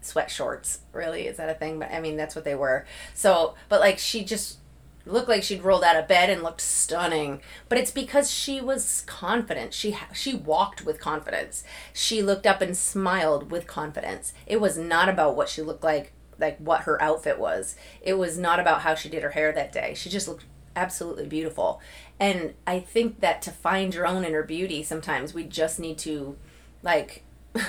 sweat 0.00 0.30
shorts. 0.30 0.80
Really, 0.92 1.26
is 1.26 1.36
that 1.36 1.48
a 1.48 1.54
thing? 1.54 1.78
But 1.78 1.92
I 1.92 2.00
mean, 2.00 2.16
that's 2.16 2.34
what 2.34 2.44
they 2.44 2.54
were. 2.54 2.86
So, 3.14 3.54
but 3.68 3.80
like 3.80 3.98
she 3.98 4.24
just 4.24 4.58
looked 5.06 5.28
like 5.28 5.42
she'd 5.42 5.62
rolled 5.62 5.84
out 5.84 5.96
of 5.96 6.06
bed 6.06 6.28
and 6.28 6.42
looked 6.42 6.60
stunning. 6.60 7.40
But 7.68 7.78
it's 7.78 7.90
because 7.90 8.30
she 8.30 8.60
was 8.60 9.04
confident. 9.06 9.72
She 9.72 9.96
she 10.12 10.34
walked 10.34 10.84
with 10.84 11.00
confidence. 11.00 11.64
She 11.92 12.22
looked 12.22 12.46
up 12.46 12.60
and 12.60 12.76
smiled 12.76 13.50
with 13.50 13.66
confidence. 13.66 14.32
It 14.46 14.60
was 14.60 14.76
not 14.76 15.08
about 15.08 15.36
what 15.36 15.48
she 15.48 15.62
looked 15.62 15.84
like, 15.84 16.12
like 16.38 16.58
what 16.58 16.82
her 16.82 17.00
outfit 17.02 17.38
was. 17.38 17.76
It 18.00 18.14
was 18.14 18.38
not 18.38 18.60
about 18.60 18.82
how 18.82 18.94
she 18.94 19.08
did 19.08 19.22
her 19.22 19.30
hair 19.30 19.52
that 19.52 19.72
day. 19.72 19.94
She 19.94 20.08
just 20.08 20.28
looked 20.28 20.44
absolutely 20.76 21.26
beautiful. 21.26 21.80
And 22.20 22.54
I 22.66 22.80
think 22.80 23.20
that 23.20 23.42
to 23.42 23.50
find 23.50 23.94
your 23.94 24.06
own 24.06 24.24
inner 24.24 24.42
beauty, 24.42 24.82
sometimes 24.82 25.34
we 25.34 25.44
just 25.44 25.80
need 25.80 25.98
to 25.98 26.36
like 26.82 27.24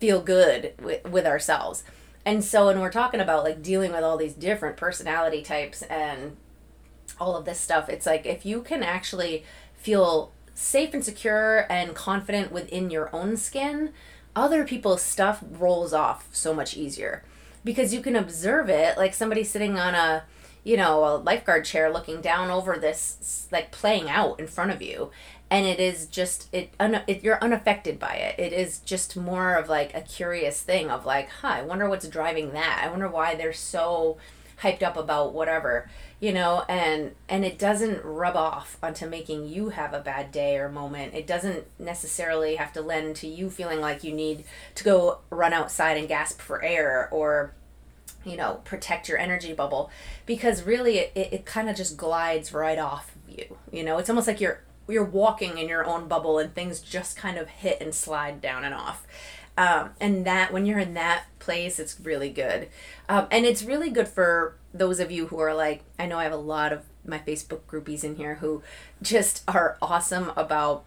feel 0.00 0.20
good 0.20 0.74
with, 0.82 1.04
with 1.08 1.26
ourselves. 1.26 1.84
And 2.24 2.44
so 2.44 2.66
when 2.66 2.80
we're 2.80 2.92
talking 2.92 3.20
about 3.20 3.44
like 3.44 3.62
dealing 3.62 3.92
with 3.92 4.02
all 4.04 4.16
these 4.16 4.34
different 4.34 4.76
personality 4.76 5.42
types 5.42 5.82
and 5.82 6.36
all 7.18 7.36
of 7.36 7.44
this 7.44 7.60
stuff, 7.60 7.88
it's 7.88 8.06
like 8.06 8.26
if 8.26 8.44
you 8.44 8.62
can 8.62 8.82
actually 8.82 9.44
feel 9.76 10.32
safe 10.54 10.94
and 10.94 11.04
secure 11.04 11.66
and 11.70 11.94
confident 11.94 12.52
within 12.52 12.90
your 12.90 13.14
own 13.14 13.36
skin, 13.36 13.92
other 14.34 14.64
people's 14.64 15.02
stuff 15.02 15.42
rolls 15.50 15.92
off 15.92 16.28
so 16.32 16.54
much 16.54 16.76
easier 16.76 17.24
because 17.64 17.94
you 17.94 18.00
can 18.00 18.16
observe 18.16 18.68
it 18.68 18.96
like 18.96 19.14
somebody 19.14 19.44
sitting 19.44 19.78
on 19.78 19.94
a 19.94 20.24
you 20.64 20.76
know 20.76 21.04
a 21.04 21.16
lifeguard 21.16 21.64
chair 21.64 21.92
looking 21.92 22.20
down 22.20 22.50
over 22.50 22.76
this 22.76 23.48
like 23.50 23.70
playing 23.70 24.08
out 24.08 24.38
in 24.38 24.46
front 24.46 24.70
of 24.70 24.80
you 24.82 25.10
and 25.52 25.66
it 25.66 25.78
is 25.78 26.06
just 26.06 26.48
it, 26.50 26.72
un, 26.80 27.02
it 27.06 27.22
you're 27.22 27.42
unaffected 27.44 27.98
by 27.98 28.14
it. 28.14 28.38
It 28.38 28.54
is 28.54 28.78
just 28.78 29.18
more 29.18 29.54
of 29.54 29.68
like 29.68 29.94
a 29.94 30.00
curious 30.00 30.62
thing 30.62 30.90
of 30.90 31.04
like 31.04 31.28
huh 31.28 31.48
i 31.48 31.62
wonder 31.62 31.88
what's 31.90 32.08
driving 32.08 32.52
that. 32.52 32.80
I 32.82 32.88
wonder 32.88 33.06
why 33.06 33.34
they're 33.34 33.52
so 33.52 34.16
hyped 34.62 34.82
up 34.82 34.96
about 34.96 35.34
whatever 35.34 35.90
you 36.22 36.32
know 36.32 36.62
and 36.68 37.10
and 37.28 37.44
it 37.44 37.58
doesn't 37.58 38.02
rub 38.04 38.36
off 38.36 38.78
onto 38.80 39.06
making 39.06 39.48
you 39.48 39.70
have 39.70 39.92
a 39.92 39.98
bad 39.98 40.30
day 40.30 40.56
or 40.56 40.68
moment 40.68 41.12
it 41.12 41.26
doesn't 41.26 41.66
necessarily 41.80 42.54
have 42.54 42.72
to 42.72 42.80
lend 42.80 43.16
to 43.16 43.26
you 43.26 43.50
feeling 43.50 43.80
like 43.80 44.04
you 44.04 44.12
need 44.12 44.44
to 44.76 44.84
go 44.84 45.18
run 45.30 45.52
outside 45.52 45.96
and 45.96 46.06
gasp 46.06 46.40
for 46.40 46.62
air 46.62 47.08
or 47.10 47.52
you 48.24 48.36
know 48.36 48.60
protect 48.64 49.08
your 49.08 49.18
energy 49.18 49.52
bubble 49.52 49.90
because 50.24 50.62
really 50.62 50.98
it, 50.98 51.12
it, 51.16 51.32
it 51.32 51.44
kind 51.44 51.68
of 51.68 51.74
just 51.74 51.96
glides 51.96 52.54
right 52.54 52.78
off 52.78 53.16
of 53.16 53.36
you 53.36 53.56
you 53.72 53.82
know 53.82 53.98
it's 53.98 54.08
almost 54.08 54.28
like 54.28 54.40
you're 54.40 54.62
you're 54.88 55.04
walking 55.04 55.58
in 55.58 55.68
your 55.68 55.84
own 55.84 56.08
bubble 56.08 56.38
and 56.38 56.54
things 56.54 56.80
just 56.80 57.16
kind 57.16 57.38
of 57.38 57.48
hit 57.48 57.80
and 57.80 57.94
slide 57.94 58.40
down 58.40 58.64
and 58.64 58.74
off. 58.74 59.06
Um, 59.56 59.90
and 60.00 60.24
that 60.26 60.52
when 60.52 60.64
you're 60.64 60.78
in 60.78 60.94
that 60.94 61.24
place, 61.38 61.78
it's 61.78 62.00
really 62.00 62.30
good. 62.30 62.68
Um, 63.08 63.26
and 63.30 63.44
it's 63.44 63.62
really 63.62 63.90
good 63.90 64.08
for 64.08 64.56
those 64.72 64.98
of 64.98 65.10
you 65.10 65.26
who 65.26 65.38
are 65.38 65.54
like, 65.54 65.82
I 65.98 66.06
know 66.06 66.18
I 66.18 66.24
have 66.24 66.32
a 66.32 66.36
lot 66.36 66.72
of 66.72 66.82
my 67.04 67.18
Facebook 67.18 67.60
groupies 67.68 68.04
in 68.04 68.16
here 68.16 68.36
who 68.36 68.62
just 69.02 69.42
are 69.48 69.76
awesome 69.82 70.32
about 70.36 70.84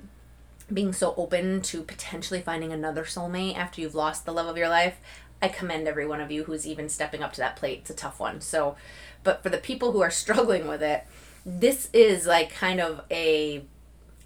being 0.74 0.93
so 0.93 1.13
open 1.16 1.61
to 1.61 1.84
potentially 1.84 2.41
finding 2.41 2.74
another 2.74 3.03
soulmate 3.03 3.55
after 3.55 3.82
you've 3.82 3.93
lost 3.93 4.26
the 4.26 4.34
love 4.34 4.47
of 4.47 4.57
your 4.57 4.70
life. 4.70 4.97
I 5.41 5.47
commend 5.47 5.88
every 5.88 6.07
one 6.07 6.22
of 6.22 6.32
you 6.32 6.45
who's 6.45 6.66
even 6.66 6.89
stepping 6.89 7.22
up 7.22 7.34
to 7.34 7.41
that 7.41 7.55
plate. 7.55 7.80
It's 7.82 7.89
a 7.91 7.95
tough 7.95 8.20
one. 8.20 8.41
So, 8.41 8.76
but 9.24 9.43
for 9.43 9.49
the 9.49 9.57
people 9.57 9.91
who 9.91 10.01
are 10.01 10.09
struggling 10.11 10.68
with 10.68 10.82
it, 10.82 11.05
this 11.45 11.89
is 11.93 12.26
like 12.26 12.51
kind 12.51 12.80
of 12.80 13.01
a 13.11 13.63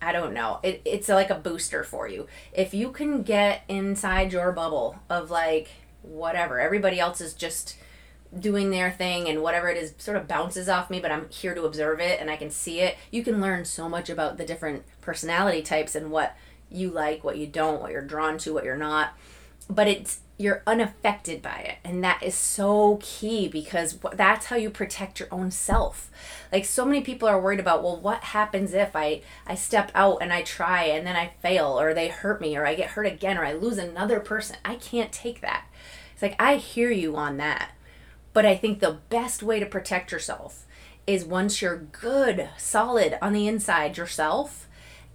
I 0.02 0.12
don't 0.12 0.34
know. 0.34 0.60
It, 0.64 0.82
it's 0.86 1.10
like 1.10 1.30
a 1.30 1.36
booster 1.36 1.84
for 1.84 2.08
you. 2.08 2.28
If 2.54 2.74
you 2.74 2.92
can 2.92 3.24
get 3.24 3.64
inside 3.68 4.32
your 4.32 4.52
bubble 4.52 5.00
of 5.10 5.30
like 5.30 5.70
whatever, 6.02 6.60
everybody 6.60 7.00
else 7.00 7.20
is 7.20 7.34
just 7.34 7.78
doing 8.38 8.70
their 8.70 8.92
thing 8.92 9.28
and 9.28 9.42
whatever 9.42 9.70
it 9.70 9.78
is 9.78 9.94
sort 9.98 10.16
of 10.16 10.28
bounces 10.28 10.70
off 10.70 10.90
me, 10.90 11.00
but 11.00 11.12
I'm 11.12 11.28
here 11.30 11.56
to 11.56 11.64
observe 11.64 12.00
it 12.00 12.20
and 12.22 12.30
I 12.30 12.38
can 12.38 12.52
see 12.52 12.80
it. 12.82 12.96
You 13.12 13.24
can 13.24 13.42
learn 13.42 13.66
so 13.66 13.90
much 13.90 14.10
about 14.10 14.38
the 14.38 14.46
different 14.46 14.84
personality 15.02 15.62
types 15.62 15.96
and 15.96 16.12
what 16.12 16.38
you 16.70 16.92
like, 16.92 17.24
what 17.24 17.38
you 17.38 17.48
don't, 17.48 17.82
what 17.82 17.92
you're 17.92 18.02
drawn 18.02 18.38
to, 18.40 18.54
what 18.54 18.64
you're 18.64 18.78
not. 18.78 19.18
But 19.70 19.88
it's 19.88 20.22
you're 20.40 20.64
unaffected 20.66 21.42
by 21.42 21.58
it. 21.58 21.76
And 21.84 22.02
that 22.02 22.24
is 22.24 22.34
so 22.34 22.98
key 23.02 23.50
because 23.50 24.00
that's 24.14 24.46
how 24.46 24.56
you 24.56 24.70
protect 24.70 25.20
your 25.20 25.28
own 25.34 25.52
self. 25.52 26.10
Like 26.50 26.64
so 26.64 26.86
many 26.86 27.02
people 27.02 27.28
are 27.28 27.40
worried 27.40 27.60
about 27.60 27.84
well 27.84 27.98
what 27.98 28.24
happens 28.24 28.74
if 28.74 28.96
i 28.96 29.22
i 29.46 29.54
step 29.54 29.92
out 29.94 30.20
and 30.22 30.32
i 30.32 30.42
try 30.42 30.84
and 30.86 31.06
then 31.06 31.18
i 31.18 31.34
fail 31.42 31.78
or 31.80 31.94
they 31.94 32.08
hurt 32.08 32.40
me 32.40 32.56
or 32.56 32.66
i 32.66 32.74
get 32.74 32.92
hurt 32.92 33.06
again 33.06 33.38
or 33.38 33.44
i 33.44 33.52
lose 33.52 33.78
another 33.78 34.22
person? 34.22 34.56
I 34.64 34.76
can't 34.76 35.12
take 35.12 35.42
that. 35.42 35.66
It's 36.14 36.22
like 36.22 36.42
i 36.42 36.56
hear 36.56 36.90
you 36.90 37.18
on 37.18 37.36
that. 37.38 37.74
But 38.32 38.46
i 38.46 38.56
think 38.56 38.80
the 38.80 39.00
best 39.10 39.44
way 39.44 39.60
to 39.60 39.66
protect 39.66 40.14
yourself 40.14 40.66
is 41.06 41.26
once 41.26 41.62
you're 41.62 41.78
good 41.78 42.48
solid 42.58 43.18
on 43.22 43.34
the 43.34 43.48
inside 43.48 43.98
yourself 43.98 44.69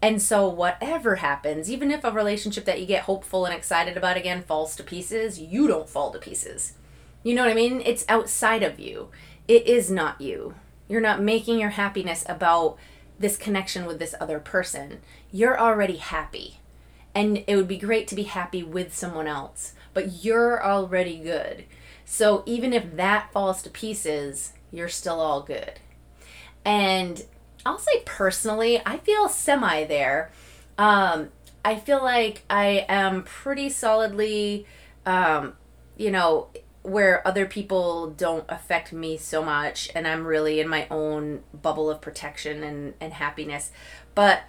and 0.05 0.21
so, 0.21 0.47
whatever 0.47 1.17
happens, 1.17 1.71
even 1.71 1.91
if 1.91 2.05
a 2.05 2.11
relationship 2.11 2.67
that 2.67 2.79
you 2.79 2.85
get 2.85 3.05
hopeful 3.05 3.47
and 3.47 3.55
excited 3.55 3.97
about 3.97 4.19
again 4.19 4.43
falls 4.43 4.77
to 4.77 4.83
pieces, 4.83 5.39
you 5.39 5.67
don't 5.67 5.89
fall 5.89 6.11
to 6.11 6.19
pieces. 6.19 6.75
You 7.23 7.35
know 7.35 7.43
what 7.43 7.51
I 7.51 7.55
mean? 7.55 7.81
It's 7.81 8.05
outside 8.07 8.63
of 8.63 8.79
you, 8.79 9.09
it 9.49 9.67
is 9.67 9.91
not 9.91 10.21
you. 10.21 10.57
You're 10.91 11.01
not 11.01 11.23
making 11.23 11.59
your 11.59 11.71
happiness 11.71 12.23
about 12.29 12.77
this 13.19 13.39
connection 13.39 13.87
with 13.87 13.99
this 13.99 14.15
other 14.21 14.39
person. 14.41 15.01
You're 15.33 15.59
already 15.59 15.97
happy. 15.97 16.59
And 17.15 17.43
it 17.47 17.57
would 17.57 17.67
be 17.67 17.79
great 17.79 18.07
to 18.09 18.15
be 18.15 18.25
happy 18.25 18.63
with 18.63 18.95
someone 18.95 19.27
else, 19.27 19.73
but 19.95 20.23
you're 20.23 20.63
already 20.63 21.17
good. 21.17 21.65
So, 22.05 22.43
even 22.45 22.75
if 22.75 22.97
that 22.97 23.33
falls 23.33 23.63
to 23.63 23.71
pieces, 23.71 24.53
you're 24.71 24.91
still 24.91 25.19
all 25.19 25.41
good. 25.41 25.81
And 26.63 27.25
I'll 27.67 27.79
say 27.79 28.03
personally, 28.05 28.81
I 28.85 28.99
feel 28.99 29.29
semi 29.29 29.85
there. 29.85 30.31
Um, 30.77 31.31
I 31.65 31.77
feel 31.77 32.03
like 32.03 32.43
I 32.51 32.85
am 32.89 33.23
pretty 33.23 33.71
solidly, 33.71 34.67
um, 35.07 35.55
you 35.97 36.11
know, 36.11 36.49
where 36.83 37.27
other 37.27 37.47
people 37.47 38.11
don't 38.11 38.45
affect 38.51 38.93
me 38.93 39.17
so 39.17 39.43
much, 39.43 39.89
and 39.95 40.07
I'm 40.07 40.27
really 40.27 40.61
in 40.61 40.69
my 40.69 40.87
own 40.91 41.43
bubble 41.55 41.91
of 41.91 42.03
protection 42.03 42.63
and, 42.63 42.95
and 43.01 43.15
happiness. 43.15 43.71
But 44.15 44.43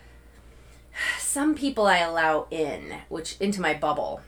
some 1.18 1.55
people 1.55 1.86
I 1.88 1.99
allow 1.99 2.47
in, 2.51 2.99
which 3.07 3.38
into 3.39 3.61
my 3.61 3.74
bubble. 3.74 4.22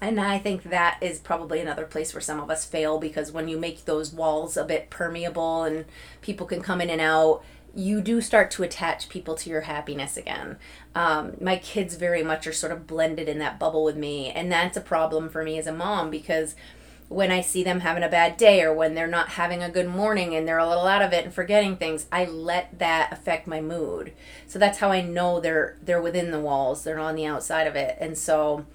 And 0.00 0.20
I 0.20 0.38
think 0.38 0.64
that 0.64 0.98
is 1.00 1.18
probably 1.18 1.60
another 1.60 1.84
place 1.84 2.14
where 2.14 2.20
some 2.20 2.38
of 2.38 2.50
us 2.50 2.64
fail 2.64 3.00
because 3.00 3.32
when 3.32 3.48
you 3.48 3.58
make 3.58 3.84
those 3.84 4.12
walls 4.12 4.56
a 4.56 4.64
bit 4.64 4.90
permeable 4.90 5.64
and 5.64 5.86
people 6.20 6.46
can 6.46 6.62
come 6.62 6.80
in 6.80 6.88
and 6.90 7.00
out, 7.00 7.42
you 7.74 8.00
do 8.00 8.20
start 8.20 8.50
to 8.52 8.62
attach 8.62 9.08
people 9.08 9.34
to 9.36 9.50
your 9.50 9.62
happiness 9.62 10.16
again. 10.16 10.58
Um, 10.94 11.36
my 11.40 11.56
kids 11.56 11.94
very 11.96 12.22
much 12.22 12.46
are 12.46 12.52
sort 12.52 12.72
of 12.72 12.86
blended 12.86 13.28
in 13.28 13.38
that 13.38 13.58
bubble 13.58 13.84
with 13.84 13.96
me, 13.96 14.30
and 14.30 14.50
that's 14.50 14.76
a 14.76 14.80
problem 14.80 15.28
for 15.28 15.44
me 15.44 15.58
as 15.58 15.66
a 15.66 15.72
mom 15.72 16.10
because 16.10 16.54
when 17.08 17.30
I 17.30 17.40
see 17.40 17.64
them 17.64 17.80
having 17.80 18.02
a 18.02 18.08
bad 18.08 18.36
day 18.36 18.62
or 18.62 18.74
when 18.74 18.94
they're 18.94 19.06
not 19.06 19.30
having 19.30 19.62
a 19.62 19.70
good 19.70 19.88
morning 19.88 20.34
and 20.34 20.46
they're 20.46 20.58
a 20.58 20.68
little 20.68 20.86
out 20.86 21.02
of 21.02 21.12
it 21.12 21.24
and 21.24 21.32
forgetting 21.32 21.76
things, 21.76 22.06
I 22.12 22.26
let 22.26 22.78
that 22.78 23.12
affect 23.12 23.46
my 23.46 23.60
mood. 23.60 24.12
So 24.46 24.58
that's 24.58 24.78
how 24.78 24.90
I 24.90 25.00
know 25.00 25.40
they're 25.40 25.76
they're 25.82 26.02
within 26.02 26.30
the 26.30 26.40
walls, 26.40 26.84
they're 26.84 26.98
on 26.98 27.14
the 27.14 27.26
outside 27.26 27.66
of 27.66 27.76
it, 27.76 27.96
and 28.00 28.16
so 28.16 28.66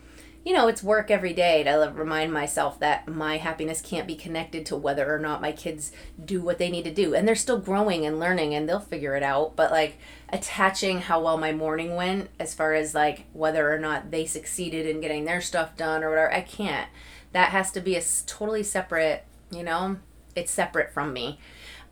you 0.45 0.51
know, 0.51 0.67
it's 0.67 0.83
work 0.83 1.09
every 1.09 1.33
day 1.33 1.63
to 1.63 1.91
remind 1.95 2.33
myself 2.33 2.77
that 2.79 3.07
my 3.07 3.37
happiness 3.37 3.81
can't 3.81 4.07
be 4.07 4.15
connected 4.15 4.65
to 4.65 4.75
whether 4.75 5.13
or 5.13 5.17
not 5.17 5.41
my 5.41 5.53
kids 5.53 5.93
do 6.23 6.41
what 6.41 6.57
they 6.57 6.69
need 6.69 6.83
to 6.83 6.93
do. 6.93 7.15
And 7.15 7.25
they're 7.25 7.35
still 7.35 7.59
growing 7.59 8.05
and 8.05 8.19
learning 8.19 8.53
and 8.53 8.67
they'll 8.67 8.81
figure 8.81 9.15
it 9.15 9.23
out. 9.23 9.55
But 9.55 9.71
like 9.71 9.97
attaching 10.29 10.99
how 11.01 11.21
well 11.23 11.37
my 11.37 11.53
morning 11.53 11.95
went 11.95 12.29
as 12.39 12.53
far 12.53 12.73
as 12.73 12.93
like 12.93 13.25
whether 13.31 13.73
or 13.73 13.79
not 13.79 14.11
they 14.11 14.25
succeeded 14.25 14.85
in 14.85 14.99
getting 14.99 15.23
their 15.23 15.39
stuff 15.39 15.77
done 15.77 16.03
or 16.03 16.09
whatever, 16.09 16.33
I 16.33 16.41
can't. 16.41 16.89
That 17.31 17.49
has 17.49 17.71
to 17.71 17.79
be 17.79 17.95
a 17.95 18.03
totally 18.25 18.63
separate, 18.63 19.23
you 19.49 19.63
know, 19.63 19.97
it's 20.35 20.51
separate 20.51 20.91
from 20.91 21.13
me. 21.13 21.39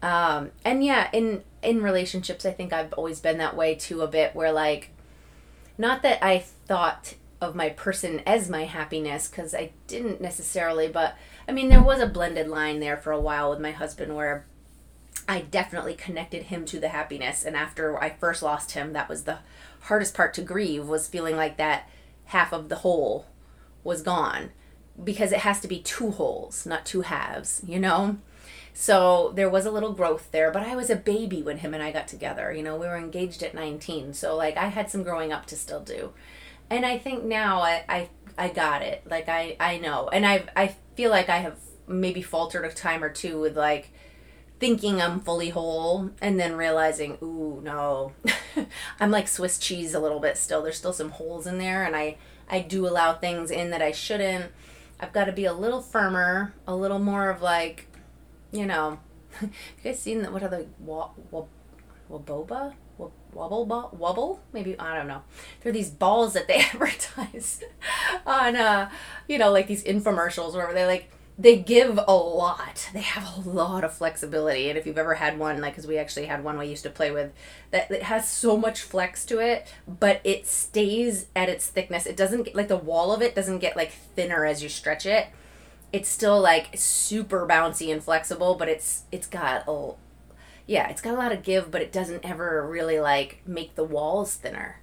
Um, 0.02 0.52
and 0.66 0.84
yeah, 0.84 1.10
in 1.14 1.43
in 1.62 1.84
relationships, 1.84 2.45
I 2.45 2.52
think 2.52 2.74
I've 2.74 2.91
always 2.93 3.20
been 3.20 3.38
that 3.38 3.56
way 3.56 3.76
too 3.76 4.02
a 4.02 4.08
bit 4.08 4.36
where 4.36 4.52
like 4.52 4.89
not 5.78 6.02
that 6.02 6.24
I 6.24 6.39
thought 6.39 7.14
of 7.41 7.55
my 7.55 7.69
person 7.69 8.21
as 8.25 8.49
my 8.49 8.65
happiness 8.65 9.27
because 9.27 9.55
I 9.55 9.71
didn't 9.87 10.21
necessarily, 10.21 10.87
but 10.87 11.17
I 11.47 11.51
mean, 11.51 11.69
there 11.69 11.81
was 11.81 11.99
a 11.99 12.05
blended 12.05 12.47
line 12.47 12.79
there 12.79 12.97
for 12.97 13.11
a 13.11 13.19
while 13.19 13.49
with 13.49 13.59
my 13.59 13.71
husband 13.71 14.15
where 14.15 14.45
I 15.27 15.41
definitely 15.41 15.95
connected 15.95 16.43
him 16.43 16.65
to 16.65 16.79
the 16.79 16.89
happiness. 16.89 17.43
And 17.43 17.55
after 17.55 18.01
I 18.01 18.11
first 18.11 18.43
lost 18.43 18.71
him, 18.71 18.93
that 18.93 19.09
was 19.09 19.23
the 19.23 19.39
hardest 19.81 20.13
part 20.13 20.35
to 20.35 20.43
grieve 20.43 20.87
was 20.87 21.07
feeling 21.07 21.35
like 21.35 21.57
that 21.57 21.89
half 22.25 22.53
of 22.53 22.69
the 22.69 22.77
whole 22.77 23.25
was 23.83 24.03
gone 24.03 24.51
because 25.03 25.31
it 25.31 25.39
has 25.39 25.59
to 25.61 25.67
be 25.67 25.79
two 25.79 26.11
wholes, 26.11 26.65
not 26.67 26.85
two 26.85 27.01
halves, 27.01 27.61
you 27.65 27.79
know? 27.79 28.17
So 28.73 29.31
there 29.35 29.49
was 29.49 29.65
a 29.65 29.71
little 29.71 29.93
growth 29.93 30.31
there, 30.31 30.51
but 30.51 30.63
I 30.63 30.75
was 30.75 30.89
a 30.89 30.95
baby 30.95 31.41
when 31.41 31.57
him 31.57 31.73
and 31.73 31.81
I 31.81 31.91
got 31.91 32.07
together. 32.07 32.53
You 32.53 32.63
know, 32.63 32.77
we 32.77 32.87
were 32.87 32.97
engaged 32.97 33.43
at 33.43 33.55
19. 33.55 34.13
So, 34.13 34.35
like, 34.35 34.55
I 34.57 34.67
had 34.67 34.89
some 34.89 35.03
growing 35.03 35.33
up 35.33 35.45
to 35.47 35.55
still 35.55 35.81
do 35.81 36.13
and 36.72 36.86
I 36.86 36.97
think 36.97 37.24
now 37.24 37.61
I, 37.61 37.84
I 37.88 38.09
I 38.38 38.47
got 38.49 38.82
it. 38.82 39.03
Like 39.09 39.30
I 39.30 39.55
I 39.59 39.78
know, 39.78 40.09
and 40.09 40.26
I 40.26 40.45
I 40.55 40.76
feel 40.95 41.11
like 41.11 41.30
I 41.30 41.38
have 41.38 41.57
maybe 41.88 42.22
faltered 42.22 42.65
a 42.65 42.72
time 42.72 43.03
or 43.03 43.09
two 43.09 43.39
with 43.39 43.57
like 43.57 43.91
thinking 44.59 45.01
I'm 45.01 45.19
fully 45.19 45.49
whole 45.49 46.11
and 46.22 46.39
then 46.39 46.55
realizing, 46.55 47.17
ooh, 47.22 47.59
no. 47.63 48.13
I'm 48.99 49.09
like 49.11 49.28
Swiss 49.28 49.57
cheese 49.57 49.93
a 49.93 49.99
little 49.99 50.19
bit 50.19 50.38
still. 50.38 50.61
There's 50.61 50.78
still 50.78 50.93
some 50.93 51.09
holes 51.09 51.47
in 51.47 51.57
there 51.57 51.84
and 51.84 51.95
I 51.95 52.17
I 52.49 52.59
do 52.61 52.88
allow 52.88 53.13
things 53.13 53.49
in 53.49 53.72
that 53.72 53.82
I 53.82 53.91
shouldn't. 53.91 54.51
I've 54.99 55.13
got 55.13 55.26
to 55.26 55.32
be 55.32 55.45
a 55.45 55.53
little 55.53 55.82
firmer, 55.82 56.53
a 56.67 56.76
little 56.76 56.99
more 56.99 57.30
of 57.30 57.41
like, 57.41 57.88
you 58.51 58.65
know, 58.67 58.99
you 59.41 59.49
guys 59.84 59.99
seen 59.99 60.22
that 60.22 60.32
what 60.32 60.43
are 60.43 60.49
the 60.49 60.67
wa- 60.80 61.09
wa- 61.32 61.45
waboba? 62.09 62.74
Wobble 63.34 63.65
ball 63.65 63.95
wobble? 63.97 64.41
Maybe 64.53 64.77
i 64.79 64.95
don't 64.95 65.07
know. 65.07 65.21
They're 65.61 65.71
these 65.71 65.89
balls 65.89 66.34
that 66.34 66.47
they 66.47 66.55
advertise 66.73 67.63
on 68.25 68.55
uh 68.55 68.89
you 69.27 69.38
know 69.38 69.51
like 69.51 69.67
these 69.67 69.84
infomercials 69.84 70.53
where 70.53 70.73
they 70.73 70.86
like 70.86 71.11
they 71.41 71.57
give 71.57 71.99
a 72.07 72.13
lot. 72.13 72.89
They 72.93 73.01
have 73.01 73.45
a 73.45 73.49
lot 73.49 73.84
of 73.84 73.93
flexibility. 73.93 74.69
And 74.69 74.77
if 74.77 74.86
you've 74.86 74.97
ever 74.97 75.15
had 75.15 75.39
one 75.39 75.59
like 75.59 75.73
because 75.73 75.88
we 75.88 75.97
actually 75.97 76.25
had 76.27 76.43
one 76.43 76.57
we 76.57 76.67
used 76.67 76.84
to 76.84 76.89
play 76.89 77.09
with 77.11 77.32
that 77.71 77.89
it 77.89 78.03
has 78.03 78.29
so 78.29 78.57
much 78.57 78.82
flex 78.82 79.25
to 79.25 79.39
it 79.39 79.67
but 79.88 80.21
it 80.23 80.45
stays 80.45 81.27
at 81.36 81.49
its 81.49 81.67
thickness. 81.67 82.05
It 82.05 82.17
doesn't 82.17 82.43
get 82.43 82.55
like 82.55 82.67
the 82.67 82.77
wall 82.77 83.13
of 83.13 83.21
it 83.21 83.34
doesn't 83.34 83.59
get 83.59 83.75
like 83.75 83.91
thinner 83.91 84.45
as 84.45 84.61
you 84.61 84.69
stretch 84.69 85.05
it. 85.05 85.27
It's 85.91 86.09
still 86.09 86.39
like 86.39 86.69
super 86.75 87.47
bouncy 87.47 87.91
and 87.91 88.03
flexible 88.03 88.55
but 88.55 88.69
it's 88.69 89.03
it's 89.11 89.27
got 89.27 89.63
a 89.67 89.93
yeah, 90.68 90.89
it's 90.89 91.01
got 91.01 91.14
a 91.14 91.18
lot 91.18 91.32
of 91.32 91.43
give, 91.43 91.72
but 91.72 91.82
it 91.82 91.91
doesn't 91.91 92.26
ever 92.26 92.66
really 92.68 92.99
like 92.99 93.41
make 93.45 93.76
the 93.76 93.84
walls 93.84 94.36
thinner. 94.36 94.80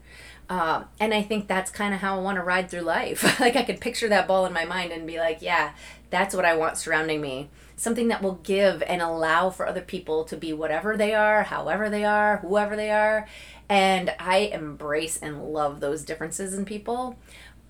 Um, 0.51 0.87
and 0.99 1.13
I 1.13 1.23
think 1.23 1.47
that's 1.47 1.71
kind 1.71 1.93
of 1.93 2.01
how 2.01 2.17
I 2.17 2.23
want 2.23 2.37
to 2.37 2.43
ride 2.43 2.71
through 2.71 2.81
life. 2.81 3.39
like 3.41 3.57
I 3.57 3.63
could 3.63 3.81
picture 3.81 4.09
that 4.09 4.27
ball 4.27 4.47
in 4.47 4.53
my 4.53 4.65
mind 4.65 4.93
and 4.93 5.07
be 5.07 5.19
like, 5.19 5.43
yeah, 5.43 5.73
that's 6.11 6.35
what 6.35 6.45
I 6.45 6.57
want 6.57 6.79
surrounding 6.79 7.21
me. 7.21 7.51
Something 7.77 8.09
that 8.09 8.23
will 8.23 8.41
give 8.43 8.83
and 8.83 9.03
allow 9.03 9.51
for 9.51 9.67
other 9.69 9.83
people 9.83 10.25
to 10.25 10.37
be 10.37 10.53
whatever 10.53 10.97
they 10.97 11.15
are, 11.15 11.45
however 11.45 11.91
they 11.91 12.05
are, 12.05 12.39
whoever 12.39 12.77
they 12.77 12.91
are. 12.91 13.29
And 13.69 14.15
I 14.19 14.39
embrace 14.53 15.19
and 15.19 15.53
love 15.53 15.81
those 15.81 16.03
differences 16.03 16.55
in 16.55 16.65
people. 16.65 17.19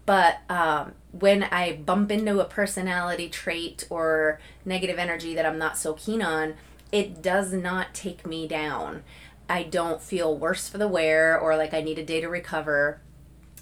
But 0.06 0.38
um, 0.48 0.92
when 1.10 1.42
I 1.42 1.74
bump 1.84 2.10
into 2.10 2.40
a 2.40 2.46
personality 2.46 3.28
trait 3.28 3.86
or 3.90 4.40
negative 4.64 4.98
energy 4.98 5.34
that 5.34 5.44
I'm 5.44 5.58
not 5.58 5.76
so 5.76 5.92
keen 5.92 6.22
on, 6.22 6.54
it 6.92 7.22
does 7.22 7.52
not 7.52 7.94
take 7.94 8.26
me 8.26 8.48
down. 8.48 9.02
I 9.48 9.62
don't 9.62 10.00
feel 10.00 10.36
worse 10.36 10.68
for 10.68 10.78
the 10.78 10.88
wear 10.88 11.38
or 11.38 11.56
like 11.56 11.72
I 11.72 11.80
need 11.80 11.98
a 11.98 12.04
day 12.04 12.20
to 12.20 12.28
recover. 12.28 13.00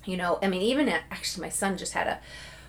You 0.05 0.17
know, 0.17 0.39
I 0.43 0.49
mean, 0.49 0.63
even 0.63 0.89
at, 0.89 1.03
actually, 1.11 1.43
my 1.43 1.51
son 1.51 1.77
just 1.77 1.93
had 1.93 2.07
a 2.07 2.21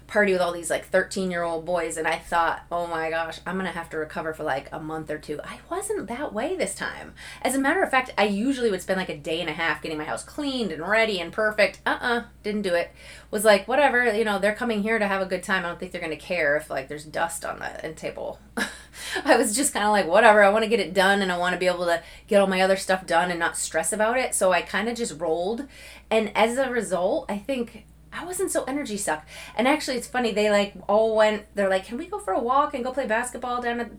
party 0.08 0.32
with 0.32 0.42
all 0.42 0.54
these 0.54 0.70
like 0.70 0.86
13 0.86 1.30
year 1.30 1.44
old 1.44 1.66
boys, 1.66 1.98
and 1.98 2.08
I 2.08 2.18
thought, 2.18 2.66
oh 2.72 2.88
my 2.88 3.10
gosh, 3.10 3.40
I'm 3.46 3.58
gonna 3.58 3.72
have 3.72 3.90
to 3.92 3.98
recover 3.98 4.34
for 4.34 4.44
like 4.44 4.70
a 4.72 4.80
month 4.80 5.12
or 5.12 5.18
two. 5.18 5.40
I 5.44 5.60
wasn't 5.70 6.08
that 6.08 6.34
way 6.34 6.56
this 6.56 6.74
time. 6.74 7.14
As 7.42 7.56
a 7.56 7.60
matter 7.60 7.84
of 7.84 7.92
fact, 7.92 8.14
I 8.18 8.26
usually 8.26 8.72
would 8.72 8.82
spend 8.82 9.00
like 9.00 9.10
a 9.10 9.18
day 9.18 9.42
and 9.42 9.50
a 9.50 9.54
half 9.54 9.82
getting 9.82 9.98
my 9.98 10.06
house 10.06 10.24
cleaned 10.24 10.72
and 10.72 10.88
ready 10.88 11.20
and 11.20 11.32
perfect. 11.32 11.82
Uh 11.86 11.98
uh-uh, 12.02 12.18
uh, 12.20 12.24
did 12.44 12.56
not 12.56 12.64
do 12.64 12.74
it. 12.74 12.92
Was 13.30 13.44
like, 13.44 13.68
whatever, 13.68 14.14
you 14.16 14.24
know, 14.24 14.40
they're 14.40 14.56
coming 14.56 14.82
here 14.82 14.98
to 14.98 15.08
have 15.08 15.22
a 15.22 15.26
good 15.26 15.44
time. 15.44 15.66
I 15.66 15.70
don't 15.70 15.80
think 15.80 15.92
they're 15.92 16.02
gonna 16.02 16.16
care 16.16 16.56
if 16.56 16.70
like 16.70 16.88
there's 16.88 17.06
dust 17.06 17.44
on 17.44 17.60
the 17.60 17.86
end 17.86 17.98
table. 17.98 18.40
I 19.26 19.38
was 19.38 19.56
just 19.56 19.74
kind 19.74 19.86
of 19.86 19.92
like, 19.92 20.08
whatever, 20.08 20.44
I 20.44 20.50
want 20.50 20.64
to 20.64 20.70
get 20.70 20.80
it 20.80 20.94
done 20.94 21.22
and 21.22 21.32
I 21.32 21.38
want 21.38 21.54
to 21.54 21.60
be 21.60 21.68
able 21.68 21.86
to 21.86 22.02
get 22.28 22.42
all 22.42 22.48
my 22.48 22.62
other 22.62 22.78
stuff 22.78 23.06
done 23.06 23.30
and 23.30 23.40
not 23.40 23.58
stress 23.58 23.94
about 23.94 24.18
it. 24.18 24.34
So 24.34 24.52
I 24.52 24.62
kind 24.62 24.90
of 24.90 24.98
just 24.98 25.20
rolled. 25.20 25.68
And 26.10 26.32
as 26.36 26.58
a 26.58 26.70
result, 26.70 27.26
I 27.30 27.38
think 27.38 27.86
I 28.12 28.26
wasn't 28.26 28.52
so 28.52 28.64
energy 28.64 28.98
sucked. 28.98 29.30
And 29.56 29.68
actually, 29.68 29.98
it's 29.98 30.08
funny, 30.08 30.32
they 30.32 30.50
like 30.50 30.74
all 30.88 31.16
went, 31.16 31.46
they're 31.56 31.70
like, 31.70 31.86
can 31.86 31.98
we 31.98 32.08
go 32.08 32.20
for 32.20 32.34
a 32.34 32.40
walk 32.40 32.74
and 32.74 32.84
go 32.84 32.92
play 32.92 33.08
basketball 33.08 33.62
down 33.62 33.80
at, 33.80 33.92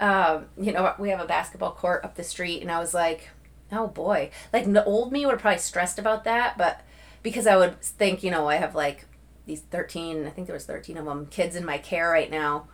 uh, 0.00 0.42
you 0.58 0.72
know, 0.72 0.94
we 0.98 1.10
have 1.10 1.20
a 1.20 1.26
basketball 1.26 1.72
court 1.72 2.04
up 2.04 2.16
the 2.16 2.24
street. 2.24 2.62
And 2.62 2.70
I 2.70 2.78
was 2.78 2.94
like, 2.94 3.30
oh 3.70 3.88
boy. 3.88 4.30
Like 4.52 4.70
the 4.70 4.84
old 4.84 5.12
me 5.12 5.24
would 5.26 5.38
probably 5.38 5.58
stressed 5.58 5.98
about 5.98 6.24
that, 6.24 6.58
but 6.58 6.82
because 7.22 7.46
I 7.46 7.56
would 7.56 7.80
think, 7.80 8.22
you 8.22 8.30
know, 8.30 8.48
I 8.48 8.56
have 8.56 8.74
like 8.74 9.06
these 9.46 9.60
13, 9.60 10.26
I 10.26 10.30
think 10.30 10.46
there 10.46 10.54
was 10.54 10.66
13 10.66 10.96
of 10.96 11.04
them, 11.04 11.26
kids 11.26 11.56
in 11.56 11.64
my 11.64 11.78
care 11.78 12.10
right 12.10 12.30
now 12.30 12.66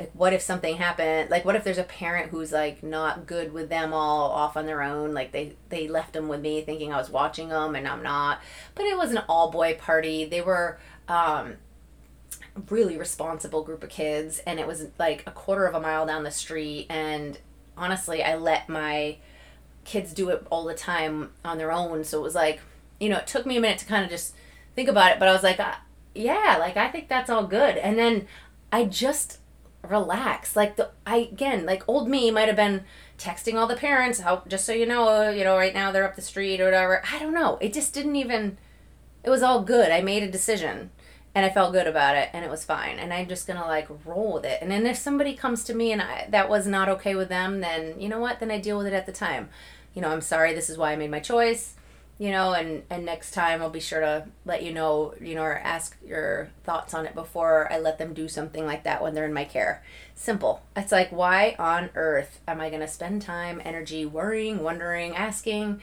like 0.00 0.10
what 0.14 0.32
if 0.32 0.40
something 0.40 0.78
happened 0.78 1.28
like 1.28 1.44
what 1.44 1.54
if 1.54 1.62
there's 1.62 1.76
a 1.76 1.84
parent 1.84 2.30
who's 2.30 2.52
like 2.52 2.82
not 2.82 3.26
good 3.26 3.52
with 3.52 3.68
them 3.68 3.92
all 3.92 4.30
off 4.30 4.56
on 4.56 4.64
their 4.64 4.82
own 4.82 5.12
like 5.12 5.30
they 5.30 5.54
they 5.68 5.86
left 5.86 6.14
them 6.14 6.26
with 6.26 6.40
me 6.40 6.62
thinking 6.62 6.90
i 6.90 6.96
was 6.96 7.10
watching 7.10 7.50
them 7.50 7.74
and 7.74 7.86
i'm 7.86 8.02
not. 8.02 8.40
But 8.74 8.86
it 8.86 8.96
was 8.96 9.10
an 9.10 9.22
all 9.28 9.50
boy 9.50 9.74
party. 9.74 10.24
They 10.24 10.40
were 10.40 10.78
um 11.06 11.56
really 12.70 12.96
responsible 12.96 13.62
group 13.62 13.82
of 13.84 13.90
kids 13.90 14.40
and 14.46 14.58
it 14.58 14.66
was 14.66 14.86
like 14.98 15.22
a 15.26 15.30
quarter 15.30 15.66
of 15.66 15.74
a 15.74 15.80
mile 15.80 16.06
down 16.06 16.24
the 16.24 16.30
street. 16.30 16.86
And 16.88 17.38
honestly 17.76 18.22
i 18.22 18.34
let 18.36 18.68
my 18.68 19.18
kids 19.84 20.12
do 20.14 20.30
it 20.30 20.46
all 20.50 20.64
the 20.64 20.74
time 20.74 21.30
on 21.44 21.58
their 21.58 21.72
own. 21.72 22.04
So 22.04 22.18
it 22.18 22.22
was 22.22 22.34
like 22.34 22.60
you 22.98 23.10
know 23.10 23.18
it 23.18 23.26
took 23.26 23.44
me 23.44 23.58
a 23.58 23.60
minute 23.60 23.78
to 23.80 23.86
kind 23.86 24.02
of 24.02 24.10
just 24.10 24.34
think 24.74 24.88
about 24.88 25.12
it. 25.12 25.18
But 25.18 25.28
i 25.28 25.32
was 25.32 25.42
like 25.42 25.60
uh, 25.60 25.74
yeah 26.14 26.56
like 26.58 26.78
i 26.78 26.88
think 26.88 27.08
that's 27.08 27.28
all 27.28 27.46
good. 27.46 27.76
And 27.76 27.98
then 27.98 28.26
i 28.72 28.84
just 28.84 29.39
relax. 29.86 30.56
Like 30.56 30.76
the 30.76 30.90
I 31.06 31.16
again, 31.16 31.66
like 31.66 31.82
old 31.88 32.08
me 32.08 32.30
might 32.30 32.48
have 32.48 32.56
been 32.56 32.84
texting 33.18 33.54
all 33.54 33.66
the 33.66 33.76
parents, 33.76 34.20
how 34.20 34.42
just 34.48 34.64
so 34.64 34.72
you 34.72 34.86
know, 34.86 35.08
uh, 35.08 35.30
you 35.30 35.44
know, 35.44 35.56
right 35.56 35.74
now 35.74 35.92
they're 35.92 36.04
up 36.04 36.16
the 36.16 36.22
street 36.22 36.60
or 36.60 36.66
whatever. 36.66 37.02
I 37.12 37.18
don't 37.18 37.34
know. 37.34 37.58
It 37.60 37.72
just 37.72 37.94
didn't 37.94 38.16
even 38.16 38.58
it 39.22 39.30
was 39.30 39.42
all 39.42 39.62
good. 39.62 39.90
I 39.90 40.00
made 40.00 40.22
a 40.22 40.30
decision 40.30 40.90
and 41.34 41.44
I 41.44 41.50
felt 41.50 41.72
good 41.72 41.86
about 41.86 42.16
it 42.16 42.30
and 42.32 42.44
it 42.44 42.50
was 42.50 42.64
fine. 42.64 42.98
And 42.98 43.12
I'm 43.12 43.28
just 43.28 43.46
gonna 43.46 43.66
like 43.66 43.88
roll 44.04 44.34
with 44.34 44.44
it. 44.44 44.58
And 44.62 44.70
then 44.70 44.86
if 44.86 44.96
somebody 44.96 45.34
comes 45.34 45.64
to 45.64 45.74
me 45.74 45.92
and 45.92 46.02
I, 46.02 46.26
that 46.30 46.48
was 46.48 46.66
not 46.66 46.88
okay 46.88 47.14
with 47.14 47.28
them, 47.28 47.60
then 47.60 48.00
you 48.00 48.08
know 48.08 48.20
what? 48.20 48.40
Then 48.40 48.50
I 48.50 48.58
deal 48.58 48.78
with 48.78 48.86
it 48.86 48.92
at 48.92 49.06
the 49.06 49.12
time. 49.12 49.48
You 49.94 50.02
know, 50.02 50.08
I'm 50.08 50.20
sorry. 50.20 50.54
This 50.54 50.70
is 50.70 50.78
why 50.78 50.92
I 50.92 50.96
made 50.96 51.10
my 51.10 51.20
choice 51.20 51.74
you 52.20 52.30
know 52.30 52.52
and 52.52 52.82
and 52.90 53.06
next 53.06 53.30
time 53.30 53.62
i'll 53.62 53.70
be 53.70 53.80
sure 53.80 54.00
to 54.00 54.26
let 54.44 54.62
you 54.62 54.70
know 54.70 55.14
you 55.22 55.34
know 55.34 55.42
or 55.42 55.56
ask 55.56 55.96
your 56.06 56.50
thoughts 56.64 56.92
on 56.92 57.06
it 57.06 57.14
before 57.14 57.72
i 57.72 57.78
let 57.78 57.96
them 57.96 58.12
do 58.12 58.28
something 58.28 58.66
like 58.66 58.84
that 58.84 59.02
when 59.02 59.14
they're 59.14 59.24
in 59.24 59.32
my 59.32 59.44
care. 59.44 59.82
Simple. 60.14 60.62
It's 60.76 60.92
like 60.92 61.10
why 61.10 61.56
on 61.58 61.88
earth 61.94 62.40
am 62.46 62.60
i 62.60 62.68
going 62.68 62.82
to 62.82 62.88
spend 62.88 63.22
time 63.22 63.60
energy 63.64 64.04
worrying 64.04 64.62
wondering 64.62 65.16
asking 65.16 65.80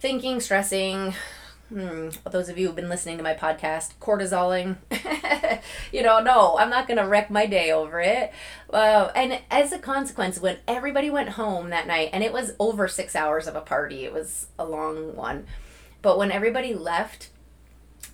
thinking 0.00 0.40
stressing? 0.40 1.14
Hmm, 1.68 2.08
those 2.28 2.48
of 2.48 2.58
you 2.58 2.66
who've 2.66 2.74
been 2.74 2.88
listening 2.88 3.18
to 3.18 3.22
my 3.22 3.34
podcast 3.34 3.92
cortisoling 4.00 4.78
you 5.92 6.02
know 6.02 6.18
no 6.18 6.56
i'm 6.58 6.70
not 6.70 6.88
going 6.88 6.96
to 6.96 7.06
wreck 7.06 7.30
my 7.30 7.46
day 7.46 7.70
over 7.70 8.00
it. 8.00 8.32
Uh, 8.72 9.12
and 9.14 9.38
as 9.48 9.70
a 9.70 9.78
consequence 9.78 10.40
when 10.40 10.56
everybody 10.66 11.08
went 11.08 11.28
home 11.30 11.70
that 11.70 11.86
night 11.86 12.10
and 12.12 12.24
it 12.24 12.32
was 12.32 12.54
over 12.58 12.88
six 12.88 13.14
hours 13.14 13.46
of 13.46 13.54
a 13.54 13.60
party 13.60 14.04
it 14.04 14.12
was 14.12 14.48
a 14.58 14.64
long 14.64 15.14
one 15.14 15.46
but 16.02 16.18
when 16.18 16.30
everybody 16.30 16.74
left, 16.74 17.30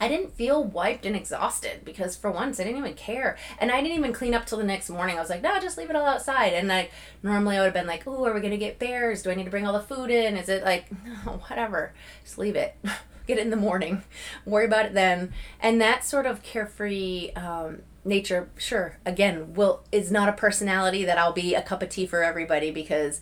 I 0.00 0.08
didn't 0.08 0.34
feel 0.34 0.62
wiped 0.62 1.06
and 1.06 1.14
exhausted 1.14 1.84
because 1.84 2.16
for 2.16 2.30
once 2.30 2.58
I 2.58 2.64
didn't 2.64 2.78
even 2.78 2.94
care. 2.94 3.36
And 3.58 3.70
I 3.70 3.80
didn't 3.80 3.96
even 3.96 4.12
clean 4.12 4.34
up 4.34 4.44
till 4.44 4.58
the 4.58 4.64
next 4.64 4.90
morning. 4.90 5.16
I 5.16 5.20
was 5.20 5.30
like, 5.30 5.42
no, 5.42 5.58
just 5.60 5.78
leave 5.78 5.90
it 5.90 5.96
all 5.96 6.06
outside. 6.06 6.52
And 6.52 6.68
like 6.68 6.90
normally 7.22 7.56
I 7.56 7.60
would 7.60 7.66
have 7.66 7.74
been 7.74 7.86
like, 7.86 8.06
oh, 8.06 8.24
are 8.24 8.34
we 8.34 8.40
gonna 8.40 8.56
get 8.56 8.78
bears? 8.78 9.22
Do 9.22 9.30
I 9.30 9.34
need 9.34 9.44
to 9.44 9.50
bring 9.50 9.66
all 9.66 9.72
the 9.72 9.80
food 9.80 10.10
in? 10.10 10.36
Is 10.36 10.48
it 10.48 10.64
like 10.64 10.90
no, 11.26 11.40
whatever. 11.48 11.94
Just 12.24 12.38
leave 12.38 12.56
it. 12.56 12.76
get 13.26 13.38
it 13.38 13.42
in 13.42 13.50
the 13.50 13.56
morning. 13.56 14.02
Worry 14.44 14.66
about 14.66 14.86
it 14.86 14.94
then. 14.94 15.32
And 15.60 15.80
that 15.80 16.04
sort 16.04 16.26
of 16.26 16.42
carefree 16.42 17.30
um, 17.32 17.82
nature, 18.04 18.50
sure, 18.56 18.98
again, 19.06 19.54
will 19.54 19.84
is 19.92 20.10
not 20.10 20.28
a 20.28 20.32
personality 20.32 21.04
that 21.04 21.18
I'll 21.18 21.32
be 21.32 21.54
a 21.54 21.62
cup 21.62 21.82
of 21.82 21.88
tea 21.88 22.06
for 22.06 22.22
everybody 22.22 22.70
because 22.70 23.20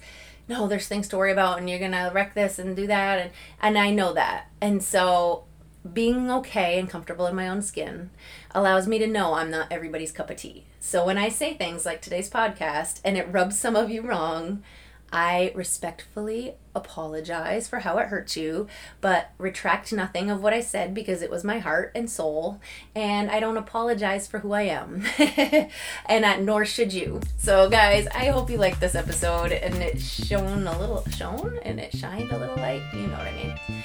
no, 0.52 0.68
there's 0.68 0.86
things 0.86 1.08
to 1.08 1.16
worry 1.16 1.32
about 1.32 1.58
and 1.58 1.68
you're 1.68 1.78
going 1.78 1.92
to 1.92 2.10
wreck 2.12 2.34
this 2.34 2.58
and 2.58 2.76
do 2.76 2.86
that. 2.86 3.18
And, 3.18 3.30
and 3.60 3.78
I 3.78 3.90
know 3.90 4.12
that. 4.12 4.50
And 4.60 4.82
so 4.82 5.44
being 5.90 6.30
okay 6.30 6.78
and 6.78 6.88
comfortable 6.88 7.26
in 7.26 7.34
my 7.34 7.48
own 7.48 7.62
skin 7.62 8.10
allows 8.52 8.86
me 8.86 8.98
to 8.98 9.06
know 9.06 9.34
I'm 9.34 9.50
not 9.50 9.72
everybody's 9.72 10.12
cup 10.12 10.30
of 10.30 10.36
tea. 10.36 10.66
So 10.78 11.06
when 11.06 11.18
I 11.18 11.28
say 11.28 11.54
things 11.54 11.86
like 11.86 12.02
today's 12.02 12.30
podcast 12.30 13.00
and 13.04 13.16
it 13.16 13.32
rubs 13.32 13.58
some 13.58 13.74
of 13.74 13.90
you 13.90 14.02
wrong, 14.02 14.62
I 15.10 15.52
respectfully 15.54 16.54
apologize 16.74 17.68
for 17.68 17.80
how 17.80 17.98
it 17.98 18.08
hurt 18.08 18.36
you, 18.36 18.66
but 19.00 19.30
retract 19.38 19.92
nothing 19.92 20.30
of 20.30 20.42
what 20.42 20.52
I 20.52 20.60
said 20.60 20.94
because 20.94 21.22
it 21.22 21.30
was 21.30 21.44
my 21.44 21.58
heart 21.58 21.92
and 21.94 22.10
soul, 22.10 22.60
and 22.94 23.30
I 23.30 23.40
don't 23.40 23.56
apologize 23.56 24.26
for 24.26 24.38
who 24.40 24.52
I 24.52 24.62
am, 24.62 25.04
and 26.06 26.24
uh, 26.24 26.36
nor 26.38 26.64
should 26.64 26.92
you. 26.92 27.20
So, 27.38 27.68
guys, 27.68 28.06
I 28.08 28.26
hope 28.26 28.50
you 28.50 28.58
liked 28.58 28.80
this 28.80 28.94
episode, 28.94 29.52
and 29.52 29.74
it 29.76 30.00
shone 30.00 30.66
a 30.66 30.78
little, 30.78 31.04
shone, 31.10 31.58
and 31.62 31.78
it 31.80 31.94
shined 31.96 32.30
a 32.32 32.38
little 32.38 32.56
light. 32.56 32.82
You 32.94 33.06
know 33.06 33.18
what 33.18 33.26
I 33.26 33.32
mean? 33.32 33.82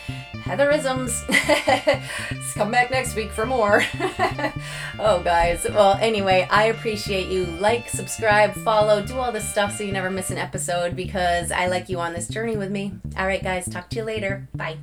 Heatherisms. 0.47 1.25
Come 2.53 2.71
back 2.71 2.89
next 2.89 3.15
week 3.15 3.31
for 3.31 3.45
more. 3.45 3.83
oh, 4.99 5.21
guys. 5.21 5.65
Well, 5.69 5.97
anyway, 5.99 6.47
I 6.49 6.65
appreciate 6.65 7.27
you. 7.27 7.45
Like, 7.45 7.89
subscribe, 7.89 8.53
follow, 8.53 9.05
do 9.05 9.15
all 9.15 9.31
this 9.31 9.47
stuff 9.47 9.77
so 9.77 9.83
you 9.83 9.91
never 9.91 10.09
miss 10.09 10.29
an 10.29 10.37
episode 10.37 10.95
because 10.95 11.51
I 11.51 11.67
like 11.67 11.89
you 11.89 11.99
on 11.99 12.13
this 12.13 12.29
journey 12.29 12.55
with 12.55 12.71
me. 12.77 12.93
All 13.17 13.25
right, 13.25 13.43
guys. 13.43 13.67
Talk 13.67 13.89
to 13.89 13.95
you 13.97 14.03
later. 14.03 14.47
Bye. 14.55 14.77